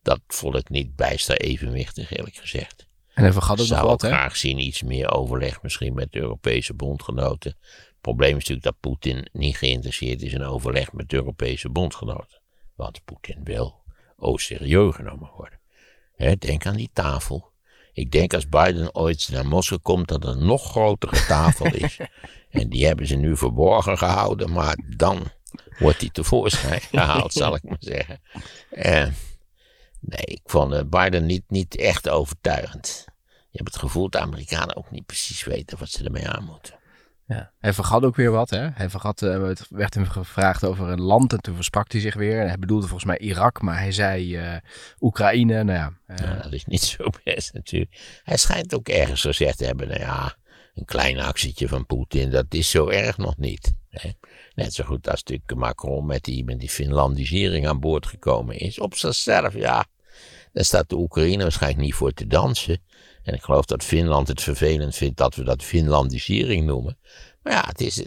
Dat 0.02 0.20
vond 0.28 0.56
ik 0.56 0.70
niet 0.70 0.96
bijster 0.96 1.38
evenwichtig, 1.38 2.12
eerlijk 2.18 2.36
gezegd. 2.36 2.85
En 3.16 3.24
hij 3.24 3.34
vergat 3.34 3.62
ook 3.62 3.68
nog 3.68 3.82
wat, 3.82 4.02
hè? 4.02 4.08
graag 4.08 4.36
zien 4.36 4.60
iets 4.60 4.84
meer 4.84 5.12
overleg 5.12 5.62
misschien 5.62 5.94
met 5.94 6.12
de 6.12 6.20
Europese 6.20 6.74
bondgenoten. 6.74 7.56
Het 7.62 8.02
probleem 8.02 8.30
is 8.30 8.34
natuurlijk 8.48 8.64
dat 8.64 8.80
Poetin 8.80 9.30
niet 9.32 9.58
geïnteresseerd 9.58 10.22
is 10.22 10.34
in 10.34 10.44
overleg 10.44 10.94
met 10.94 11.10
de 11.10 11.16
Europese 11.16 11.70
bondgenoten. 11.70 12.40
Want 12.76 13.06
Poetin 13.06 13.44
wil 13.44 13.84
ook 14.18 14.42
serieus 14.42 14.96
genomen 14.96 15.32
worden. 15.38 15.60
Hè, 16.16 16.36
denk 16.36 16.66
aan 16.66 16.76
die 16.76 16.90
tafel. 16.94 17.52
Ik 17.94 18.12
denk 18.12 18.34
als 18.34 18.50
Biden 18.50 18.96
ooit 18.96 19.30
naar 19.32 19.48
Moskou 19.48 19.82
komt 19.82 20.08
dat 20.08 20.24
er 20.24 20.30
een 20.30 20.46
nog 20.46 20.70
grotere 20.70 21.26
tafel 21.26 21.66
is. 21.66 22.00
en 22.50 22.70
die 22.70 22.86
hebben 22.86 23.08
ze 23.08 23.16
nu 23.16 23.38
verborgen 23.38 23.98
gehouden, 23.98 24.52
maar 24.52 24.78
dan 24.98 25.24
wordt 25.80 26.00
die 26.00 26.12
tevoorschijn 26.12 26.82
gehaald, 26.82 27.34
zal 27.44 27.56
ik 27.56 27.64
maar 27.64 27.78
zeggen. 27.80 28.22
En 28.70 29.16
nee, 30.06 30.26
ik 30.26 30.42
vond 30.46 30.74
eh, 30.74 30.82
Biden 30.90 31.26
niet, 31.26 31.44
niet 31.48 31.76
echt 31.76 32.10
overtuigend. 32.10 33.06
Je 33.26 33.62
hebt 33.62 33.74
het 33.74 33.84
gevoel 33.84 34.10
dat 34.10 34.12
de 34.12 34.28
Amerikanen 34.28 34.76
ook 34.76 34.92
niet 34.92 35.06
precies 35.06 35.44
weten 35.44 35.78
wat 35.78 35.90
ze 35.90 36.04
ermee 36.04 36.30
aan 36.30 36.44
moeten. 36.44 36.80
Ja. 37.28 37.52
Hij 37.60 37.74
vergat 37.74 38.04
ook 38.04 38.16
weer 38.16 38.32
wat. 38.32 38.50
Hè? 38.50 38.70
Hij 38.74 38.90
vergat, 38.90 39.22
uh, 39.22 39.48
het 39.48 39.66
werd 39.70 39.94
hem 39.94 40.06
gevraagd 40.06 40.66
over 40.66 40.90
een 40.90 41.02
land 41.02 41.34
en 41.34 41.42
toen 41.42 41.56
versprak 41.56 41.92
hij 41.92 42.02
zich 42.02 42.14
weer. 42.14 42.42
En 42.42 42.48
hij 42.48 42.58
bedoelde 42.58 42.88
volgens 42.88 43.10
mij 43.10 43.18
Irak, 43.18 43.62
maar 43.62 43.78
hij 43.78 43.92
zei 43.92 44.38
uh, 44.38 44.58
Oekraïne. 45.00 45.64
Nou 45.64 45.78
ja, 45.78 45.94
uh... 46.08 46.18
ja, 46.18 46.42
dat 46.42 46.54
is 46.54 46.66
niet 46.66 46.82
zo 46.98 47.04
best 47.24 47.54
natuurlijk. 47.54 48.22
Hij 48.24 48.38
schijnt 48.38 48.76
ook 48.76 48.88
ergens 48.88 49.22
gezegd 49.22 49.58
te 49.58 49.66
hebben, 49.66 49.88
nou 49.88 50.00
ja, 50.00 50.36
een 50.76 50.86
klein 50.86 51.20
actietje 51.20 51.68
van 51.68 51.86
Poetin, 51.86 52.30
dat 52.30 52.46
is 52.50 52.70
zo 52.70 52.90
erg 52.90 53.18
nog 53.18 53.38
niet. 53.38 53.76
Hè? 53.90 54.10
Net 54.56 54.74
zo 54.74 54.84
goed 54.84 55.10
als 55.10 55.24
natuurlijk 55.24 55.56
Macron 55.56 56.06
met 56.06 56.24
die, 56.24 56.44
met 56.44 56.60
die 56.60 56.70
Finlandisering 56.70 57.68
aan 57.68 57.80
boord 57.80 58.06
gekomen 58.06 58.58
is. 58.58 58.80
Op 58.80 58.96
zichzelf, 58.96 59.54
ja, 59.54 59.86
daar 60.56 60.66
staat 60.66 60.90
de 60.90 60.96
Oekraïne 60.96 61.44
waarschijnlijk 61.44 61.84
niet 61.84 61.94
voor 61.94 62.12
te 62.12 62.28
dansen. 62.28 62.82
En 63.24 63.34
ik 63.34 63.42
geloof 63.42 63.66
dat 63.66 63.84
Finland 63.84 64.28
het 64.28 64.42
vervelend 64.42 64.96
vindt 64.96 65.18
dat 65.18 65.36
we 65.36 65.44
dat 65.44 65.64
Finlandisering 65.64 66.66
noemen. 66.66 66.98
Maar 67.44 67.54
ja, 67.54 67.64
het 67.68 67.82
is, 67.82 68.06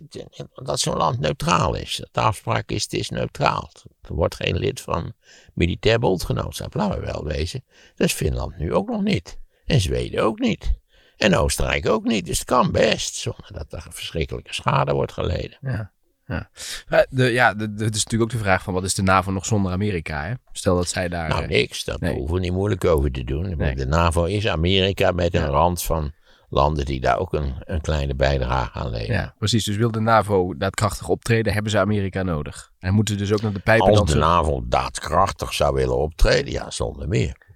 dat 0.54 0.80
zo'n 0.80 0.96
land 0.96 1.20
neutraal 1.20 1.74
is. 1.74 2.02
De 2.12 2.20
afspraak 2.20 2.70
is, 2.70 2.82
het 2.82 2.92
is 2.92 3.08
neutraal. 3.08 3.70
Er 4.02 4.14
wordt 4.14 4.34
geen 4.34 4.56
lid 4.56 4.80
van 4.80 5.12
militair 5.54 5.98
bondgenootschap, 5.98 6.74
laten 6.74 7.00
we 7.00 7.06
wel 7.06 7.24
wezen. 7.24 7.64
Dat 7.94 8.06
is 8.06 8.12
Finland 8.12 8.58
nu 8.58 8.74
ook 8.74 8.88
nog 8.88 9.02
niet. 9.02 9.38
En 9.64 9.80
Zweden 9.80 10.22
ook 10.22 10.38
niet. 10.38 10.72
En 11.16 11.36
Oostenrijk 11.36 11.88
ook 11.88 12.04
niet. 12.04 12.26
Dus 12.26 12.38
het 12.38 12.46
kan 12.46 12.72
best, 12.72 13.14
zonder 13.14 13.52
dat 13.52 13.72
er 13.72 13.86
verschrikkelijke 13.90 14.54
schade 14.54 14.92
wordt 14.92 15.12
geleden. 15.12 15.58
Ja. 15.60 15.92
Ja, 16.28 17.06
de, 17.10 17.24
ja 17.24 17.54
de, 17.54 17.74
de, 17.74 17.84
het 17.84 17.94
is 17.94 18.04
natuurlijk 18.04 18.32
ook 18.32 18.38
de 18.38 18.44
vraag 18.44 18.62
van 18.62 18.74
wat 18.74 18.84
is 18.84 18.94
de 18.94 19.02
NAVO 19.02 19.30
nog 19.30 19.46
zonder 19.46 19.72
Amerika? 19.72 20.24
Hè? 20.24 20.32
Stel 20.52 20.76
dat 20.76 20.88
zij 20.88 21.08
daar... 21.08 21.28
Nou, 21.28 21.42
eh, 21.42 21.48
niks. 21.48 21.84
Daar 21.84 21.96
nee. 22.00 22.14
hoeven 22.14 22.34
we 22.34 22.40
niet 22.40 22.52
moeilijk 22.52 22.84
over 22.84 23.10
te 23.10 23.24
doen. 23.24 23.56
Nee. 23.56 23.74
De 23.74 23.86
NAVO 23.86 24.24
is 24.24 24.48
Amerika 24.48 25.12
met 25.12 25.34
een 25.34 25.46
rand 25.46 25.82
van 25.82 26.12
landen 26.48 26.84
die 26.84 27.00
daar 27.00 27.18
ook 27.18 27.32
een, 27.32 27.54
een 27.58 27.80
kleine 27.80 28.14
bijdrage 28.14 28.78
aan 28.78 28.90
leveren. 28.90 29.14
Ja, 29.14 29.34
precies. 29.38 29.64
Dus 29.64 29.76
wil 29.76 29.90
de 29.90 30.00
NAVO 30.00 30.56
daadkrachtig 30.56 31.08
optreden, 31.08 31.52
hebben 31.52 31.72
ze 31.72 31.78
Amerika 31.78 32.22
nodig. 32.22 32.70
En 32.78 32.94
moeten 32.94 33.18
dus 33.18 33.32
ook 33.32 33.42
naar 33.42 33.52
de 33.52 33.58
pijpen 33.58 33.98
Als 33.98 34.12
de. 34.12 34.18
NAVO 34.18 34.62
daadkrachtig 34.66 35.52
zou 35.52 35.74
willen 35.74 35.98
optreden, 35.98 36.52
ja, 36.52 36.70
zonder 36.70 37.08
meer. 37.08 37.46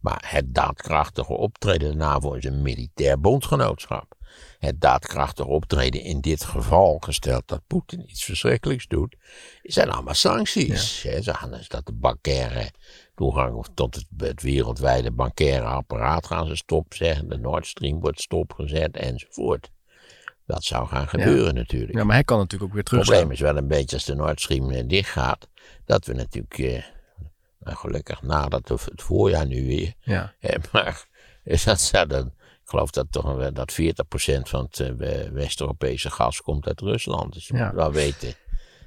Maar 0.00 0.24
het 0.26 0.54
daadkrachtige 0.54 1.32
optreden, 1.32 1.90
de 1.90 1.96
NAVO 1.96 2.32
is 2.32 2.44
een 2.44 2.62
militair 2.62 3.20
bondgenootschap. 3.20 4.18
Het 4.60 4.80
daadkrachtig 4.80 5.44
optreden 5.46 6.00
in 6.02 6.20
dit 6.20 6.44
geval, 6.44 6.98
gesteld 6.98 7.42
dat 7.46 7.60
Poetin 7.66 8.10
iets 8.10 8.24
verschrikkelijks 8.24 8.86
doet, 8.86 9.16
zijn 9.62 9.90
allemaal 9.90 10.14
sancties. 10.14 11.00
Zo 11.00 11.32
gaan 11.32 11.50
dus 11.50 11.68
dat 11.68 11.86
de 11.86 11.92
bankaire 11.92 12.70
toegang 13.14 13.66
tot 13.74 13.94
het, 13.94 14.06
het 14.16 14.42
wereldwijde 14.42 15.10
bankaire 15.10 15.66
apparaat 15.66 16.26
gaan 16.26 16.46
ze 16.46 16.56
stopzeggen, 16.56 17.28
de 17.28 17.38
Nord 17.38 17.66
Stream 17.66 18.00
wordt 18.00 18.20
stopgezet 18.20 18.96
enzovoort. 18.96 19.70
Dat 20.46 20.64
zou 20.64 20.86
gaan 20.88 21.08
gebeuren 21.08 21.54
natuurlijk. 21.54 21.92
Ja, 21.98 22.04
maar 22.04 22.14
hij 22.14 22.24
kan 22.24 22.38
natuurlijk 22.38 22.64
ook 22.64 22.74
weer 22.76 22.82
Het 22.82 22.88
terug. 22.92 23.04
probleem 23.04 23.30
is 23.30 23.40
wel 23.40 23.56
een 23.56 23.68
beetje 23.68 23.96
als 23.96 24.04
de 24.04 24.14
Nord 24.14 24.40
Stream 24.40 24.70
eh, 24.70 24.82
dicht 24.88 25.10
gaat, 25.10 25.48
dat 25.84 26.06
we 26.06 26.12
natuurlijk, 26.12 26.58
eh, 26.58 26.82
nou 27.60 27.76
gelukkig 27.76 28.22
nadat 28.22 28.68
het 28.68 28.84
het 28.84 29.02
voorjaar 29.02 29.46
nu 29.46 29.66
weer, 29.66 29.94
Ja. 30.00 30.34
eh, 30.40 30.56
maar 30.72 31.06
dat 31.64 31.80
zou 31.80 32.06
dan, 32.06 32.32
ik 32.70 32.76
geloof 32.76 32.90
dat 32.90 33.06
toch 33.12 33.34
wel 33.34 33.52
dat 33.52 33.72
40% 33.72 34.48
van 34.48 34.64
het 34.64 34.80
eh, 34.80 34.90
we- 34.92 35.30
West-Europese 35.32 36.10
gas 36.10 36.40
komt 36.42 36.66
uit 36.66 36.80
Rusland. 36.80 37.32
Dus 37.32 37.46
je 37.48 37.56
Ja. 37.56 37.64
moet 37.66 37.74
wel 37.74 37.92
weten, 37.92 38.34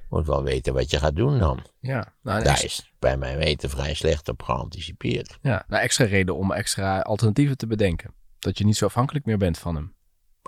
moet 0.09 0.25
wel 0.27 0.43
weten 0.43 0.73
wat 0.73 0.91
je 0.91 0.99
gaat 0.99 1.15
doen 1.15 1.39
dan. 1.39 1.59
Ja. 1.79 2.13
Nou, 2.21 2.43
Daar 2.43 2.63
is 2.63 2.93
bij 2.99 3.17
mijn 3.17 3.37
weten 3.37 3.69
vrij 3.69 3.93
slecht 3.93 4.29
op 4.29 4.41
geanticipeerd. 4.43 5.37
ja, 5.41 5.65
nou, 5.67 5.81
extra 5.83 6.05
reden 6.05 6.35
om 6.35 6.51
extra 6.51 6.99
alternatieven 6.99 7.57
te 7.57 7.67
bedenken. 7.67 8.13
Dat 8.39 8.57
je 8.57 8.65
niet 8.65 8.77
zo 8.77 8.85
afhankelijk 8.85 9.25
meer 9.25 9.37
bent 9.37 9.57
van 9.57 9.75
hem. 9.75 9.95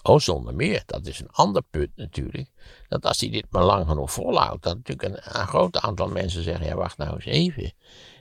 Oh, 0.04 0.20
zonder 0.20 0.56
meer. 0.56 0.84
Dat 0.86 1.06
is 1.06 1.20
een 1.20 1.32
ander 1.32 1.62
punt 1.70 1.92
natuurlijk. 1.96 2.50
Dat 2.88 3.06
als 3.06 3.20
hij 3.20 3.30
dit 3.30 3.46
maar 3.50 3.64
lang 3.64 3.88
genoeg 3.88 4.12
volhoudt, 4.12 4.64
dat 4.64 4.76
natuurlijk 4.76 5.10
een, 5.10 5.40
een 5.40 5.48
groot 5.48 5.78
aantal 5.80 6.08
mensen 6.08 6.44
zeggen: 6.44 6.66
ja, 6.66 6.76
wacht 6.76 6.98
nou 6.98 7.14
eens 7.14 7.26
even. 7.26 7.74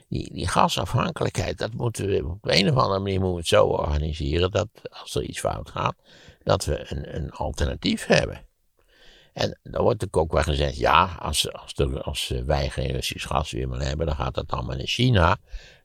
Die, 0.09 0.33
die 0.33 0.47
gasafhankelijkheid, 0.47 1.57
dat 1.57 1.73
moeten 1.73 2.07
we 2.07 2.25
op 2.25 2.45
een 2.47 2.69
of 2.69 2.75
andere 2.75 2.99
manier 2.99 3.19
moeten 3.19 3.31
we 3.31 3.39
het 3.39 3.47
zo 3.47 3.65
organiseren 3.65 4.51
dat 4.51 4.67
als 4.89 5.15
er 5.15 5.23
iets 5.23 5.39
fout 5.39 5.69
gaat, 5.69 5.95
dat 6.43 6.65
we 6.65 6.91
een, 6.91 7.15
een 7.15 7.31
alternatief 7.31 8.05
hebben. 8.05 8.45
En 9.35 9.59
dan 9.63 9.81
wordt 9.81 10.01
natuurlijk 10.01 10.17
ook 10.17 10.31
wel 10.31 10.55
gezegd: 10.55 10.77
ja, 10.77 11.17
als, 11.19 11.51
als, 11.53 11.73
als 12.01 12.33
wij 12.45 12.69
geen 12.69 12.91
Russisch 12.91 13.27
gas 13.27 13.53
meer 13.53 13.69
willen 13.69 13.87
hebben, 13.87 14.05
dan 14.05 14.15
gaat 14.15 14.33
dat 14.33 14.51
allemaal 14.51 14.77
in 14.77 14.87
China. 14.87 15.37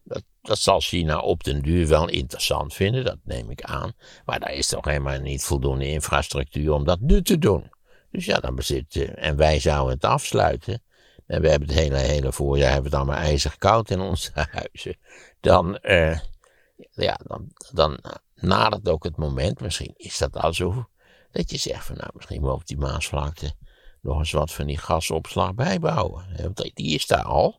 Dat, 0.05 0.23
dat 0.43 0.59
zal 0.59 0.81
China 0.81 1.19
op 1.19 1.45
den 1.45 1.63
duur 1.63 1.89
wel 1.89 2.09
interessant 2.09 2.75
vinden, 2.75 3.05
dat 3.05 3.19
neem 3.25 3.51
ik 3.51 3.63
aan. 3.63 3.93
Maar 4.25 4.41
daar 4.41 4.53
is 4.53 4.69
toch 4.69 4.85
helemaal 4.85 5.21
niet 5.21 5.45
voldoende 5.45 5.89
infrastructuur 5.89 6.73
om 6.73 6.85
dat 6.85 7.01
nu 7.01 7.23
te 7.23 7.39
doen. 7.39 7.71
Dus 8.11 8.25
ja, 8.25 8.39
dan 8.39 8.55
bezit, 8.55 8.97
eh, 8.97 9.29
en 9.29 9.37
wij 9.37 9.61
zouden 9.61 9.95
het 9.95 10.05
afsluiten. 10.05 10.83
En 11.31 11.41
we 11.41 11.49
hebben 11.49 11.69
het 11.69 11.79
hele, 11.79 11.97
hele 11.97 12.33
voorjaar 12.33 12.73
hebben 12.73 12.91
we 12.91 12.97
het 12.97 13.07
allemaal 13.07 13.25
ijzig 13.25 13.57
koud 13.57 13.91
in 13.91 14.01
onze 14.01 14.31
huizen. 14.51 14.97
Dan, 15.41 15.79
eh, 15.79 16.19
ja, 16.91 17.19
dan, 17.25 17.53
dan 17.73 18.01
nadert 18.35 18.89
ook 18.89 19.05
het 19.05 19.17
moment, 19.17 19.61
misschien 19.61 19.95
is 19.97 20.19
dat 20.19 20.37
al 20.37 20.55
zo, 20.55 20.89
dat 21.33 21.51
je 21.51 21.57
zegt 21.57 21.85
van 21.85 21.97
nou, 21.97 22.11
misschien 22.15 22.43
wel 22.43 22.55
op 22.55 22.67
die 22.67 22.79
Maasvlakte 22.79 23.53
nog 24.01 24.19
eens 24.19 24.33
wat 24.33 24.53
van 24.53 24.67
die 24.67 24.79
gasopslag 24.79 25.55
bijbouwen. 25.55 26.25
Want 26.43 26.71
die 26.75 26.95
is 26.95 27.07
daar 27.07 27.25
al. 27.25 27.59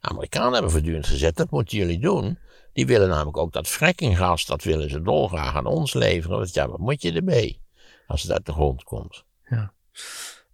Amerikanen 0.00 0.52
hebben 0.52 0.70
voortdurend 0.70 1.06
gezegd, 1.06 1.36
dat 1.36 1.50
moeten 1.50 1.78
jullie 1.78 1.98
doen. 1.98 2.38
Die 2.72 2.86
willen 2.86 3.08
namelijk 3.08 3.36
ook 3.36 3.52
dat 3.52 3.68
frackinggas, 3.68 4.46
dat 4.46 4.62
willen 4.62 4.90
ze 4.90 5.02
dolgraag 5.02 5.56
aan 5.56 5.66
ons 5.66 5.94
leveren. 5.94 6.36
Want 6.36 6.54
ja, 6.54 6.68
wat 6.68 6.78
moet 6.78 7.02
je 7.02 7.12
ermee 7.12 7.60
als 8.06 8.22
het 8.22 8.32
uit 8.32 8.46
de 8.46 8.52
grond 8.52 8.84
komt? 8.84 9.24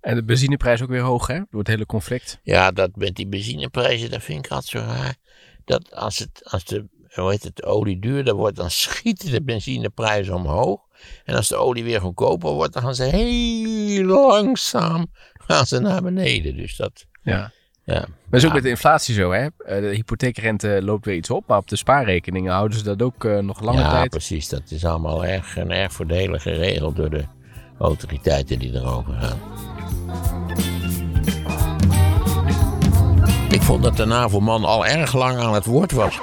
En 0.07 0.15
de 0.15 0.25
benzineprijs 0.25 0.83
ook 0.83 0.89
weer 0.89 1.01
hoog, 1.01 1.27
hè? 1.27 1.35
Door 1.51 1.59
het 1.61 1.69
hele 1.69 1.87
conflict. 1.87 2.41
Ja, 2.43 2.71
dat 2.71 2.91
met 2.95 3.15
die 3.15 3.27
benzineprijzen, 3.27 4.11
dat 4.11 4.23
vind 4.23 4.45
ik 4.45 4.51
altijd 4.51 4.71
zo 4.71 4.79
raar. 4.79 5.15
Dat 5.65 5.95
als, 5.95 6.19
het, 6.19 6.41
als 6.45 6.65
de, 6.65 6.85
hoe 7.15 7.31
heet 7.31 7.43
het, 7.43 7.57
de 7.57 7.65
olie 7.65 7.99
duurder 7.99 8.35
wordt, 8.35 8.57
dan 8.57 8.71
schieten 8.71 9.31
de 9.31 9.43
benzineprijzen 9.43 10.35
omhoog. 10.35 10.81
En 11.25 11.35
als 11.37 11.49
de 11.49 11.57
olie 11.57 11.85
weer 11.85 12.01
goedkoper 12.01 12.51
wordt, 12.51 12.73
dan 12.73 12.83
gaan 12.83 12.95
ze 12.95 13.03
heel 13.03 14.05
langzaam 14.05 15.07
gaan 15.47 15.67
ze 15.67 15.79
naar 15.81 16.03
beneden. 16.03 16.57
Dus 16.57 16.77
dat, 16.77 17.07
Ja. 17.23 17.53
ja. 17.85 18.05
Maar 18.31 18.39
is 18.41 18.43
ook 18.45 18.49
Ja. 18.49 18.55
met 18.55 18.63
de 18.63 18.69
inflatie 18.69 19.15
zo, 19.15 19.31
hè? 19.33 19.43
Eh, 19.47 19.81
De 19.81 19.95
hypotheekrente 19.95 20.81
loopt 20.83 21.05
weer 21.05 21.17
iets 21.17 21.31
op, 21.31 21.47
maar 21.47 21.59
op 21.59 21.69
de 21.69 21.77
spaarrekeningen 21.77 22.53
houden 22.53 22.79
ze 22.79 22.85
dat 22.85 23.03
ook 23.03 23.25
eh, 23.25 23.39
nog 23.39 23.61
lange 23.61 23.81
ja, 23.81 23.91
tijd. 23.91 24.11
precies. 24.11 24.49
Dat 24.49 24.71
is 24.71 24.85
allemaal 24.85 25.25
erg, 25.25 25.57
en 25.57 25.71
erg 25.71 25.93
voordelig 25.93 26.43
geregeld 26.43 26.97
door 26.97 27.11
de 27.11 27.25
autoriteiten 27.79 28.59
die 28.59 28.75
erover 28.75 29.15
gaan. 29.15 29.39
Ik 33.49 33.63
vond 33.63 33.83
dat 33.83 33.97
de 33.97 34.05
NAVO-man 34.05 34.65
al 34.65 34.87
erg 34.87 35.13
lang 35.13 35.39
aan 35.39 35.55
het 35.55 35.65
woord 35.65 35.93
was. 35.93 36.21